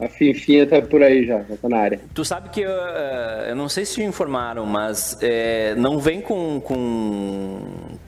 a 0.00 0.08
Fifinha 0.08 0.66
tá 0.66 0.82
por 0.82 1.02
aí 1.02 1.26
já, 1.26 1.42
já 1.42 1.56
tá 1.56 1.68
na 1.68 1.78
área. 1.78 2.00
Tu 2.12 2.24
sabe 2.24 2.48
que 2.48 2.60
eu, 2.60 2.70
eu 2.70 3.54
não 3.54 3.68
sei 3.68 3.84
se 3.84 3.94
te 3.94 4.02
informaram, 4.02 4.66
mas 4.66 5.16
é, 5.22 5.74
não 5.76 5.98
vem 5.98 6.20
com, 6.20 6.60
com, 6.60 7.60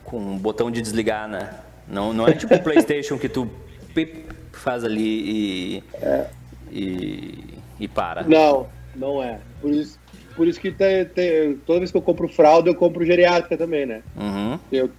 com 0.04 0.18
um 0.18 0.36
botão 0.36 0.70
de 0.70 0.82
desligar, 0.82 1.28
né? 1.28 1.50
Não, 1.88 2.12
não 2.12 2.26
é 2.26 2.32
tipo 2.32 2.54
o 2.54 2.62
Playstation 2.62 3.16
que 3.16 3.28
tu 3.28 3.48
faz 4.52 4.84
ali 4.84 5.00
e, 5.00 5.84
é. 6.02 6.26
e, 6.72 7.44
e, 7.78 7.86
para. 7.86 8.24
Não, 8.24 8.66
não 8.96 9.22
é. 9.22 9.38
Por 9.60 9.70
isso, 9.70 9.98
por 10.34 10.48
isso 10.48 10.60
que 10.60 10.72
tem, 10.72 11.04
tem, 11.04 11.56
toda 11.58 11.78
vez 11.78 11.92
que 11.92 11.96
eu 11.96 12.02
compro 12.02 12.28
fralda, 12.28 12.68
eu 12.68 12.74
compro 12.74 13.04
geriátrica 13.04 13.56
também, 13.56 13.86
né? 13.86 14.02
Uhum. 14.16 14.58
Eu, 14.72 14.90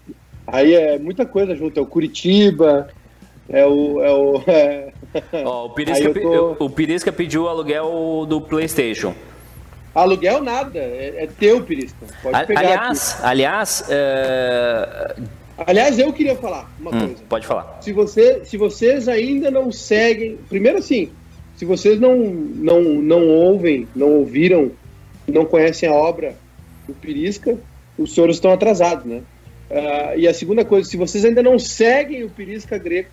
aí 0.45 0.73
é 0.73 0.97
muita 0.97 1.25
coisa 1.25 1.53
junto, 1.53 1.77
é 1.77 1.83
o 1.83 1.85
Curitiba, 1.85 2.87
é 3.49 3.65
o. 3.65 4.01
É 4.01 4.11
o 4.11 4.43
é... 4.47 4.93
Ó, 5.45 5.65
o, 5.65 5.69
Pirisca, 5.71 6.13
tô... 6.13 6.55
o 6.59 6.69
Pirisca 6.69 7.11
pediu 7.11 7.43
o 7.43 7.47
aluguel 7.47 8.25
do 8.27 8.41
PlayStation. 8.41 9.13
Aluguel 9.93 10.43
nada, 10.43 10.77
é, 10.77 11.23
é 11.23 11.27
teu, 11.27 11.63
Pirisca. 11.63 12.05
Pode 12.21 12.45
pegar 12.45 12.59
aliás, 12.59 13.13
aqui. 13.13 13.25
aliás. 13.25 13.85
É... 13.89 15.15
Aliás, 15.65 15.97
eu 15.97 16.13
queria 16.13 16.35
falar 16.35 16.69
uma 16.79 16.95
hum, 16.95 16.99
coisa. 16.99 17.23
Pode 17.27 17.47
falar. 17.47 17.79
Se, 17.81 17.91
você, 17.91 18.45
se 18.45 18.57
vocês 18.57 19.07
ainda 19.07 19.49
não 19.49 19.71
seguem. 19.71 20.37
Primeiro, 20.47 20.77
assim, 20.77 21.09
se 21.55 21.65
vocês 21.65 21.99
não, 21.99 22.15
não, 22.15 22.83
não 22.83 23.27
ouvem, 23.27 23.87
não 23.95 24.11
ouviram, 24.11 24.71
não 25.27 25.45
conhecem 25.45 25.89
a 25.89 25.93
obra 25.93 26.35
do 26.87 26.93
Pirisca, 26.93 27.57
os 27.97 28.13
senhores 28.13 28.35
estão 28.35 28.51
atrasados, 28.51 29.05
né? 29.05 29.23
Uh, 29.69 30.19
e 30.19 30.27
a 30.27 30.33
segunda 30.33 30.63
coisa, 30.63 30.87
se 30.87 30.95
vocês 30.95 31.25
ainda 31.25 31.41
não 31.41 31.57
seguem 31.57 32.23
o 32.23 32.29
Pirisca 32.29 32.77
Greco, 32.77 33.09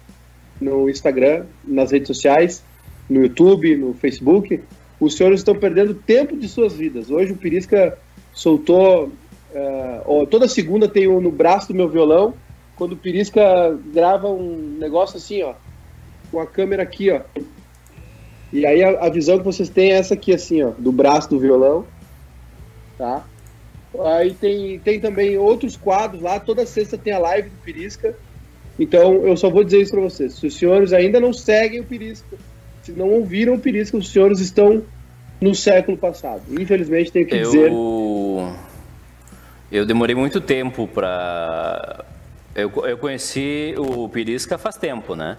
no 0.60 0.88
Instagram, 0.88 1.44
nas 1.64 1.90
redes 1.90 2.08
sociais, 2.08 2.62
no 3.08 3.22
YouTube, 3.22 3.76
no 3.76 3.94
Facebook, 3.94 4.60
os 4.98 5.16
senhores 5.16 5.40
estão 5.40 5.54
perdendo 5.54 5.94
tempo 5.94 6.36
de 6.36 6.48
suas 6.48 6.74
vidas. 6.74 7.10
Hoje 7.10 7.32
o 7.32 7.36
Pirisca 7.36 7.98
soltou, 8.32 9.12
uh, 9.54 10.26
toda 10.26 10.48
segunda 10.48 10.88
tem 10.88 11.08
um 11.08 11.20
no 11.20 11.30
braço 11.30 11.68
do 11.68 11.74
meu 11.74 11.88
violão, 11.88 12.34
quando 12.76 12.92
o 12.92 12.96
Pirisca 12.96 13.78
grava 13.92 14.28
um 14.28 14.76
negócio 14.78 15.16
assim, 15.16 15.42
ó, 15.42 15.54
com 16.30 16.40
a 16.40 16.46
câmera 16.46 16.82
aqui, 16.82 17.10
ó. 17.10 17.20
E 18.52 18.64
aí 18.64 18.82
a, 18.82 19.06
a 19.06 19.10
visão 19.10 19.38
que 19.38 19.44
vocês 19.44 19.68
têm 19.68 19.92
é 19.92 19.96
essa 19.96 20.14
aqui, 20.14 20.32
assim, 20.32 20.62
ó, 20.62 20.70
do 20.70 20.92
braço 20.92 21.28
do 21.28 21.38
violão, 21.38 21.84
tá? 22.96 23.24
Aí 24.16 24.34
tem, 24.34 24.78
tem 24.80 24.98
também 24.98 25.38
outros 25.38 25.76
quadros 25.76 26.20
lá, 26.20 26.40
toda 26.40 26.66
sexta 26.66 26.98
tem 26.98 27.12
a 27.12 27.18
live 27.18 27.50
do 27.50 27.56
Pirisca, 27.62 28.16
então, 28.78 29.26
eu 29.26 29.36
só 29.36 29.48
vou 29.48 29.62
dizer 29.62 29.82
isso 29.82 29.92
para 29.92 30.00
vocês. 30.00 30.34
Se 30.34 30.46
os 30.46 30.56
senhores 30.56 30.92
ainda 30.92 31.20
não 31.20 31.32
seguem 31.32 31.80
o 31.80 31.84
Pirisca, 31.84 32.36
se 32.82 32.92
não 32.92 33.08
ouviram 33.10 33.54
o 33.54 33.58
Pirisca, 33.58 33.96
os 33.96 34.10
senhores 34.10 34.40
estão 34.40 34.82
no 35.40 35.54
século 35.54 35.96
passado. 35.96 36.42
Infelizmente, 36.50 37.12
tenho 37.12 37.26
que 37.26 37.34
eu... 37.34 37.42
dizer. 37.42 37.72
Eu 39.70 39.86
demorei 39.86 40.14
muito 40.14 40.40
tempo 40.40 40.86
para. 40.86 42.04
Eu, 42.54 42.70
eu 42.86 42.98
conheci 42.98 43.74
o 43.76 44.08
Pirisca 44.08 44.56
faz 44.56 44.76
tempo, 44.76 45.16
né? 45.16 45.36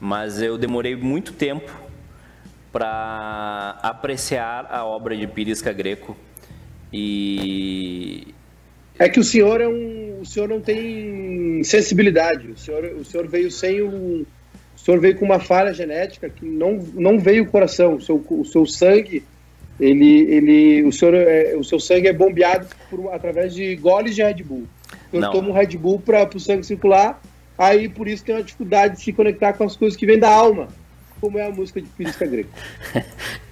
Mas 0.00 0.42
eu 0.42 0.58
demorei 0.58 0.94
muito 0.94 1.32
tempo 1.32 1.72
para 2.70 3.78
apreciar 3.82 4.66
a 4.70 4.84
obra 4.84 5.16
de 5.16 5.26
Pirisca 5.26 5.72
Greco. 5.72 6.16
E. 6.92 8.34
É 8.98 9.08
que 9.08 9.18
o 9.18 9.24
senhor 9.24 9.60
é 9.60 9.68
um 9.68 10.03
o 10.24 10.26
senhor 10.26 10.48
não 10.48 10.60
tem 10.60 11.62
sensibilidade. 11.62 12.50
O 12.50 12.58
senhor, 12.58 12.84
o 12.84 13.04
senhor 13.04 13.28
veio 13.28 13.50
sem 13.50 13.82
um. 13.82 14.24
O 14.74 14.78
senhor 14.78 14.98
veio 14.98 15.16
com 15.16 15.24
uma 15.24 15.38
falha 15.38 15.72
genética 15.72 16.28
que 16.28 16.44
não, 16.44 16.78
não 16.94 17.18
veio 17.18 17.44
o 17.44 17.46
coração. 17.46 17.94
O 17.94 18.00
seu, 18.00 18.24
o 18.28 18.44
seu 18.44 18.66
sangue, 18.66 19.22
ele, 19.78 20.22
ele, 20.22 20.84
o, 20.84 20.92
senhor 20.92 21.14
é, 21.14 21.54
o 21.56 21.62
seu 21.62 21.78
sangue 21.78 22.08
é 22.08 22.12
bombeado 22.12 22.66
por, 22.90 23.12
através 23.12 23.54
de 23.54 23.76
goles 23.76 24.14
de 24.14 24.22
Red 24.22 24.42
Bull. 24.42 24.64
Senhor 25.10 25.22
não. 25.22 25.32
toma 25.32 25.50
um 25.50 25.52
Red 25.52 25.76
Bull 25.76 26.00
para 26.00 26.28
o 26.34 26.40
sangue 26.40 26.64
circular, 26.64 27.22
aí 27.56 27.88
por 27.88 28.08
isso 28.08 28.24
tem 28.24 28.34
uma 28.34 28.42
dificuldade 28.42 28.96
de 28.96 29.02
se 29.02 29.12
conectar 29.12 29.52
com 29.52 29.64
as 29.64 29.76
coisas 29.76 29.96
que 29.96 30.06
vêm 30.06 30.18
da 30.18 30.30
alma 30.30 30.68
como 31.24 31.38
é 31.38 31.46
a 31.46 31.50
música 31.50 31.80
de 31.80 31.88
Pirisca 31.88 32.26
Greco. 32.26 32.50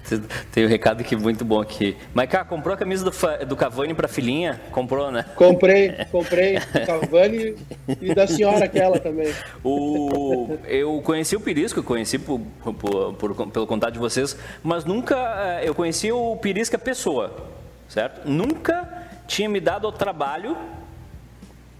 Tem 0.51 0.65
um 0.65 0.67
recado 0.67 1.01
aqui 1.01 1.15
muito 1.15 1.45
bom 1.45 1.61
aqui. 1.61 1.95
Maiká, 2.13 2.43
comprou 2.43 2.73
a 2.73 2.77
camisa 2.77 3.03
do, 3.03 3.45
do 3.45 3.55
Cavani 3.55 3.93
pra 3.93 4.07
filhinha? 4.07 4.59
Comprou, 4.71 5.11
né? 5.11 5.25
Comprei, 5.35 5.93
comprei. 6.11 6.59
Do 6.59 6.85
Cavani 6.85 7.55
e 8.01 8.13
da 8.13 8.27
senhora 8.27 8.65
aquela 8.65 8.99
também. 8.99 9.33
O, 9.63 10.57
eu 10.65 11.01
conheci 11.01 11.35
o 11.35 11.39
Pirisca, 11.39 11.81
conheci 11.81 12.19
por, 12.19 12.39
por, 12.39 13.13
por, 13.13 13.47
pelo 13.47 13.67
contato 13.67 13.93
de 13.93 13.99
vocês, 13.99 14.37
mas 14.61 14.83
nunca 14.83 15.15
eh, 15.61 15.69
eu 15.69 15.73
conheci 15.73 16.11
o 16.11 16.35
Pirisca 16.37 16.77
pessoa, 16.77 17.47
certo? 17.87 18.27
Nunca 18.29 19.07
tinha 19.25 19.47
me 19.47 19.59
dado 19.59 19.87
o 19.87 19.91
trabalho 19.91 20.57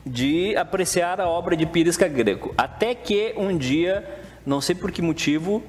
de 0.05 0.55
apreciar 0.55 1.19
a 1.19 1.28
obra 1.28 1.55
de 1.55 1.65
Pirisca 1.65 2.07
Greco. 2.07 2.53
Até 2.57 2.95
que 2.95 3.34
um 3.38 3.57
dia, 3.57 4.03
não 4.45 4.59
sei 4.59 4.76
por 4.76 4.91
que 4.91 5.01
motivo, 5.01 5.63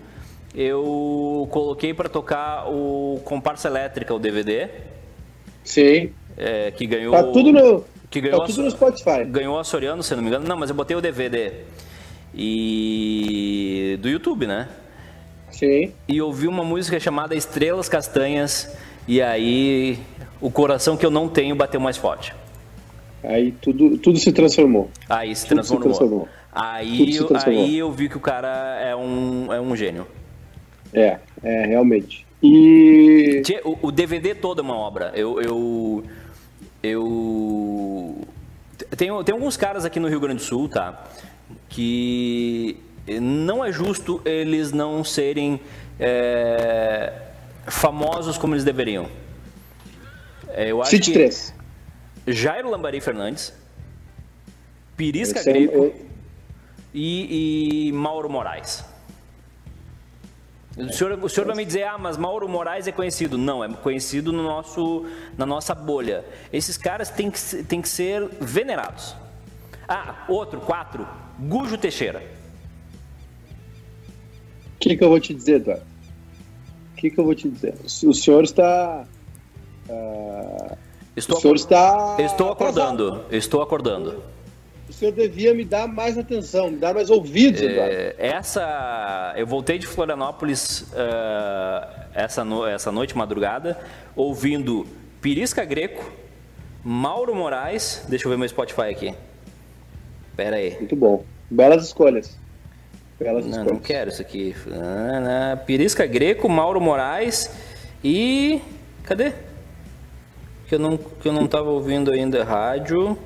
eu 0.55 1.49
coloquei 1.51 1.93
para 1.93 2.09
tocar 2.09 2.69
o 2.69 3.21
Comparsa 3.25 3.69
Elétrica, 3.69 4.15
o 4.15 4.19
DVD. 4.19 4.69
Sim. 5.65 6.13
É, 6.37 6.71
que 6.71 6.87
ganhou. 6.87 7.13
Tá 7.13 7.25
tudo 7.25 7.53
no, 7.53 7.85
que 8.11 8.21
ganhou 8.21 8.41
tá 8.41 8.47
tudo 8.47 8.63
no 8.63 8.71
Spotify. 8.71 9.25
Ganhou 9.25 9.59
a 9.59 9.65
Soriano, 9.65 10.03
se 10.03 10.15
não 10.15 10.23
me 10.23 10.29
engano. 10.29 10.47
Não, 10.47 10.57
mas 10.57 10.71
eu 10.71 10.77
botei 10.77 10.97
o 10.97 11.01
DVD. 11.01 11.53
E. 12.35 13.99
do 14.01 14.09
YouTube, 14.09 14.47
né? 14.47 14.69
Sim. 15.51 15.93
E 16.09 16.21
ouvi 16.21 16.47
uma 16.47 16.65
música 16.65 16.99
chamada 17.01 17.35
Estrelas 17.35 17.89
Castanhas. 17.89 18.77
E 19.07 19.21
aí 19.21 19.99
o 20.41 20.51
coração 20.51 20.97
que 20.97 21.05
eu 21.05 21.11
não 21.11 21.29
tenho 21.29 21.55
bateu 21.55 21.81
mais 21.81 21.97
forte. 21.97 22.35
Aí 23.23 23.53
tudo, 23.53 23.97
tudo 23.99 24.19
se 24.19 24.33
transformou. 24.33 24.91
Aí 25.09 25.35
se 25.35 25.47
transformou. 25.47 25.93
Se 25.93 25.99
transformou. 25.99 26.29
Aí, 26.53 27.13
se 27.13 27.25
transformou. 27.25 27.65
aí 27.65 27.79
eu 27.79 27.91
vi 27.91 28.09
que 28.09 28.17
o 28.17 28.21
cara 28.21 28.79
é 28.81 28.95
um, 28.95 29.53
é 29.53 29.61
um 29.61 29.75
gênio. 29.75 30.07
É, 30.95 31.19
é, 31.43 31.67
realmente. 31.67 32.25
E. 32.43 33.43
O, 33.65 33.89
o 33.89 33.93
DVD 33.93 34.35
todo 34.35 34.61
é 34.61 34.65
uma 34.65 34.77
obra. 34.77 35.13
Eu. 35.15 35.41
eu, 35.43 36.05
eu... 36.83 38.19
Tem, 38.97 39.09
tem 39.25 39.35
alguns 39.35 39.57
caras 39.57 39.85
aqui 39.85 39.99
no 39.99 40.09
Rio 40.09 40.21
Grande 40.21 40.37
do 40.37 40.43
Sul, 40.43 40.69
tá? 40.69 41.05
Que 41.69 42.79
não 43.21 43.65
é 43.65 43.73
justo 43.73 44.23
eles 44.25 44.73
não 44.73 45.03
serem 45.03 45.61
é, 45.99 47.13
famosos 47.67 48.39
como 48.39 48.55
eles 48.55 48.65
deveriam. 48.65 49.09
É, 50.49 50.71
eu 50.71 50.81
acho 50.81 50.91
Cite 50.91 51.11
que 51.11 51.19
3. 51.19 51.55
Jairo 52.27 52.71
Lambari 52.71 53.01
Fernandes, 53.01 53.53
Pirisca 54.97 55.41
Esse 55.41 55.51
é... 55.51 55.93
e, 56.95 57.89
e 57.89 57.93
Mauro 57.93 58.31
Moraes. 58.31 58.85
O 60.77 60.93
senhor, 60.93 61.19
o 61.23 61.29
senhor 61.29 61.47
vai 61.47 61.57
me 61.57 61.65
dizer, 61.65 61.85
ah, 61.85 61.97
mas 61.97 62.17
Mauro 62.17 62.49
Moraes 62.49 62.89
é 62.89 62.93
conhecido. 62.93 63.39
Não, 63.39 63.63
é 63.63 63.69
conhecido 63.69 64.33
no 64.33 64.43
nosso, 64.43 65.07
na 65.39 65.47
nossa 65.47 65.75
bolha. 65.75 66.25
Esses 66.53 66.77
caras 66.77 67.11
têm 67.11 67.31
que, 67.31 67.41
têm 67.65 67.81
que 67.81 67.89
ser 67.89 68.29
venerados. 68.41 69.15
Ah, 69.89 70.25
outro, 70.29 70.61
quatro, 70.61 71.07
Gujo 71.39 71.79
Teixeira. 71.79 72.23
O 74.75 74.79
que, 74.81 74.97
que 74.97 75.05
eu 75.05 75.09
vou 75.09 75.21
te 75.21 75.33
dizer, 75.33 75.57
Eduardo? 75.57 75.85
O 76.93 76.97
que, 76.97 77.11
que 77.11 77.21
eu 77.21 77.25
vou 77.25 77.35
te 77.35 77.49
dizer? 77.49 77.75
O 77.85 78.13
senhor 78.13 78.43
está. 78.43 79.05
Uh, 79.89 80.77
estou, 81.17 81.39
o 81.39 81.41
senhor 81.41 81.55
está. 81.55 82.17
Estou 82.19 82.51
acordando, 82.51 83.25
estou 83.31 83.63
acordando 83.63 84.34
senhor 85.05 85.13
devia 85.13 85.55
me 85.55 85.65
dar 85.65 85.87
mais 85.87 86.17
atenção, 86.17 86.71
me 86.71 86.79
dar 86.79 86.95
mais 86.95 87.11
ouvidos, 87.11 87.61
é, 87.63 88.15
essa, 88.19 89.35
eu 89.37 89.47
voltei 89.47 89.79
de 89.79 89.87
Florianópolis 89.87 90.83
uh, 90.93 92.05
essa, 92.15 92.45
no, 92.45 92.67
essa 92.67 92.91
noite, 92.91 93.17
madrugada, 93.17 93.79
ouvindo 94.17 94.87
Pirisca 95.21 95.65
Greco, 95.65 96.11
Mauro 96.83 97.35
Moraes, 97.35 98.05
deixa 98.09 98.27
eu 98.27 98.31
ver 98.31 98.39
meu 98.39 98.49
Spotify 98.49 98.83
aqui. 98.91 99.15
Pera 100.37 100.57
aí. 100.57 100.77
Muito 100.79 100.97
bom. 100.97 101.25
Belas 101.51 101.87
escolhas. 101.87 102.37
Belas 103.19 103.45
não, 103.45 103.51
escolhas. 103.51 103.73
não 103.73 103.79
quero 103.79 104.11
isso 104.11 104.21
aqui. 104.21 104.55
Pirisca 105.67 106.07
Greco, 106.07 106.49
Mauro 106.49 106.81
Moraes 106.81 107.51
e... 108.03 108.61
Cadê? 109.05 109.33
Que 110.67 110.75
eu 110.75 110.79
não, 110.79 110.97
que 110.97 111.29
eu 111.29 111.33
não 111.33 111.47
tava 111.47 111.71
ouvindo 111.71 112.11
ainda 112.11 112.43
rádio. 112.43 113.17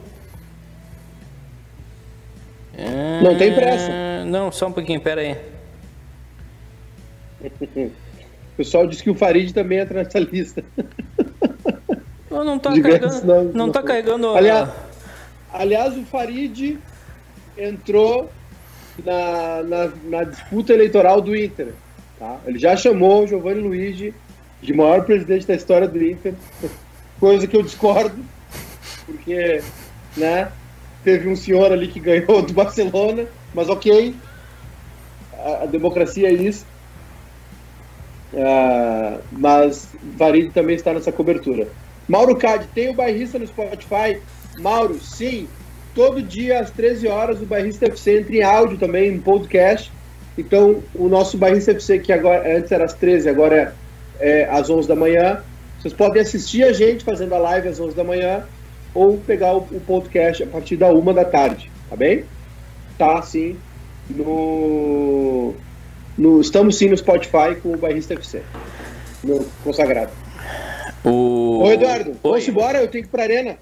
Não 3.22 3.36
tem 3.36 3.54
pressa. 3.54 3.90
Ah, 3.90 4.24
não, 4.24 4.52
só 4.52 4.68
um 4.68 4.72
pouquinho, 4.72 5.00
pera 5.00 5.20
aí. 5.20 5.36
o 7.76 7.90
pessoal 8.56 8.86
disse 8.86 9.02
que 9.02 9.10
o 9.10 9.14
Farid 9.14 9.52
também 9.52 9.78
entra 9.78 10.02
nessa 10.02 10.18
lista. 10.18 10.64
Não, 12.30 12.44
não 12.44 12.58
tá 12.58 12.70
carregando. 12.70 13.26
Não, 13.26 13.44
não, 13.44 13.52
não 13.52 13.72
tá 13.72 13.82
carregando. 13.82 14.28
Aliás, 14.36 14.68
aliás, 15.50 15.96
o 15.96 16.04
Farid 16.04 16.78
entrou 17.56 18.30
na, 19.04 19.62
na, 19.62 19.92
na, 20.04 20.24
disputa 20.24 20.72
eleitoral 20.72 21.20
do 21.20 21.34
Inter. 21.34 21.72
Tá? 22.18 22.38
Ele 22.46 22.58
já 22.58 22.76
chamou 22.76 23.24
o 23.24 23.26
Giovanni 23.26 23.60
Luigi 23.60 24.14
de 24.60 24.72
maior 24.74 25.04
presidente 25.04 25.46
da 25.46 25.54
história 25.54 25.88
do 25.88 26.02
Inter, 26.04 26.34
coisa 27.18 27.46
que 27.46 27.56
eu 27.56 27.62
discordo, 27.62 28.22
porque 29.06 29.62
né, 30.16 30.52
teve 31.02 31.28
um 31.28 31.36
senhor 31.36 31.72
ali 31.72 31.88
que 31.88 32.00
ganhou 32.00 32.42
do 32.42 32.52
Barcelona, 32.52 33.26
mas 33.54 33.68
ok, 33.68 34.14
a, 35.38 35.62
a 35.62 35.66
democracia 35.66 36.28
é 36.28 36.32
isso. 36.32 36.66
Uh, 38.32 39.20
mas 39.32 39.88
Varid 40.16 40.52
também 40.52 40.76
está 40.76 40.92
nessa 40.92 41.10
cobertura. 41.10 41.68
Mauro 42.06 42.36
Cade, 42.36 42.66
tem 42.74 42.88
o 42.88 42.94
Bairrista 42.94 43.38
no 43.38 43.46
Spotify? 43.46 44.20
Mauro, 44.58 44.98
sim. 45.00 45.48
Todo 45.94 46.22
dia 46.22 46.60
às 46.60 46.70
13 46.70 47.08
horas 47.08 47.40
o 47.40 47.46
Bairrista 47.46 47.86
FC 47.86 48.20
entra 48.20 48.34
em 48.34 48.42
áudio 48.42 48.78
também, 48.78 49.10
em 49.10 49.18
podcast. 49.18 49.90
Então, 50.36 50.82
o 50.94 51.08
nosso 51.08 51.36
Bairrista 51.36 51.72
FC, 51.72 51.98
que 51.98 52.12
agora, 52.12 52.56
antes 52.56 52.70
era 52.70 52.84
às 52.84 52.94
13, 52.94 53.28
agora 53.28 53.74
é, 54.20 54.42
é 54.42 54.48
às 54.50 54.70
11 54.70 54.86
da 54.86 54.94
manhã. 54.94 55.42
Vocês 55.80 55.94
podem 55.94 56.22
assistir 56.22 56.64
a 56.64 56.72
gente 56.72 57.04
fazendo 57.04 57.34
a 57.34 57.38
live 57.38 57.68
às 57.68 57.80
11 57.80 57.96
da 57.96 58.04
manhã 58.04 58.44
ou 58.98 59.16
pegar 59.16 59.54
o, 59.54 59.58
o 59.58 59.80
podcast 59.80 60.42
a 60.42 60.46
partir 60.46 60.76
da 60.76 60.88
uma 60.88 61.14
da 61.14 61.24
tarde, 61.24 61.70
tá 61.88 61.94
bem? 61.94 62.24
Tá 62.98 63.22
sim 63.22 63.56
no, 64.10 65.54
no 66.16 66.40
estamos 66.40 66.76
sim 66.76 66.88
no 66.88 66.96
Spotify 66.96 67.54
com 67.62 67.72
o 67.72 67.76
Bairrista 67.76 68.14
FC, 68.14 68.42
no 69.22 69.44
consagrado. 69.62 70.10
O... 71.04 71.62
Ô 71.62 71.70
Eduardo, 71.70 72.16
vamos 72.20 72.48
embora, 72.48 72.78
eu 72.78 72.88
tenho 72.88 73.04
que 73.04 73.08
ir 73.08 73.12
pra 73.12 73.22
arena. 73.22 73.56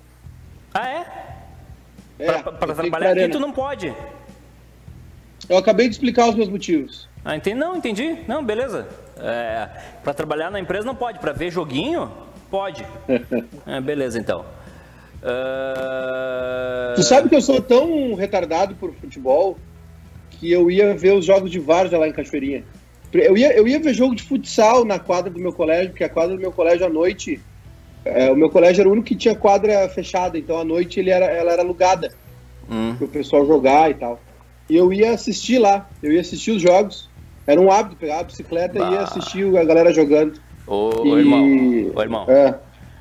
Ah 0.72 0.88
é? 0.88 1.06
é 2.18 2.32
para 2.32 2.74
trabalhar 2.74 3.12
aqui 3.12 3.28
tu 3.28 3.40
não 3.40 3.52
pode. 3.52 3.94
Eu 5.48 5.58
acabei 5.58 5.86
de 5.86 5.94
explicar 5.94 6.28
os 6.28 6.34
meus 6.34 6.48
motivos. 6.48 7.08
Ah, 7.24 7.36
entendi. 7.36 7.58
Não, 7.58 7.76
entendi. 7.76 8.18
Não, 8.26 8.42
beleza. 8.42 8.88
É, 9.18 9.68
para 10.02 10.14
trabalhar 10.14 10.50
na 10.50 10.58
empresa 10.58 10.84
não 10.84 10.94
pode, 10.94 11.18
para 11.18 11.32
ver 11.32 11.50
joguinho, 11.50 12.10
pode. 12.50 12.84
é, 13.66 13.80
beleza, 13.80 14.18
então. 14.18 14.44
Uh... 15.22 16.94
Tu 16.94 17.02
sabe 17.02 17.28
que 17.28 17.34
eu 17.34 17.42
sou 17.42 17.60
tão 17.60 18.14
retardado 18.14 18.74
por 18.74 18.92
futebol 18.94 19.58
que 20.30 20.50
eu 20.50 20.70
ia 20.70 20.94
ver 20.94 21.14
os 21.14 21.24
jogos 21.24 21.50
de 21.50 21.58
várzea 21.58 21.98
lá 21.98 22.08
em 22.08 22.12
Cachoeirinha. 22.12 22.64
Eu 23.12 23.36
ia, 23.36 23.52
eu 23.56 23.66
ia 23.66 23.80
ver 23.80 23.94
jogo 23.94 24.14
de 24.14 24.22
futsal 24.22 24.84
na 24.84 24.98
quadra 24.98 25.30
do 25.30 25.40
meu 25.40 25.52
colégio, 25.52 25.90
porque 25.90 26.04
a 26.04 26.08
quadra 26.08 26.34
do 26.34 26.40
meu 26.40 26.52
colégio 26.52 26.86
à 26.86 26.88
noite. 26.88 27.40
É, 28.04 28.30
o 28.30 28.36
meu 28.36 28.50
colégio 28.50 28.82
era 28.82 28.88
o 28.88 28.92
único 28.92 29.08
que 29.08 29.16
tinha 29.16 29.34
quadra 29.34 29.88
fechada, 29.88 30.38
então 30.38 30.58
à 30.58 30.64
noite 30.64 31.00
ele 31.00 31.10
era, 31.10 31.26
ela 31.26 31.52
era 31.52 31.62
alugada 31.62 32.12
hum. 32.70 32.94
para 32.96 33.04
o 33.04 33.08
pessoal 33.08 33.44
jogar 33.46 33.90
e 33.90 33.94
tal. 33.94 34.20
E 34.68 34.76
eu 34.76 34.92
ia 34.92 35.12
assistir 35.12 35.58
lá, 35.58 35.88
eu 36.02 36.12
ia 36.12 36.20
assistir 36.20 36.52
os 36.52 36.62
jogos. 36.62 37.08
Era 37.46 37.60
um 37.60 37.70
hábito 37.70 37.96
pegar 37.96 38.20
a 38.20 38.24
bicicleta 38.24 38.78
bah. 38.78 38.90
e 38.90 38.92
ia 38.94 39.00
assistir 39.00 39.56
a 39.56 39.64
galera 39.64 39.92
jogando. 39.92 40.40
Ô, 40.66 40.90
e... 41.04 41.20
irmão, 41.20 41.92
ô, 41.94 42.02
irmão. 42.02 42.26
É. 42.28 42.54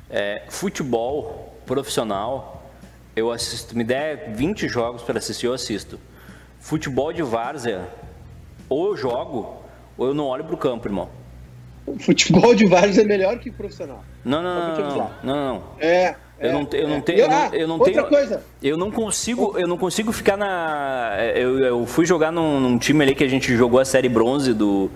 É, 0.08 0.42
futebol 0.48 1.45
profissional, 1.66 2.62
eu 3.14 3.30
assisto, 3.30 3.76
me 3.76 3.84
der 3.84 4.32
20 4.34 4.68
jogos 4.68 5.02
para 5.02 5.18
assistir, 5.18 5.46
eu 5.46 5.54
assisto. 5.54 5.98
Futebol 6.60 7.12
de 7.12 7.22
várzea, 7.22 7.88
ou 8.68 8.88
eu 8.88 8.96
jogo, 8.96 9.56
ou 9.96 10.08
eu 10.08 10.14
não 10.14 10.26
olho 10.26 10.44
pro 10.44 10.56
campo, 10.56 10.88
irmão. 10.88 11.08
Futebol 12.00 12.54
de 12.54 12.66
várzea 12.66 13.02
é 13.02 13.06
melhor 13.06 13.38
que 13.38 13.50
profissional. 13.50 14.02
Não, 14.24 14.42
não, 14.42 14.54
não, 14.54 14.76
não, 14.76 15.10
não, 15.22 15.54
não, 15.54 15.62
É, 15.78 16.16
eu 16.38 16.52
não, 16.52 16.68
eu 16.72 16.88
não 16.88 17.00
tenho, 17.00 17.18
eu 17.20 17.28
não, 17.28 17.54
eu 17.54 17.68
não 17.68 17.78
tenho, 17.78 18.06
coisa. 18.06 18.42
eu 18.62 18.76
não 18.76 18.90
consigo, 18.90 19.56
eu 19.56 19.66
não 19.66 19.78
consigo 19.78 20.12
ficar 20.12 20.36
na, 20.36 21.16
eu, 21.34 21.58
eu 21.60 21.86
fui 21.86 22.04
jogar 22.04 22.30
num, 22.30 22.60
num, 22.60 22.78
time 22.78 23.04
ali 23.04 23.14
que 23.14 23.24
a 23.24 23.28
gente 23.28 23.56
jogou 23.56 23.80
a 23.80 23.84
série 23.84 24.08
bronze 24.08 24.52
do, 24.52 24.90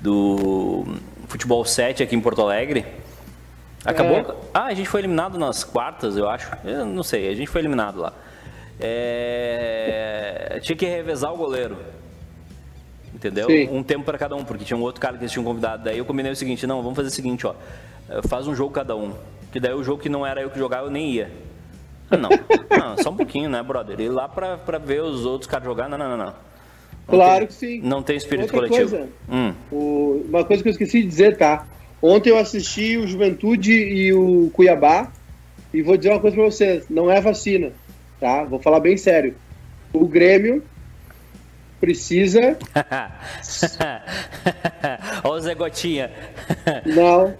do 0.00 0.86
futebol 1.26 1.64
7 1.64 2.02
aqui 2.02 2.16
em 2.16 2.20
Porto 2.20 2.40
Alegre. 2.40 2.86
Acabou? 3.88 4.18
É. 4.18 4.34
Ah, 4.52 4.64
a 4.64 4.74
gente 4.74 4.88
foi 4.88 5.00
eliminado 5.00 5.38
nas 5.38 5.64
quartas, 5.64 6.16
eu 6.16 6.28
acho. 6.28 6.50
Eu 6.64 6.84
não 6.84 7.02
sei, 7.02 7.28
a 7.28 7.34
gente 7.34 7.48
foi 7.48 7.60
eliminado 7.60 8.00
lá. 8.00 8.12
É... 8.78 10.60
Tinha 10.62 10.76
que 10.76 10.86
revezar 10.86 11.32
o 11.32 11.36
goleiro. 11.36 11.76
Entendeu? 13.14 13.46
Sim. 13.46 13.68
Um 13.72 13.82
tempo 13.82 14.04
para 14.04 14.18
cada 14.18 14.36
um, 14.36 14.44
porque 14.44 14.64
tinha 14.64 14.76
um 14.76 14.82
outro 14.82 15.00
cara 15.00 15.16
que 15.16 15.22
eles 15.22 15.32
tinham 15.32 15.44
convidado. 15.44 15.84
Daí 15.84 15.98
eu 15.98 16.04
combinei 16.04 16.30
o 16.30 16.36
seguinte: 16.36 16.66
não, 16.66 16.82
vamos 16.82 16.96
fazer 16.96 17.08
o 17.08 17.12
seguinte, 17.12 17.46
ó. 17.46 17.54
Faz 18.28 18.46
um 18.46 18.54
jogo 18.54 18.72
cada 18.72 18.94
um. 18.94 19.14
Que 19.50 19.58
daí 19.58 19.72
o 19.72 19.82
jogo 19.82 20.02
que 20.02 20.08
não 20.08 20.26
era 20.26 20.42
eu 20.42 20.50
que 20.50 20.58
jogava, 20.58 20.86
eu 20.86 20.90
nem 20.90 21.10
ia. 21.10 21.30
Ah, 22.10 22.16
não, 22.16 22.28
não, 22.30 22.96
só 23.02 23.10
um 23.10 23.16
pouquinho, 23.16 23.50
né, 23.50 23.62
brother? 23.62 23.98
Ir 24.00 24.08
lá 24.08 24.28
pra, 24.28 24.56
pra 24.56 24.78
ver 24.78 25.02
os 25.02 25.24
outros 25.26 25.50
caras 25.50 25.66
jogar, 25.66 25.88
não, 25.88 25.98
não, 25.98 26.10
não. 26.10 26.16
não. 26.16 26.34
claro 27.06 27.40
tem, 27.40 27.46
que 27.46 27.54
sim. 27.54 27.80
Não 27.82 28.02
tem 28.02 28.16
espírito 28.16 28.54
Outra 28.54 28.68
coletivo. 28.68 28.96
Coisa, 28.96 29.08
hum. 29.30 29.54
o, 29.72 30.24
uma 30.28 30.44
coisa 30.44 30.62
que 30.62 30.68
eu 30.68 30.72
esqueci 30.72 31.02
de 31.02 31.08
dizer, 31.08 31.36
tá? 31.36 31.66
Ontem 32.00 32.30
eu 32.30 32.38
assisti 32.38 32.96
o 32.96 33.06
Juventude 33.06 33.72
e 33.72 34.12
o 34.12 34.50
Cuiabá 34.52 35.10
e 35.72 35.82
vou 35.82 35.96
dizer 35.96 36.10
uma 36.10 36.20
coisa 36.20 36.36
para 36.36 36.44
vocês: 36.44 36.84
não 36.88 37.10
é 37.10 37.20
vacina. 37.20 37.72
tá? 38.20 38.44
Vou 38.44 38.60
falar 38.60 38.80
bem 38.80 38.96
sério. 38.96 39.34
O 39.92 40.06
Grêmio 40.06 40.62
precisa. 41.80 42.56
Olha 45.24 45.32
o 45.32 45.40
Zé 45.40 45.54
Gotinha. 45.54 46.10
não, 46.86 47.34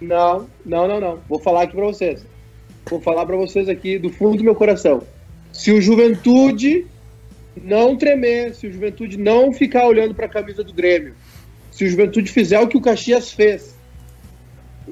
não, 0.00 0.48
não, 0.64 0.88
não, 0.88 1.00
não. 1.00 1.20
Vou 1.28 1.38
falar 1.38 1.62
aqui 1.62 1.74
para 1.74 1.86
vocês. 1.86 2.24
Vou 2.88 3.00
falar 3.00 3.26
para 3.26 3.36
vocês 3.36 3.68
aqui 3.68 3.98
do 3.98 4.10
fundo 4.10 4.38
do 4.38 4.44
meu 4.44 4.54
coração. 4.54 5.02
Se 5.52 5.70
o 5.70 5.80
Juventude 5.80 6.86
não 7.56 7.96
tremer, 7.96 8.54
se 8.54 8.66
o 8.66 8.72
Juventude 8.72 9.16
não 9.16 9.52
ficar 9.52 9.86
olhando 9.86 10.14
para 10.14 10.26
a 10.26 10.28
camisa 10.28 10.64
do 10.64 10.72
Grêmio, 10.72 11.14
se 11.70 11.84
o 11.84 11.88
Juventude 11.88 12.30
fizer 12.30 12.58
o 12.60 12.66
que 12.66 12.76
o 12.76 12.80
Caxias 12.80 13.32
fez 13.32 13.78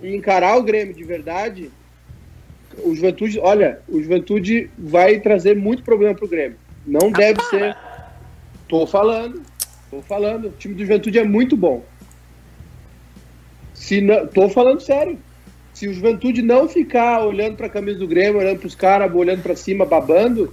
e 0.02 0.14
encarar 0.14 0.56
o 0.56 0.62
Grêmio 0.62 0.94
de 0.94 1.04
verdade, 1.04 1.70
o 2.84 2.94
Juventude, 2.94 3.38
olha, 3.40 3.80
o 3.88 4.00
Juventude 4.00 4.70
vai 4.78 5.20
trazer 5.20 5.56
muito 5.56 5.82
problema 5.82 6.14
pro 6.14 6.28
Grêmio. 6.28 6.58
Não 6.86 7.10
deve 7.10 7.42
ser. 7.44 7.76
Tô 8.68 8.86
falando, 8.86 9.42
tô 9.90 10.00
falando. 10.02 10.48
O 10.48 10.52
time 10.52 10.74
do 10.74 10.82
Juventude 10.82 11.18
é 11.18 11.24
muito 11.24 11.56
bom. 11.56 11.84
Se 13.74 14.00
não, 14.00 14.26
tô 14.26 14.48
falando 14.48 14.80
sério. 14.80 15.18
Se 15.72 15.86
o 15.88 15.94
Juventude 15.94 16.42
não 16.42 16.68
ficar 16.68 17.24
olhando 17.24 17.56
para 17.56 17.66
a 17.66 17.70
camisa 17.70 17.98
do 17.98 18.08
Grêmio, 18.08 18.40
olhando 18.40 18.58
para 18.58 18.66
os 18.66 18.74
caras, 18.74 19.14
olhando 19.14 19.42
para 19.42 19.54
cima, 19.54 19.84
babando, 19.84 20.52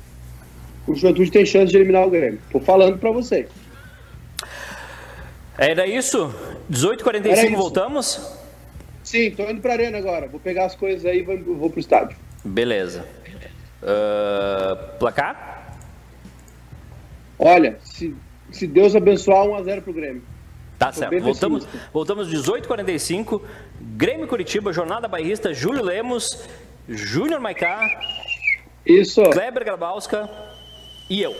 o 0.87 0.93
Juventude 0.93 1.31
tem 1.31 1.45
chance 1.45 1.71
de 1.71 1.77
eliminar 1.77 2.05
o 2.05 2.11
Grêmio. 2.11 2.39
Tô 2.51 2.59
falando 2.59 2.99
para 2.99 3.11
você. 3.11 3.47
Era 5.57 5.87
isso? 5.87 6.33
18h45 6.71 7.55
voltamos? 7.55 8.44
Sim, 9.05 9.31
tô 9.31 9.43
indo 9.43 9.61
pra 9.61 9.73
arena 9.73 9.99
agora. 9.99 10.27
Vou 10.27 10.39
pegar 10.39 10.65
as 10.65 10.75
coisas 10.75 11.05
aí 11.05 11.19
e 11.19 11.21
vou, 11.21 11.37
vou 11.55 11.69
pro 11.69 11.79
estádio. 11.79 12.17
Beleza. 12.43 13.05
Uh, 13.81 14.97
placar? 14.97 15.77
Olha, 17.37 17.77
se, 17.83 18.15
se 18.51 18.65
Deus 18.65 18.95
abençoar, 18.95 19.45
1x0 19.45 19.81
pro 19.81 19.93
Grêmio. 19.93 20.23
Tá 20.79 20.87
Tô 20.87 20.99
certo. 20.99 21.19
Voltamos, 21.21 21.67
voltamos 21.93 22.27
18h45. 22.33 23.41
Grêmio 23.79 24.27
Curitiba, 24.27 24.73
Jornada 24.73 25.07
Bairrista, 25.07 25.53
Júlio 25.53 25.83
Lemos, 25.83 26.43
Júnior 26.89 27.39
Maicá. 27.39 27.79
Isso. 28.83 29.21
Kleber 29.29 29.63
Grabowska 29.63 30.27
e 31.09 31.21
eu. 31.21 31.35